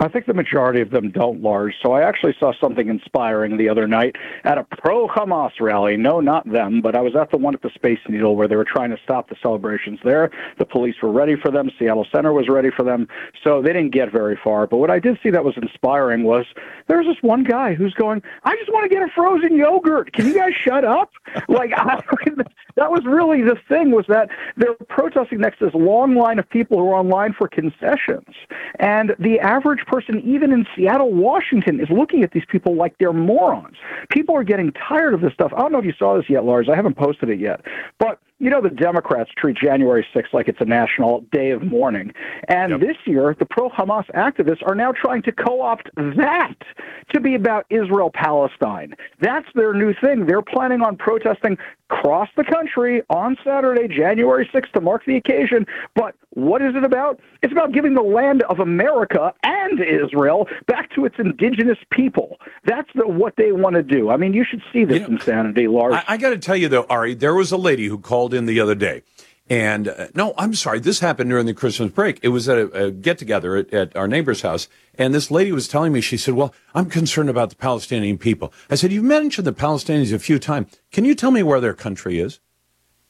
[0.00, 1.74] I think the majority of them don't, Lars.
[1.82, 5.96] So I actually saw something inspiring the other night at a pro Hamas rally.
[5.96, 8.56] No, not them, but I was at the one at the Space Needle where they
[8.56, 10.30] were trying to stop the celebrations there.
[10.58, 11.70] The police were ready for them.
[11.78, 13.08] Seattle Center was ready for them.
[13.42, 14.66] So they didn't get very far.
[14.66, 16.46] But what I did see that was inspiring was
[16.86, 20.12] there was this one guy who's going, I just want to get a frozen yogurt.
[20.12, 21.10] Can you guys shut up?
[21.48, 22.00] Like, I,
[22.76, 26.48] that was really the thing was that they're protesting next to this long line of
[26.48, 28.34] people who are online for concessions.
[28.78, 33.12] And the average person, even in Seattle, Washington, is looking at these people like they're
[33.12, 33.76] morons.
[34.10, 35.52] People are getting tired of this stuff.
[35.56, 36.68] I don't know if you saw this yet, Lars.
[36.70, 37.60] I haven't posted it yet.
[37.98, 42.12] But you know, the Democrats treat January 6th like it's a national day of mourning.
[42.48, 42.80] And yep.
[42.80, 46.56] this year, the pro Hamas activists are now trying to co opt that
[47.12, 48.94] to be about Israel Palestine.
[49.20, 50.26] That's their new thing.
[50.26, 51.58] They're planning on protesting
[51.90, 55.66] across the country on Saturday, January 6th, to mark the occasion.
[55.94, 57.20] But what is it about?
[57.42, 62.38] It's about giving the land of America and Israel back to its indigenous people.
[62.64, 64.10] That's the, what they want to do.
[64.10, 65.94] I mean, you should see this you know, insanity, Lars.
[65.94, 68.46] I, I got to tell you, though, Ari, there was a lady who called in
[68.46, 69.02] the other day.
[69.50, 72.20] And uh, no, I'm sorry, this happened during the Christmas break.
[72.22, 74.68] It was at a, a get together at, at, our neighbor's house.
[74.96, 78.52] And this lady was telling me, she said, Well, I'm concerned about the Palestinian people.
[78.68, 80.78] I said, You've mentioned the Palestinians a few times.
[80.92, 82.40] Can you tell me where their country is?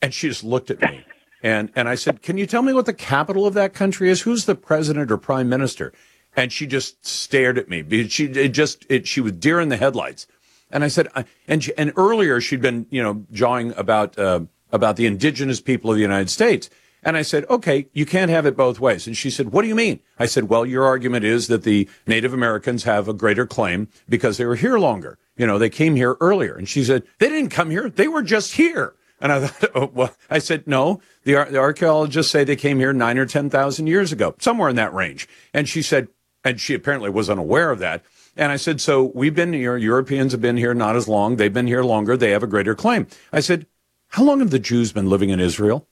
[0.00, 1.04] And she just looked at me.
[1.42, 4.22] And, and I said, Can you tell me what the capital of that country is?
[4.22, 5.92] Who's the president or prime minister?
[6.36, 8.08] And she just stared at me.
[8.08, 10.26] She it just, it, she was deer in the headlights.
[10.70, 11.08] And I said,
[11.48, 14.40] and, she, and earlier she'd been, you know, jawing about, uh,
[14.72, 16.70] about the indigenous people of the United States.
[17.02, 19.06] And I said, okay, you can't have it both ways.
[19.06, 20.00] And she said, what do you mean?
[20.18, 24.36] I said, well, your argument is that the Native Americans have a greater claim because
[24.36, 25.16] they were here longer.
[25.36, 26.54] You know, they came here earlier.
[26.54, 27.88] And she said, they didn't come here.
[27.88, 28.94] They were just here.
[29.20, 32.92] And I thought, oh, well, I said, no, the, the archaeologists say they came here
[32.92, 35.28] nine or 10,000 years ago, somewhere in that range.
[35.54, 36.08] And she said,
[36.44, 38.04] and she apparently was unaware of that.
[38.36, 41.36] And I said, so we've been here, Europeans have been here not as long.
[41.36, 42.16] They've been here longer.
[42.16, 43.06] They have a greater claim.
[43.32, 43.66] I said,
[44.08, 45.86] how long have the Jews been living in Israel?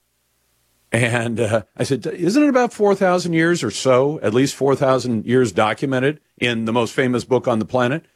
[0.93, 5.53] And uh, I said, isn't it about 4,000 years or so, at least 4,000 years
[5.53, 8.07] documented in the most famous book on the planet?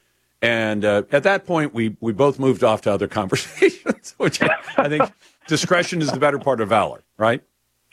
[0.41, 4.41] And uh, at that point, we, we both moved off to other conversations, which
[4.77, 5.13] I think
[5.47, 7.43] discretion is the better part of valor, right?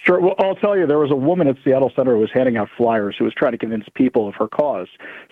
[0.07, 0.21] Sure.
[0.21, 2.69] Well, I'll tell you, there was a woman at Seattle Center who was handing out
[2.77, 4.87] flyers who was trying to convince people of her cause.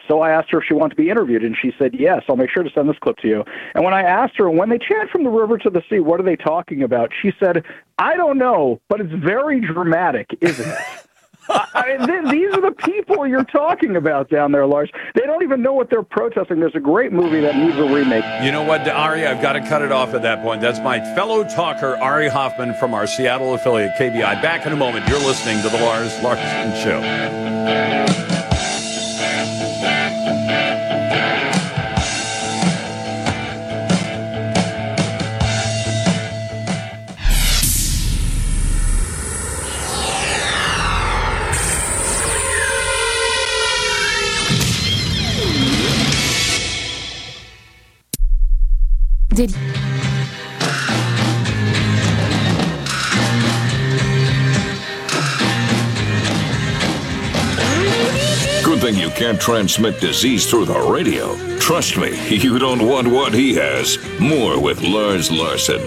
[0.06, 2.36] So I asked her if she wanted to be interviewed, and she said, yes, I'll
[2.36, 3.46] make sure to send this clip to you.
[3.74, 6.20] And when I asked her, when they chant from the river to the sea, what
[6.20, 7.12] are they talking about?
[7.22, 7.64] She said,
[7.98, 11.08] I don't know, but it's very dramatic, isn't it?
[11.50, 14.90] I mean, th- these are the people you're talking about down there, Lars.
[15.14, 16.60] They don't even know what they're protesting.
[16.60, 18.24] There's a great movie that needs a remake.
[18.44, 19.26] You know what, Ari?
[19.26, 20.62] I've got to cut it off at that point.
[20.62, 24.42] That's my fellow talker, Ari Hoffman from our Seattle affiliate, KVI.
[24.42, 25.08] Back in a moment.
[25.08, 28.45] You're listening to The Lars Larson Show.
[49.36, 49.52] Did
[58.64, 61.36] Good thing you can't transmit disease through the radio.
[61.60, 63.98] Trust me, you don't want what he has.
[64.22, 65.82] More with Lars Larson.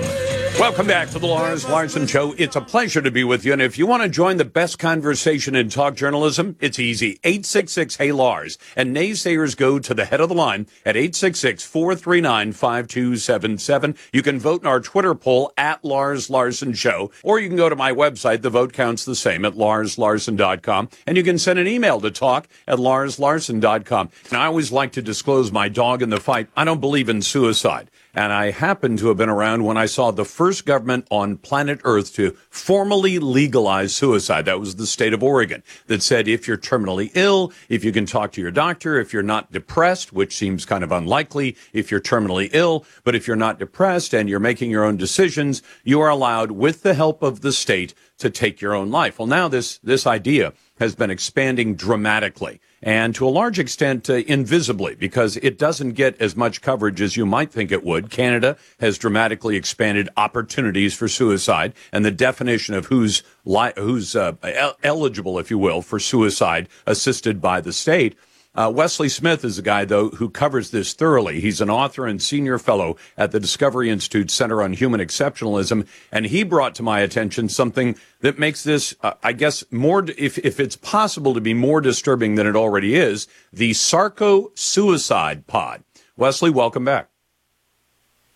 [0.57, 2.35] Welcome back to the Lars Larson Show.
[2.37, 3.53] It's a pleasure to be with you.
[3.53, 7.21] And if you want to join the best conversation in talk journalism, it's easy.
[7.25, 8.59] 866 Hey Lars.
[8.75, 13.97] And naysayers go to the head of the line at 866 439 5277.
[14.13, 17.69] You can vote in our Twitter poll at Lars Larson Show, or you can go
[17.69, 18.43] to my website.
[18.43, 20.89] The vote counts the same at larslarson.com.
[21.07, 24.11] And you can send an email to talk at larslarson.com.
[24.29, 26.49] And I always like to disclose my dog in the fight.
[26.57, 27.91] I don't believe in suicide.
[28.19, 31.81] And I happen to have been around when I saw the first government on planet
[31.85, 34.45] Earth to formally legalize suicide.
[34.47, 38.07] That was the state of Oregon that said if you're terminally ill, if you can
[38.07, 42.01] talk to your doctor, if you're not depressed, which seems kind of unlikely if you're
[42.01, 46.11] terminally ill, but if you're not depressed and you're making your own decisions, you are
[46.11, 49.21] allowed with the help of the state to take your own life.
[49.21, 54.15] Well, now this, this idea has been expanding dramatically and to a large extent uh,
[54.15, 58.11] invisibly because it doesn't get as much coverage as you might think it would.
[58.11, 64.33] Canada has dramatically expanded opportunities for suicide and the definition of who's li- who's uh,
[64.43, 68.17] el- eligible, if you will, for suicide assisted by the state.
[68.59, 71.41] Uh, Wesley Smith is a guy, though, who covers this thoroughly.
[71.41, 76.27] He's an author and senior fellow at the Discovery Institute Center on Human Exceptionalism, and
[76.27, 80.59] he brought to my attention something that makes this, uh, I guess, more, if, if
[80.59, 85.85] it's possible to be more disturbing than it already is, the Sarco suicide pod.
[86.17, 87.11] Wesley, welcome back.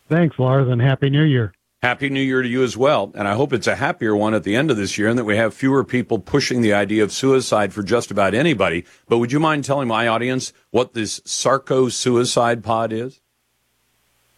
[0.08, 1.52] Thanks, Lars, and Happy New Year.
[1.82, 3.10] Happy New Year to you as well.
[3.16, 5.24] And I hope it's a happier one at the end of this year and that
[5.24, 8.84] we have fewer people pushing the idea of suicide for just about anybody.
[9.08, 13.20] But would you mind telling my audience what this Sarco suicide pod is?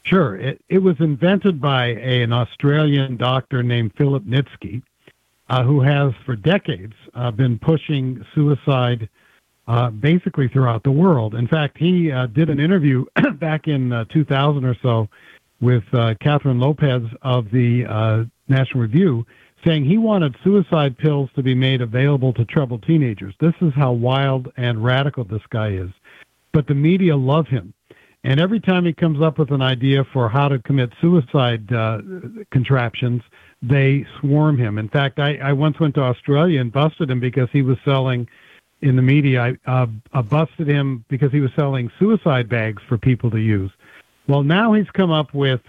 [0.04, 0.36] Sure.
[0.36, 4.82] It, it was invented by a, an Australian doctor named Philip Nitschke,
[5.50, 9.06] uh, who has for decades uh, been pushing suicide
[9.66, 11.34] uh, basically throughout the world.
[11.34, 13.04] In fact, he uh, did an interview
[13.34, 15.08] back in uh, 2000 or so
[15.64, 19.24] with uh, Kathryn Lopez of the uh, National Review,
[19.64, 23.34] saying he wanted suicide pills to be made available to troubled teenagers.
[23.40, 25.88] This is how wild and radical this guy is.
[26.52, 27.72] But the media love him.
[28.24, 32.00] And every time he comes up with an idea for how to commit suicide uh,
[32.50, 33.22] contraptions,
[33.62, 34.78] they swarm him.
[34.78, 38.28] In fact, I, I once went to Australia and busted him because he was selling,
[38.82, 42.98] in the media, I uh, uh, busted him because he was selling suicide bags for
[42.98, 43.70] people to use.
[44.26, 45.60] Well, now he's come up with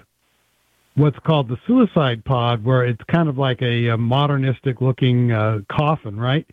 [0.96, 5.60] what's called the suicide pod, where it's kind of like a, a modernistic looking uh,
[5.70, 6.48] coffin, right?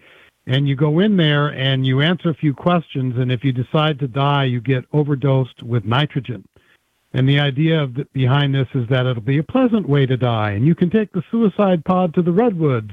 [0.47, 4.01] And you go in there and you answer a few questions, and if you decide
[4.01, 6.45] to die, you get overdosed with nitrogen.
[7.15, 10.53] And the idea the, behind this is that it'll be a pleasant way to die,
[10.53, 12.91] and you can take the suicide pod to the redwoods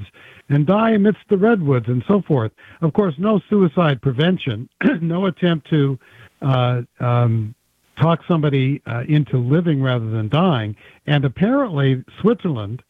[0.48, 2.52] and die amidst the redwoods and so forth.
[2.82, 4.68] Of course, no suicide prevention,
[5.00, 5.98] no attempt to
[6.42, 7.54] uh, um,
[8.00, 10.76] talk somebody uh, into living rather than dying.
[11.06, 12.82] And apparently, Switzerland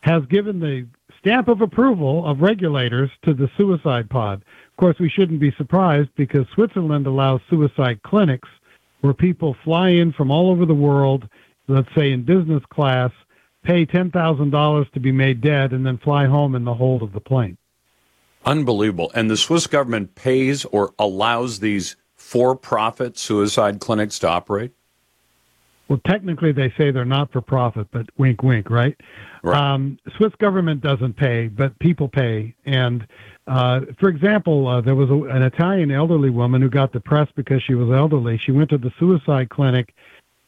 [0.00, 0.86] has given the
[1.18, 4.42] stamp of approval of regulators to the suicide pod.
[4.70, 8.48] Of course, we shouldn't be surprised because Switzerland allows suicide clinics
[9.02, 11.28] where people fly in from all over the world,
[11.68, 13.10] let's say in business class,
[13.64, 17.20] pay $10,000 to be made dead, and then fly home in the hold of the
[17.20, 17.56] plane.
[18.44, 19.10] Unbelievable.
[19.14, 21.96] And the Swiss government pays or allows these
[22.30, 24.70] for profit suicide clinics to operate?
[25.88, 28.96] Well, technically, they say they're not for profit, but wink, wink, right?
[29.42, 29.56] right.
[29.60, 32.54] Um, Swiss government doesn't pay, but people pay.
[32.64, 33.04] And
[33.48, 37.64] uh, for example, uh, there was a, an Italian elderly woman who got depressed because
[37.64, 38.38] she was elderly.
[38.38, 39.92] She went to the suicide clinic,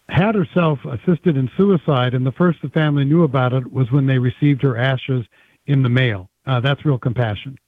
[0.09, 4.07] had herself assisted in suicide, and the first the family knew about it was when
[4.07, 5.27] they received her ashes
[5.67, 6.31] in the mail.
[6.47, 7.59] uh, that's real compassion.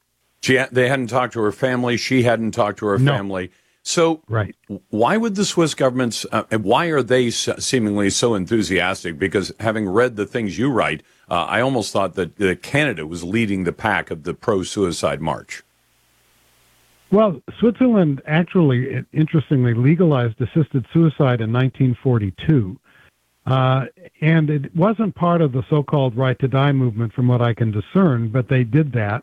[0.42, 1.96] She they hadn't talked to her family.
[1.96, 3.12] She hadn't talked to her No.
[3.16, 3.50] family.
[3.86, 4.56] So, right.
[4.89, 9.19] why would the Swiss governments, uh, why are they s- seemingly so enthusiastic?
[9.19, 13.23] Because having read the things you write, uh, I almost thought that, that Canada was
[13.23, 15.62] leading the pack of the pro suicide march.
[17.11, 22.81] Well, Switzerland actually, interestingly, legalized assisted suicide in 1942.
[23.47, 23.85] Uh,
[24.23, 27.70] and it wasn't part of the so-called right to die movement from what I can
[27.70, 29.23] discern, but they did that.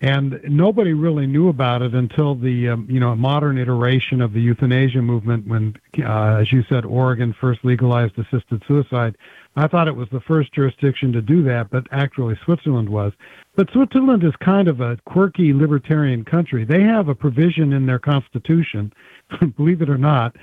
[0.00, 4.40] And nobody really knew about it until the, um, you know, modern iteration of the
[4.40, 9.16] euthanasia movement when, uh, as you said, Oregon first legalized assisted suicide.
[9.56, 13.12] I thought it was the first jurisdiction to do that, but actually Switzerland was.
[13.56, 16.64] But Switzerland is kind of a quirky libertarian country.
[16.64, 18.92] They have a provision in their constitution,
[19.56, 20.36] believe it or not,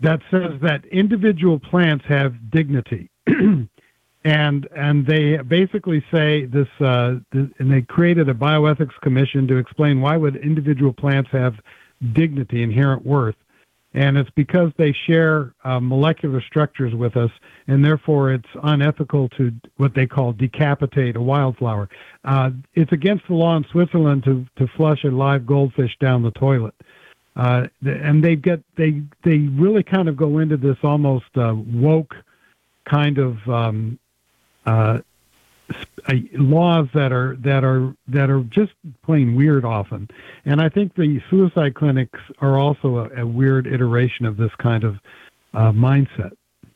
[0.00, 3.10] that says that individual plants have dignity.
[4.24, 10.00] and and they basically say this uh, and they created a bioethics commission to explain
[10.00, 11.54] why would individual plants have
[12.12, 13.36] dignity inherent worth
[13.94, 17.30] and it's because they share uh, molecular structures with us,
[17.68, 21.88] and therefore it's unethical to what they call decapitate a wildflower.
[22.24, 26.30] Uh, it's against the law in Switzerland to, to flush a live goldfish down the
[26.32, 26.74] toilet.
[27.34, 32.14] Uh, and they get they they really kind of go into this almost uh, woke
[32.84, 33.98] kind of um,
[34.68, 35.00] uh,
[36.34, 38.72] laws that are that are that are just
[39.02, 40.08] plain weird often.
[40.44, 44.84] And I think the suicide clinics are also a, a weird iteration of this kind
[44.84, 44.96] of
[45.54, 46.32] uh, mindset.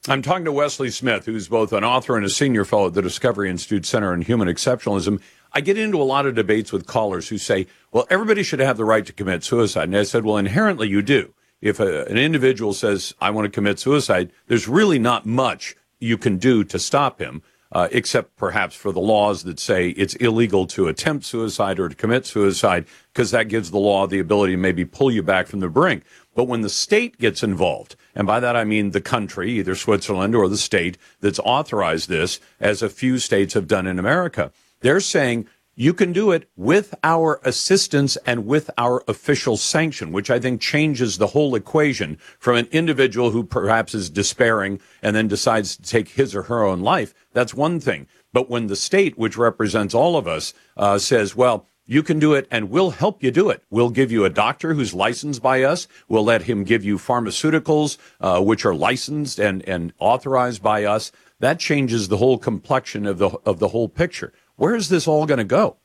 [0.09, 3.03] I'm talking to Wesley Smith, who's both an author and a senior fellow at the
[3.03, 5.21] Discovery Institute Center on Human Exceptionalism.
[5.53, 8.79] I get into a lot of debates with callers who say, well, everybody should have
[8.79, 9.85] the right to commit suicide.
[9.85, 11.35] And I said, well, inherently you do.
[11.61, 16.19] If a, an individual says, I want to commit suicide, there's really not much you
[16.19, 17.43] can do to stop him.
[17.73, 21.95] Uh, except perhaps for the laws that say it's illegal to attempt suicide or to
[21.95, 25.61] commit suicide, because that gives the law the ability to maybe pull you back from
[25.61, 26.05] the brink.
[26.35, 30.35] But when the state gets involved, and by that I mean the country, either Switzerland
[30.35, 35.01] or the state that's authorized this, as a few states have done in America, they're
[35.01, 40.39] saying you can do it with our assistance and with our official sanction, which I
[40.39, 45.77] think changes the whole equation from an individual who perhaps is despairing and then decides
[45.77, 47.15] to take his or her own life.
[47.33, 48.07] That's one thing.
[48.33, 52.35] But when the state, which represents all of us, uh, says, well, you can do
[52.35, 53.63] it and we'll help you do it.
[53.71, 55.89] We'll give you a doctor who's licensed by us.
[56.09, 61.13] We'll let him give you pharmaceuticals, uh, which are licensed and, and authorized by us.
[61.41, 64.33] That changes the whole complexion of the, of the whole picture.
[64.57, 65.77] Where is this all going to go?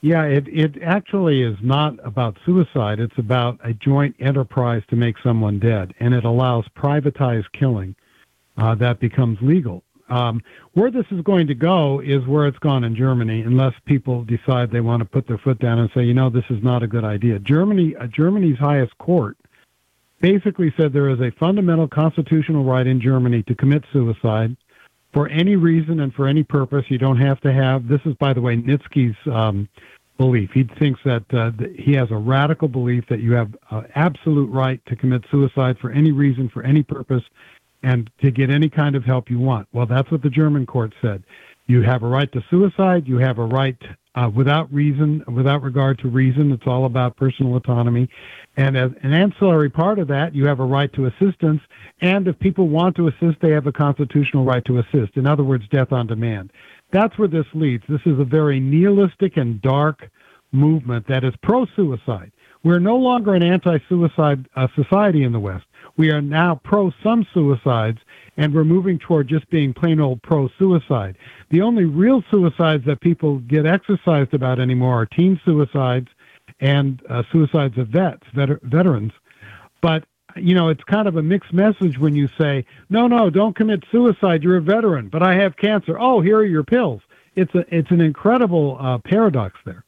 [0.00, 2.98] Yeah, it, it actually is not about suicide.
[2.98, 7.94] It's about a joint enterprise to make someone dead, and it allows privatized killing
[8.56, 9.84] uh, that becomes legal.
[10.08, 14.24] Um, where this is going to go is where it's gone in Germany, unless people
[14.24, 16.82] decide they want to put their foot down and say, you know, this is not
[16.82, 17.38] a good idea.
[17.38, 19.38] Germany, uh, Germany's highest court,
[20.20, 24.56] basically said there is a fundamental constitutional right in Germany to commit suicide
[25.12, 26.84] for any reason and for any purpose.
[26.88, 27.88] You don't have to have.
[27.88, 29.68] This is, by the way, Nitschke's um,
[30.18, 30.50] belief.
[30.52, 34.50] He thinks that, uh, that he has a radical belief that you have uh, absolute
[34.50, 37.22] right to commit suicide for any reason, for any purpose,
[37.82, 39.68] and to get any kind of help you want.
[39.72, 41.24] Well, that's what the German court said.
[41.66, 43.06] You have a right to suicide.
[43.06, 43.78] You have a right
[44.14, 46.52] uh, without reason, without regard to reason.
[46.52, 48.08] It's all about personal autonomy.
[48.56, 51.60] And as an ancillary part of that, you have a right to assistance.
[52.00, 55.16] And if people want to assist, they have a constitutional right to assist.
[55.16, 56.52] In other words, death on demand.
[56.92, 57.84] That's where this leads.
[57.88, 60.10] This is a very nihilistic and dark
[60.52, 62.30] movement that is pro suicide.
[62.64, 65.64] We're no longer an anti suicide uh, society in the West.
[65.96, 67.98] We are now pro some suicides,
[68.36, 71.16] and we're moving toward just being plain old pro suicide.
[71.50, 76.08] The only real suicides that people get exercised about anymore are teen suicides
[76.60, 79.12] and uh, suicides of vets, vet- veterans.
[79.80, 80.04] But
[80.36, 83.84] you know, it's kind of a mixed message when you say, "No, no, don't commit
[83.90, 84.42] suicide.
[84.42, 85.98] You're a veteran, but I have cancer.
[86.00, 87.02] Oh, here are your pills."
[87.34, 89.84] It's a it's an incredible uh, paradox there.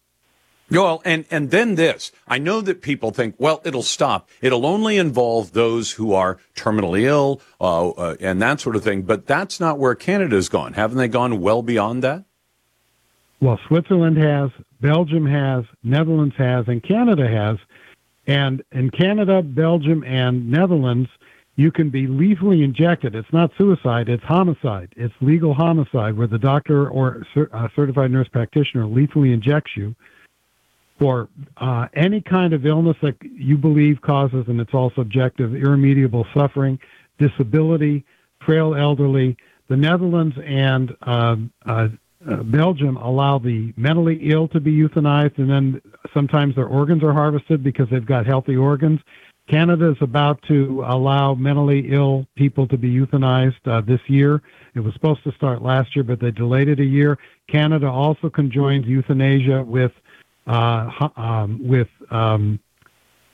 [0.70, 2.10] Well, and, and then this.
[2.26, 4.28] I know that people think, well, it'll stop.
[4.40, 9.02] It'll only involve those who are terminally ill uh, uh, and that sort of thing.
[9.02, 10.72] But that's not where Canada's gone.
[10.72, 12.24] Haven't they gone well beyond that?
[13.40, 14.50] Well, Switzerland has,
[14.80, 17.58] Belgium has, Netherlands has, and Canada has.
[18.26, 21.10] And in Canada, Belgium, and Netherlands,
[21.56, 23.14] you can be lethally injected.
[23.14, 24.94] It's not suicide, it's homicide.
[24.96, 27.22] It's legal homicide where the doctor or
[27.52, 29.94] a certified nurse practitioner lethally injects you
[30.98, 36.26] for uh, any kind of illness that you believe causes, and it's all subjective, irremediable
[36.34, 36.78] suffering,
[37.18, 38.04] disability,
[38.44, 39.36] frail elderly.
[39.68, 41.88] The Netherlands and uh, uh,
[42.30, 47.12] uh, Belgium allow the mentally ill to be euthanized, and then sometimes their organs are
[47.12, 49.00] harvested because they've got healthy organs.
[49.48, 54.42] Canada is about to allow mentally ill people to be euthanized uh, this year.
[54.74, 57.18] It was supposed to start last year, but they delayed it a year.
[57.48, 59.92] Canada also conjoins euthanasia with
[60.46, 62.58] uh, um, with um,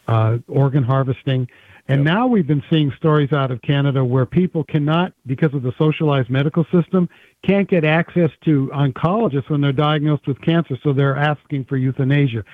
[0.08, 1.48] uh, organ harvesting.
[1.88, 5.72] And now we've been seeing stories out of Canada where people cannot, because of the
[5.76, 7.08] socialized medical system,
[7.44, 12.44] can't get access to oncologists when they're diagnosed with cancer, so they're asking for euthanasia.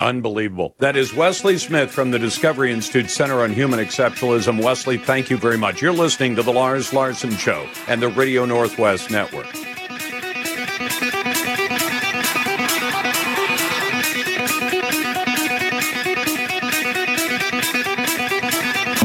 [0.00, 0.74] Unbelievable.
[0.78, 4.62] That is Wesley Smith from the Discovery Institute Center on Human Exceptionalism.
[4.62, 5.82] Wesley, thank you very much.
[5.82, 9.46] You're listening to The Lars Larson Show and the Radio Northwest Network.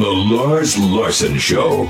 [0.02, 1.88] The Lars Larson Show.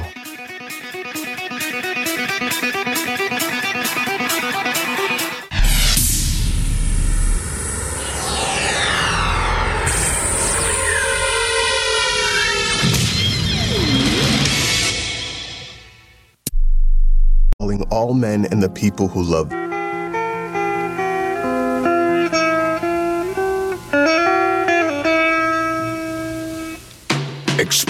[17.60, 19.50] Calling all men and the people who love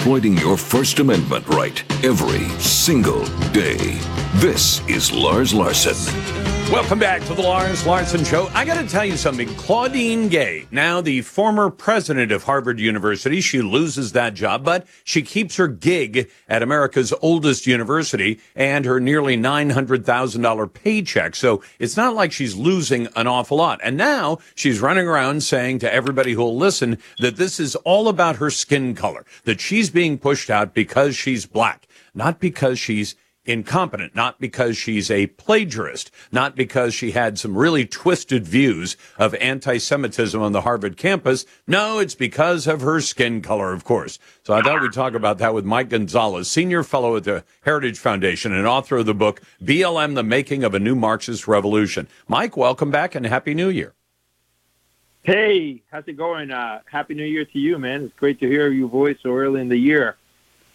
[0.02, 3.76] Exploiting your First Amendment right every single day.
[4.34, 6.42] This is Lars Larson.
[6.72, 8.48] Welcome back to the Lars Larson Show.
[8.54, 9.46] I got to tell you something.
[9.56, 15.20] Claudine Gay, now the former president of Harvard University, she loses that job, but she
[15.20, 21.36] keeps her gig at America's oldest university and her nearly $900,000 paycheck.
[21.36, 23.78] So it's not like she's losing an awful lot.
[23.84, 28.36] And now she's running around saying to everybody who'll listen that this is all about
[28.36, 33.14] her skin color, that she's being pushed out because she's black, not because she's
[33.44, 39.34] incompetent, not because she's a plagiarist, not because she had some really twisted views of
[39.34, 41.44] anti-Semitism on the Harvard campus.
[41.66, 44.18] No, it's because of her skin color, of course.
[44.44, 47.98] So I thought we'd talk about that with Mike Gonzalez, senior fellow at the Heritage
[47.98, 52.06] Foundation and author of the book BLM, The Making of a New Marxist Revolution.
[52.28, 53.94] Mike, welcome back and Happy New Year.
[55.24, 56.50] Hey, how's it going?
[56.50, 58.04] Uh, Happy New Year to you, man.
[58.04, 60.16] It's great to hear your voice so early in the year.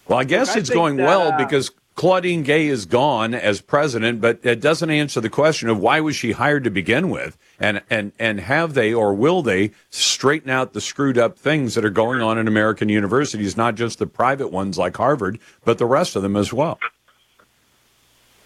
[0.07, 3.33] Well, I guess Look, it's think going that, well uh, because Claudine Gay is gone
[3.33, 7.09] as president, but it doesn't answer the question of why was she hired to begin
[7.09, 11.75] with, and and and have they or will they straighten out the screwed up things
[11.75, 15.77] that are going on in American universities, not just the private ones like Harvard, but
[15.77, 16.79] the rest of them as well.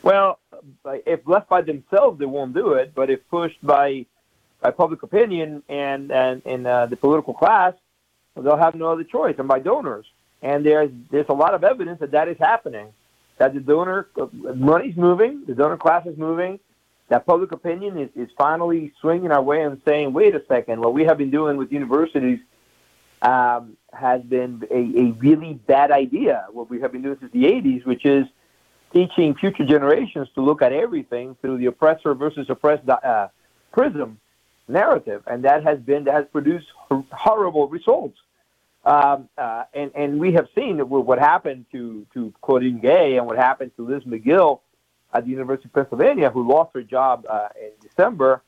[0.01, 0.39] Well,
[1.05, 2.95] if left by themselves, they won't do it.
[2.95, 4.07] But if pushed by
[4.61, 7.73] by public opinion and and, and uh, the political class,
[8.35, 10.05] they'll have no other choice, and by donors.
[10.41, 12.93] And there's there's a lot of evidence that that is happening.
[13.37, 14.07] That the donor
[14.55, 16.59] money's moving, the donor class is moving.
[17.09, 20.93] That public opinion is, is finally swinging our way and saying, wait a second, what
[20.93, 22.39] we have been doing with universities
[23.21, 26.45] um, has been a, a really bad idea.
[26.51, 28.27] What we have been doing since the 80s, which is
[28.93, 33.27] teaching future generations to look at everything through the oppressor versus oppressed uh,
[33.73, 34.19] prism
[34.67, 36.67] narrative, and that has been that has produced
[37.11, 38.17] horrible results.
[38.83, 43.37] Um, uh, and and we have seen what happened to to Claudine Gay and what
[43.37, 44.61] happened to Liz Magill
[45.13, 48.41] at the University of Pennsylvania, who lost her job uh, in December,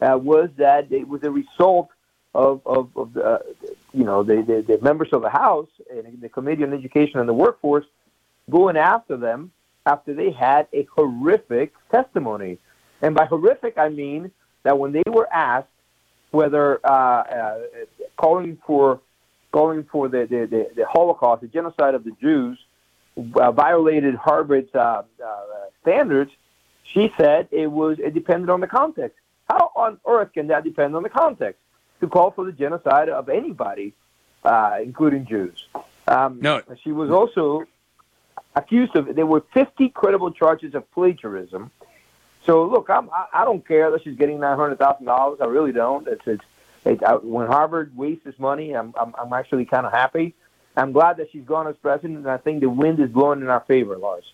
[0.00, 1.90] uh, was that it was a result
[2.34, 3.38] of of, of the, uh,
[3.92, 7.28] you know the, the the members of the House and the Committee on Education and
[7.28, 7.86] the Workforce
[8.50, 9.52] going after them
[9.86, 12.58] after they had a horrific testimony.
[13.00, 14.30] And by horrific, I mean
[14.62, 15.68] that when they were asked
[16.30, 17.58] whether uh, uh,
[18.16, 19.00] calling for
[19.50, 22.58] calling for the, the, the, the Holocaust, the genocide of the Jews,
[23.34, 25.42] uh, violated Harvard's uh, uh,
[25.82, 26.30] standards,
[26.84, 29.18] she said it was it depended on the context.
[29.48, 31.60] How on earth can that depend on the context
[32.00, 33.94] to call for the genocide of anybody,
[34.44, 35.66] uh, including Jews?
[36.06, 37.64] Um, no, she was also
[38.54, 39.14] accused of.
[39.14, 41.70] There were 50 credible charges of plagiarism.
[42.46, 45.38] So look, I'm, I, I don't care that she's getting nine hundred thousand dollars.
[45.40, 46.06] I really don't.
[46.08, 46.44] It's, it's
[46.84, 50.34] it, I, when Harvard wastes its money, I'm I'm, I'm actually kind of happy.
[50.76, 53.48] I'm glad that she's gone as president, and I think the wind is blowing in
[53.48, 54.24] our favor, Lars.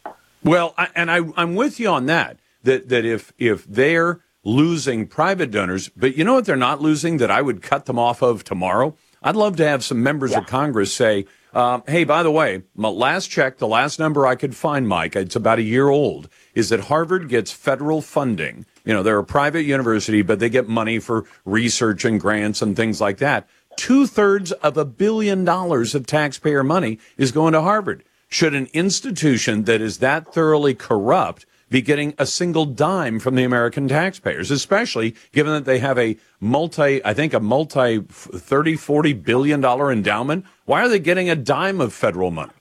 [0.43, 2.39] Well, I, and I, I'm with you on that.
[2.63, 7.17] That that if if they're losing private donors, but you know what they're not losing
[7.17, 8.95] that I would cut them off of tomorrow.
[9.23, 10.39] I'd love to have some members yeah.
[10.39, 11.25] of Congress say,
[11.55, 15.17] um, "Hey, by the way, my last check, the last number I could find, Mike,
[15.17, 18.67] it's about a year old, is that Harvard gets federal funding.
[18.85, 22.77] You know, they're a private university, but they get money for research and grants and
[22.77, 23.49] things like that.
[23.77, 28.05] Two thirds of a billion dollars of taxpayer money is going to Harvard.
[28.29, 33.43] Should an institution that is that thoroughly corrupt be getting a single dime from the
[33.43, 39.13] American taxpayers, especially given that they have a multi, I think a multi 30, 40
[39.15, 40.45] billion dollar endowment.
[40.67, 42.53] Why are they getting a dime of federal money?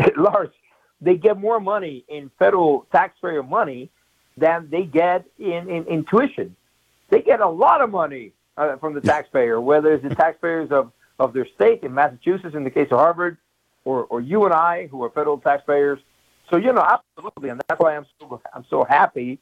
[0.16, 0.48] Lars,
[1.00, 3.90] they get more money in federal taxpayer money
[4.36, 6.56] than they get in, in, in tuition.
[7.08, 10.92] They get a lot of money uh, from the taxpayer, whether it's the taxpayers of,
[11.18, 13.38] of their state in Massachusetts, in the case of Harvard,
[13.84, 15.98] or, or you and I, who are federal taxpayers.
[16.50, 19.38] So you know, absolutely, and that's why I'm so I'm so happy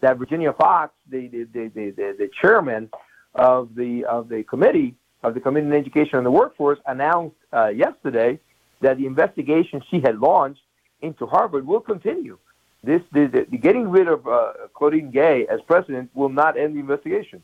[0.00, 2.90] that Virginia Foxx, the the, the, the, the chairman
[3.34, 7.68] of the of the committee of the Committee on Education and the Workforce, announced uh,
[7.68, 8.38] yesterday
[8.82, 10.60] that the investigation she had launched
[11.04, 12.38] into Harvard will continue.
[12.82, 17.42] This getting rid of uh, Claudine Gay as president will not end the investigation.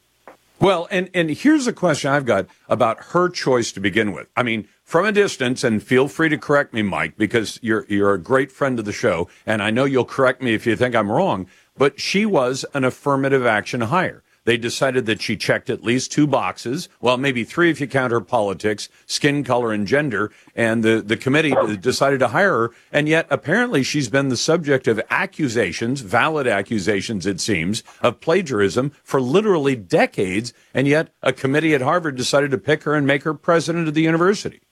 [0.61, 4.29] Well, and, and here's a question I've got about her choice to begin with.
[4.37, 8.13] I mean, from a distance, and feel free to correct me, Mike, because you're you're
[8.13, 10.95] a great friend of the show, and I know you'll correct me if you think
[10.95, 11.47] I'm wrong.
[11.79, 14.23] But she was an affirmative action hire.
[14.51, 18.11] They decided that she checked at least two boxes, well, maybe three if you count
[18.11, 20.33] her politics, skin color, and gender.
[20.57, 22.71] And the, the committee decided to hire her.
[22.91, 28.91] And yet, apparently, she's been the subject of accusations, valid accusations, it seems, of plagiarism
[29.05, 30.53] for literally decades.
[30.75, 33.95] And yet, a committee at Harvard decided to pick her and make her president of
[33.95, 34.63] the university.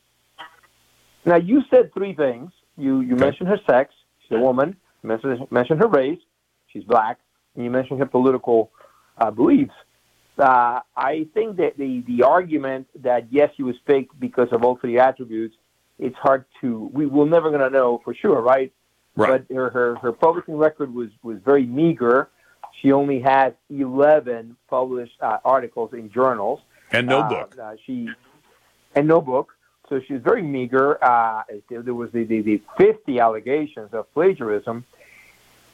[1.24, 2.50] Now, you said three things.
[2.76, 3.26] You, you okay.
[3.26, 4.74] mentioned her sex, she's a woman.
[5.04, 6.18] You mentioned, mentioned her race,
[6.66, 7.20] she's black.
[7.54, 8.72] And you mentioned her political
[9.18, 9.74] uh, beliefs.
[10.38, 14.76] Uh, I think that the, the argument that yes, she was fake because of all
[14.76, 15.56] three attributes,
[15.98, 18.72] it's hard to, we, we're never going to know for sure, right?
[19.16, 19.44] Right.
[19.48, 22.28] But her, her, her publishing record was, was very meager.
[22.80, 26.60] She only had 11 published uh, articles in journals.
[26.92, 27.56] And no book.
[27.60, 28.08] Uh, she,
[28.94, 29.54] and no book.
[29.88, 31.02] So she was very meager.
[31.02, 34.84] Uh, there was the, the, the 50 allegations of plagiarism.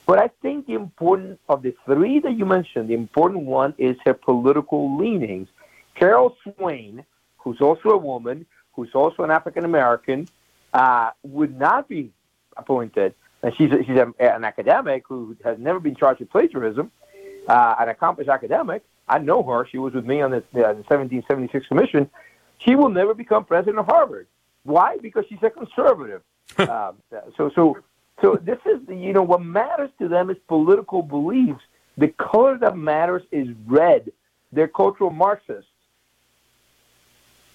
[0.07, 3.97] But I think the important of the three that you mentioned, the important one is
[4.05, 5.49] her political leanings.
[5.95, 7.05] Carol Swain,
[7.39, 10.29] who's also a woman, who's also an African American,
[10.75, 12.11] uh, would not be
[12.57, 13.15] appointed.
[13.43, 16.91] And she's, a, she's a, an academic who has never been charged with plagiarism,
[17.49, 18.83] uh, an accomplished academic.
[19.09, 19.67] I know her.
[19.71, 22.11] She was with me on the, uh, the 1776 commission.
[22.59, 24.27] She will never become president of Harvard.
[24.65, 24.97] Why?
[24.99, 26.23] Because she's a conservative.
[26.59, 26.97] um,
[27.37, 27.79] so, so
[28.21, 31.63] so this is, you know, what matters to them is political beliefs.
[31.99, 34.11] The color that matters is red.
[34.53, 35.71] They're cultural Marxists.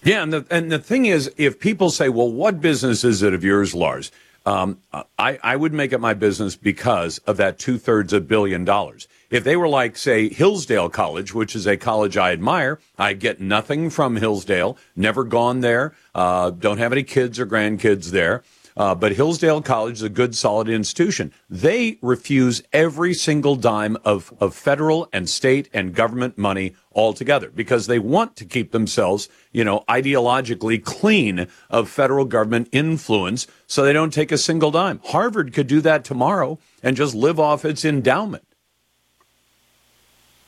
[0.02, 3.34] Yeah, and the and the thing is, if people say, "Well, what business is it
[3.34, 4.10] of yours, Lars?"
[4.46, 4.78] Um,
[5.18, 9.08] I I would make it my business because of that two thirds of billion dollars.
[9.28, 13.40] If they were like, say, Hillsdale College, which is a college I admire, I get
[13.40, 14.76] nothing from Hillsdale.
[14.96, 15.94] Never gone there.
[16.14, 18.42] Uh, don't have any kids or grandkids there.
[18.76, 21.32] Uh, but Hillsdale College is a good, solid institution.
[21.48, 27.86] They refuse every single dime of, of federal and state and government money altogether because
[27.86, 33.92] they want to keep themselves, you know, ideologically clean of federal government influence so they
[33.92, 35.00] don't take a single dime.
[35.04, 38.44] Harvard could do that tomorrow and just live off its endowment.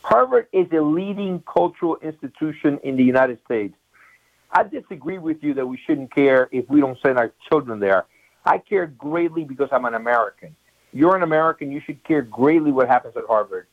[0.03, 3.75] Harvard is a leading cultural institution in the United States.
[4.51, 8.05] I disagree with you that we shouldn't care if we don't send our children there.
[8.45, 10.55] I care greatly because I'm an American.
[10.93, 11.71] You're an American.
[11.71, 13.67] You should care greatly what happens at Harvard.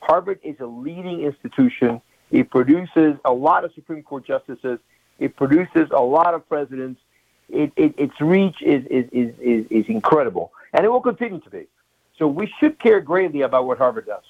[0.00, 2.00] Harvard is a leading institution.
[2.30, 4.78] It produces a lot of Supreme Court justices.
[5.18, 7.00] It produces a lot of presidents.
[7.48, 11.50] It, it, its reach is, is, is, is, is incredible, and it will continue to
[11.50, 11.66] be.
[12.18, 14.24] So we should care greatly about what Harvard does.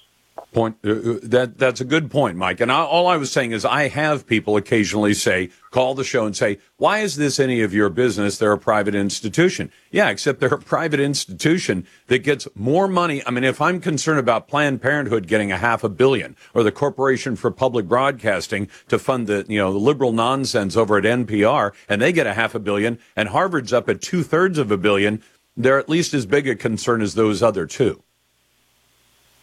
[0.53, 2.61] Point uh, uh, that that's a good point, Mike.
[2.61, 6.25] And I, all I was saying is, I have people occasionally say, call the show
[6.25, 8.37] and say, "Why is this any of your business?
[8.37, 13.21] They're a private institution." Yeah, except they're a private institution that gets more money.
[13.25, 16.71] I mean, if I'm concerned about Planned Parenthood getting a half a billion, or the
[16.71, 21.73] Corporation for Public Broadcasting to fund the you know the liberal nonsense over at NPR,
[21.89, 24.77] and they get a half a billion, and Harvard's up at two thirds of a
[24.77, 25.21] billion,
[25.55, 28.03] they're at least as big a concern as those other two.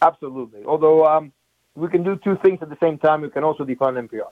[0.05, 0.65] Absolutely.
[0.67, 1.33] Although um,
[1.75, 4.29] we can do two things at the same time, we can also defund NPR.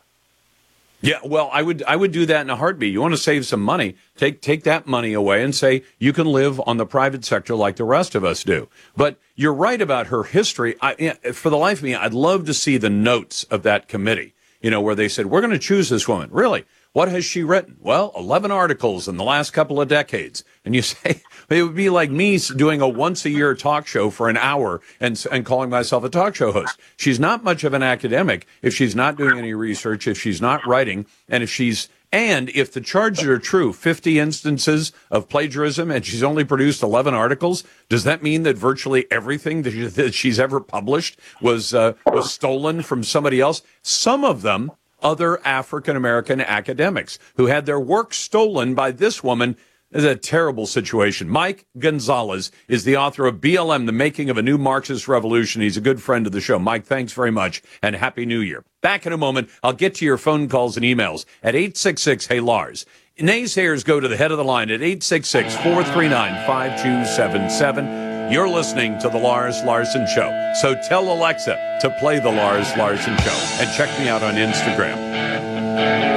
[1.05, 2.93] Yeah, well, I would I would do that in a heartbeat.
[2.93, 3.97] You want to save some money?
[4.17, 7.75] Take take that money away and say you can live on the private sector like
[7.75, 8.69] the rest of us do.
[8.97, 10.77] But you're right about her history.
[10.81, 14.35] I, for the life of me, I'd love to see the notes of that committee.
[14.61, 16.29] You know, where they said we're going to choose this woman.
[16.31, 16.67] Really?
[16.93, 17.79] What has she written?
[17.81, 20.45] Well, 11 articles in the last couple of decades.
[20.65, 24.11] And you say, it would be like me doing a once a year talk show
[24.11, 26.79] for an hour and, and calling myself a talk show host.
[26.97, 30.67] She's not much of an academic if she's not doing any research, if she's not
[30.67, 36.05] writing, and if she's And if the charges are true, 50 instances of plagiarism, and
[36.05, 40.39] she's only produced 11 articles, does that mean that virtually everything that, she, that she's
[40.39, 43.63] ever published was uh, was stolen from somebody else?
[43.81, 44.73] Some of them
[45.03, 49.57] other African American academics who had their work stolen by this woman
[49.93, 51.29] is a terrible situation.
[51.29, 55.63] Mike Gonzalez is the author of BLM, The Making of a New Marxist Revolution.
[55.63, 56.59] He's a good friend of the show.
[56.59, 58.65] Mike, thanks very much and Happy New Year.
[58.81, 62.41] Back in a moment, I'll get to your phone calls and emails at 866 Hey
[62.41, 62.87] Lars.
[63.19, 68.33] Naysayers go to the head of the line at 866 439 5277.
[68.33, 70.53] You're listening to The Lars Larson Show.
[70.61, 76.12] So tell Alexa to play The Lars Larson Show and check me out on Instagram.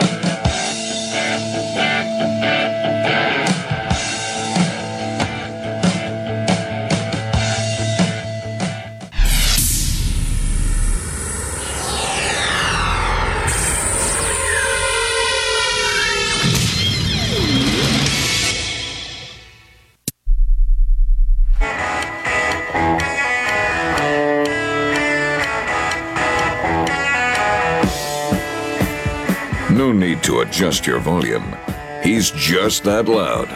[30.16, 31.56] Need to adjust your volume.
[32.04, 33.50] He's just that loud.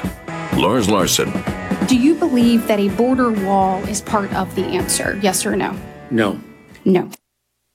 [0.58, 1.32] Lars Larson.
[1.88, 5.20] Do you believe that a border wall is part of the answer?
[5.22, 5.76] Yes or no?
[6.12, 6.40] No.
[6.86, 7.10] No.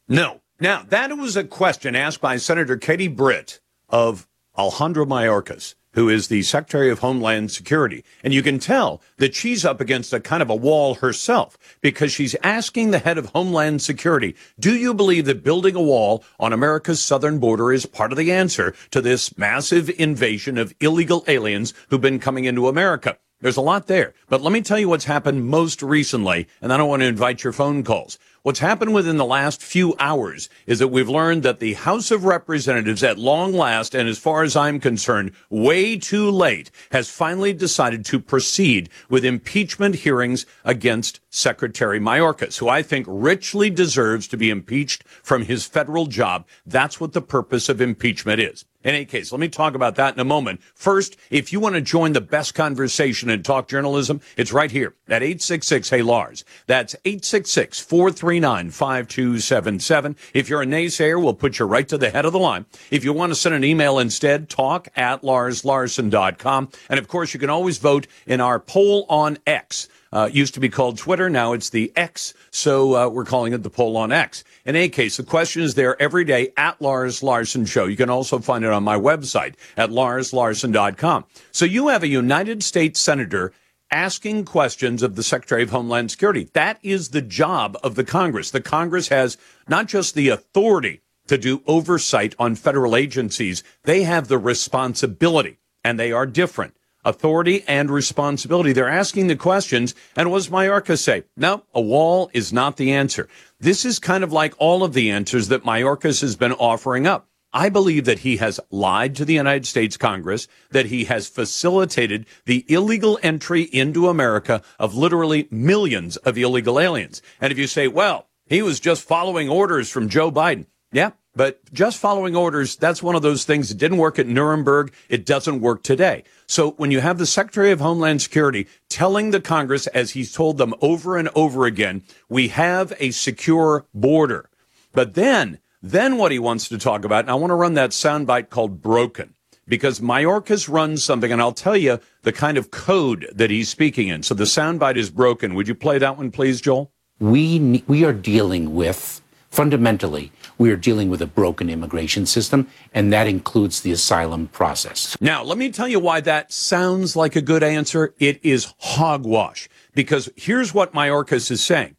[0.09, 0.41] No.
[0.61, 6.29] Now, that was a question asked by Senator Katie Britt of Alejandro Mayorkas, who is
[6.29, 8.05] the Secretary of Homeland Security.
[8.23, 12.13] And you can tell that she's up against a kind of a wall herself because
[12.13, 16.53] she's asking the head of Homeland Security, do you believe that building a wall on
[16.53, 21.75] America's southern border is part of the answer to this massive invasion of illegal aliens
[21.89, 23.19] who've been coming into America?
[23.41, 26.79] There's a lot there, but let me tell you what's happened most recently, and I
[26.79, 28.19] don't want to invite your phone calls.
[28.45, 32.27] What's happened within the last few hours is that we've learned that the House of
[32.27, 37.55] Representatives, at long last, and as far as I'm concerned, way too late, has finally
[37.55, 44.37] decided to proceed with impeachment hearings against Secretary Mayorkas, who I think richly deserves to
[44.37, 46.47] be impeached from his federal job.
[46.67, 48.67] That's what the purpose of impeachment is.
[48.85, 50.61] In any case, let me talk about that in a moment.
[50.75, 54.95] First, if you want to join the best conversation in talk journalism, it's right here
[55.09, 56.45] at 866 Hey Lars.
[56.67, 60.17] That's 866 439 5277.
[60.35, 62.67] If you're a naysayer, we'll put you right to the head of the line.
[62.91, 66.69] If you want to send an email instead, talk at larslarson.com.
[66.91, 69.89] And of course, you can always vote in our poll on X.
[70.15, 71.29] Uh, used to be called Twitter.
[71.29, 72.35] Now it's the X.
[72.53, 74.45] So uh, we're calling it the poll on X.
[74.65, 77.87] In any case, the question is there every day at Lars Larson Show.
[77.87, 81.25] You can also find it on my website at larslarson.com.
[81.51, 83.53] So you have a United States Senator
[83.91, 86.49] asking questions of the Secretary of Homeland Security.
[86.53, 88.53] That is the job of the Congress.
[88.53, 89.37] The Congress has
[89.69, 95.99] not just the authority to do oversight on federal agencies, they have the responsibility, and
[95.99, 96.75] they are different
[97.05, 98.73] authority and responsibility.
[98.73, 99.95] They're asking the questions.
[100.17, 101.25] And what does Mayorkas say?
[101.37, 103.29] No, a wall is not the answer.
[103.61, 107.29] This is kind of like all of the answers that Mayorkas has been offering up.
[107.53, 112.27] I believe that he has lied to the United States Congress, that he has facilitated
[112.47, 117.23] the illegal entry into America of literally millions of illegal aliens.
[117.41, 120.67] And if you say, well, he was just following orders from Joe Biden.
[120.91, 124.93] Yeah, but just following orders, that's one of those things that didn't work at Nuremberg.
[125.09, 126.25] It doesn't work today.
[126.47, 130.59] So when you have the Secretary of Homeland Security telling the Congress, as he's told
[130.59, 134.51] them over and over again, we have a secure border.
[134.93, 137.91] But then, then what he wants to talk about, and I want to run that
[137.91, 139.35] soundbite called broken
[139.67, 144.09] because Mayorkas runs something, and I'll tell you the kind of code that he's speaking
[144.09, 144.23] in.
[144.23, 145.55] So the soundbite is broken.
[145.55, 146.93] Would you play that one, please, Joel?
[147.21, 153.13] We, we are dealing with fundamentally, we are dealing with a broken immigration system, and
[153.13, 155.17] that includes the asylum process.
[155.21, 158.15] Now, let me tell you why that sounds like a good answer.
[158.19, 159.69] It is hogwash.
[159.95, 161.97] Because here's what Mayorkas is saying.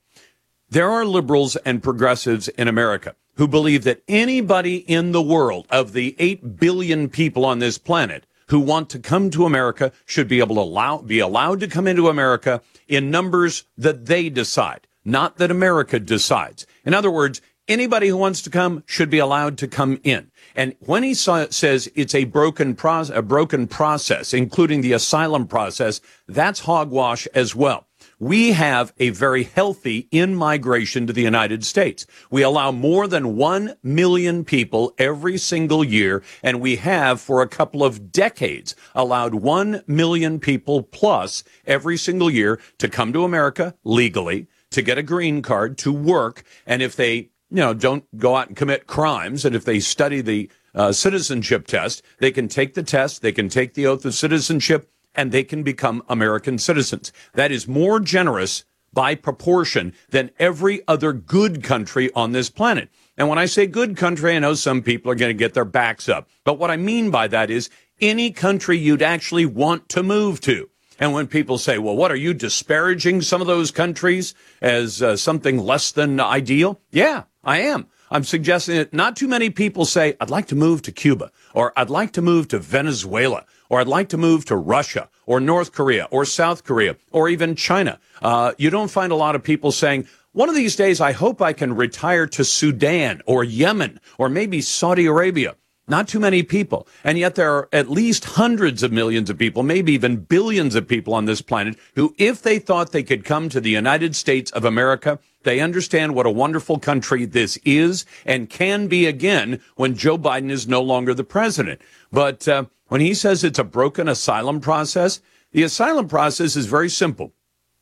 [0.69, 5.94] There are liberals and progressives in America who believe that anybody in the world of
[5.94, 10.40] the 8 billion people on this planet who want to come to America should be
[10.40, 15.38] able to allow, be allowed to come into America in numbers that they decide, not
[15.38, 16.65] that America decides.
[16.86, 20.32] In other words, anybody who wants to come should be allowed to come in.
[20.56, 25.48] And when he saw, says it's a broken pro- a broken process, including the asylum
[25.48, 27.88] process, that's hogwash as well.
[28.20, 32.06] We have a very healthy in migration to the United States.
[32.32, 37.48] We allow more than 1 million people every single year, and we have for a
[37.48, 43.76] couple of decades allowed 1 million people plus every single year to come to America
[43.84, 48.36] legally, to get a green card, to work, and if they you know, don't go
[48.36, 49.45] out and commit crimes.
[49.45, 52.03] And if they study the uh, citizenship test.
[52.19, 55.64] They can take the test, they can take the oath of citizenship, and they can
[55.64, 57.11] become American citizens.
[57.34, 62.90] That is more generous by proportion than every other good country on this planet.
[63.18, 65.65] And when I say good country, I know some people are going to get their
[65.65, 66.30] backs up.
[66.44, 67.69] But what I mean by that is
[68.02, 70.69] any country you'd actually want to move to.
[70.98, 75.18] And when people say, well, what are you disparaging some of those countries as uh,
[75.18, 76.80] something less than ideal?
[76.91, 77.88] Yeah, I am.
[78.12, 81.74] I'm suggesting that not too many people say, I'd like to move to Cuba, or
[81.78, 85.72] I'd like to move to Venezuela, or I'd like to move to Russia, or North
[85.72, 88.00] Korea, or South Korea, or even China.
[88.22, 91.42] Uh, you don't find a lot of people saying, one of these days, I hope
[91.42, 95.56] I can retire to Sudan, or Yemen, or maybe Saudi Arabia.
[95.88, 96.88] Not too many people.
[97.04, 100.88] And yet there are at least hundreds of millions of people, maybe even billions of
[100.88, 104.52] people on this planet who, if they thought they could come to the United States
[104.52, 109.96] of America, they understand what a wonderful country this is and can be again when
[109.96, 111.82] Joe Biden is no longer the president.
[112.12, 116.90] But uh, when he says it's a broken asylum process, the asylum process is very
[116.90, 117.32] simple.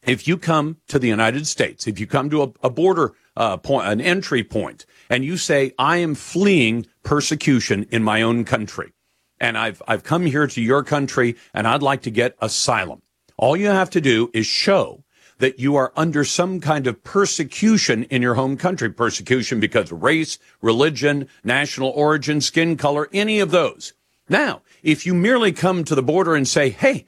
[0.05, 3.57] If you come to the United States, if you come to a, a border uh,
[3.57, 8.93] point, an entry point, and you say, I am fleeing persecution in my own country,
[9.39, 13.01] and I've, I've come here to your country and I'd like to get asylum.
[13.37, 15.03] All you have to do is show
[15.43, 18.89] that you are under some kind of persecution in your home country.
[18.89, 23.91] Persecution because of race, religion, national origin, skin color, any of those.
[24.29, 27.05] Now, if you merely come to the border and say, hey,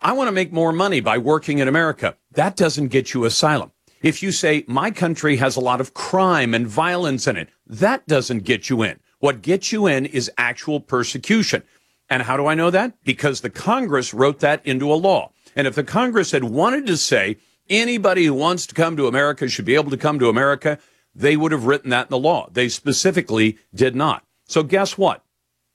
[0.00, 3.72] I want to make more money by working in America, that doesn't get you asylum.
[4.02, 8.06] If you say, my country has a lot of crime and violence in it, that
[8.06, 9.00] doesn't get you in.
[9.18, 11.64] What gets you in is actual persecution.
[12.08, 13.02] And how do I know that?
[13.02, 15.32] Because the Congress wrote that into a law.
[15.56, 17.38] And if the Congress had wanted to say
[17.68, 20.78] anybody who wants to come to America should be able to come to America,
[21.14, 22.48] they would have written that in the law.
[22.52, 24.24] They specifically did not.
[24.46, 25.24] So guess what?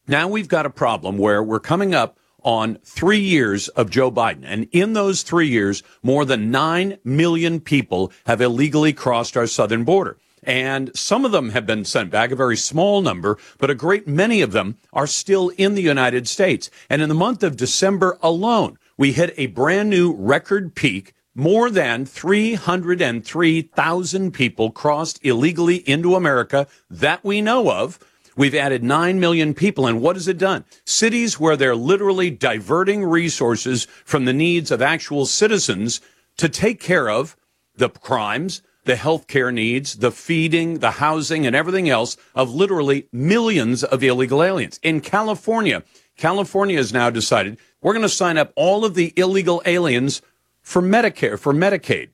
[0.07, 4.43] Now we've got a problem where we're coming up on three years of Joe Biden.
[4.43, 9.83] And in those three years, more than 9 million people have illegally crossed our southern
[9.83, 10.17] border.
[10.43, 14.07] And some of them have been sent back, a very small number, but a great
[14.07, 16.69] many of them are still in the United States.
[16.89, 21.13] And in the month of December alone, we hit a brand new record peak.
[21.35, 27.99] More than 303,000 people crossed illegally into America that we know of.
[28.35, 29.85] We've added 9 million people.
[29.85, 30.65] And what has it done?
[30.85, 36.01] Cities where they're literally diverting resources from the needs of actual citizens
[36.37, 37.35] to take care of
[37.75, 43.83] the crimes, the healthcare needs, the feeding, the housing, and everything else of literally millions
[43.83, 44.79] of illegal aliens.
[44.83, 45.83] In California,
[46.17, 50.21] California has now decided we're going to sign up all of the illegal aliens
[50.69, 52.09] for Medicare, for Medicaid.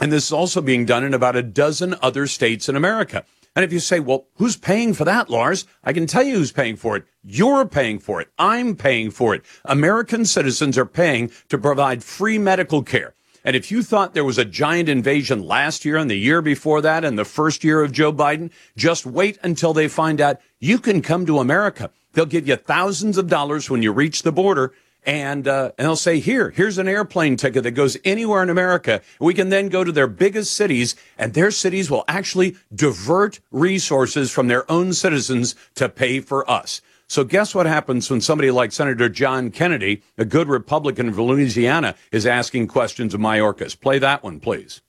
[0.00, 3.24] And this is also being done in about a dozen other states in America.
[3.56, 5.66] And if you say, well, who's paying for that, Lars?
[5.82, 7.06] I can tell you who's paying for it.
[7.24, 8.28] You're paying for it.
[8.38, 9.42] I'm paying for it.
[9.64, 13.16] American citizens are paying to provide free medical care.
[13.44, 16.80] And if you thought there was a giant invasion last year and the year before
[16.82, 20.78] that and the first year of Joe Biden, just wait until they find out you
[20.78, 21.90] can come to America.
[22.12, 24.72] They'll give you thousands of dollars when you reach the border
[25.08, 29.00] and uh, and they'll say, "Here, here's an airplane ticket that goes anywhere in America."
[29.18, 34.30] We can then go to their biggest cities, and their cities will actually divert resources
[34.30, 36.82] from their own citizens to pay for us.
[37.06, 41.94] So, guess what happens when somebody like Senator John Kennedy, a good Republican from Louisiana,
[42.12, 43.80] is asking questions of Mayorkas?
[43.80, 44.82] Play that one, please.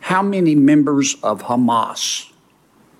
[0.00, 2.32] How many members of Hamas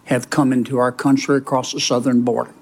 [0.05, 2.53] have come into our country across the southern border?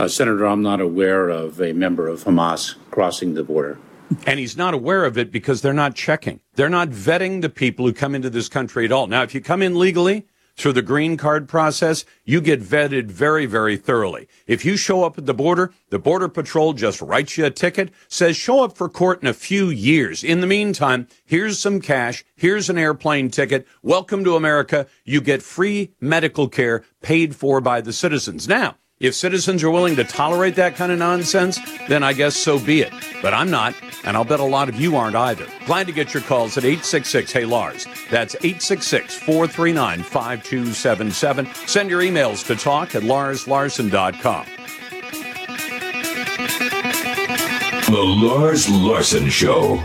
[0.00, 3.78] Uh, Senator, I'm not aware of a member of Hamas crossing the border.
[4.26, 6.40] And he's not aware of it because they're not checking.
[6.54, 9.06] They're not vetting the people who come into this country at all.
[9.06, 10.26] Now, if you come in legally
[10.56, 14.28] through the green card process, you get vetted very, very thoroughly.
[14.48, 17.92] If you show up at the border, the Border Patrol just writes you a ticket,
[18.08, 20.24] says show up for court in a few years.
[20.24, 22.24] In the meantime, here's some cash.
[22.34, 23.66] Here's an airplane ticket.
[23.82, 24.86] Welcome to America.
[25.04, 28.48] You get free medical care paid for by the citizens.
[28.48, 31.58] Now, if citizens are willing to tolerate that kind of nonsense,
[31.88, 32.92] then I guess so be it.
[33.22, 33.74] But I'm not,
[34.04, 35.46] and I'll bet a lot of you aren't either.
[35.64, 37.86] Glad to get your calls at 866 Hey Lars.
[38.10, 41.46] That's 866 439 5277.
[41.66, 44.46] Send your emails to talk at larslarson.com.
[47.90, 49.82] The Lars Larson Show.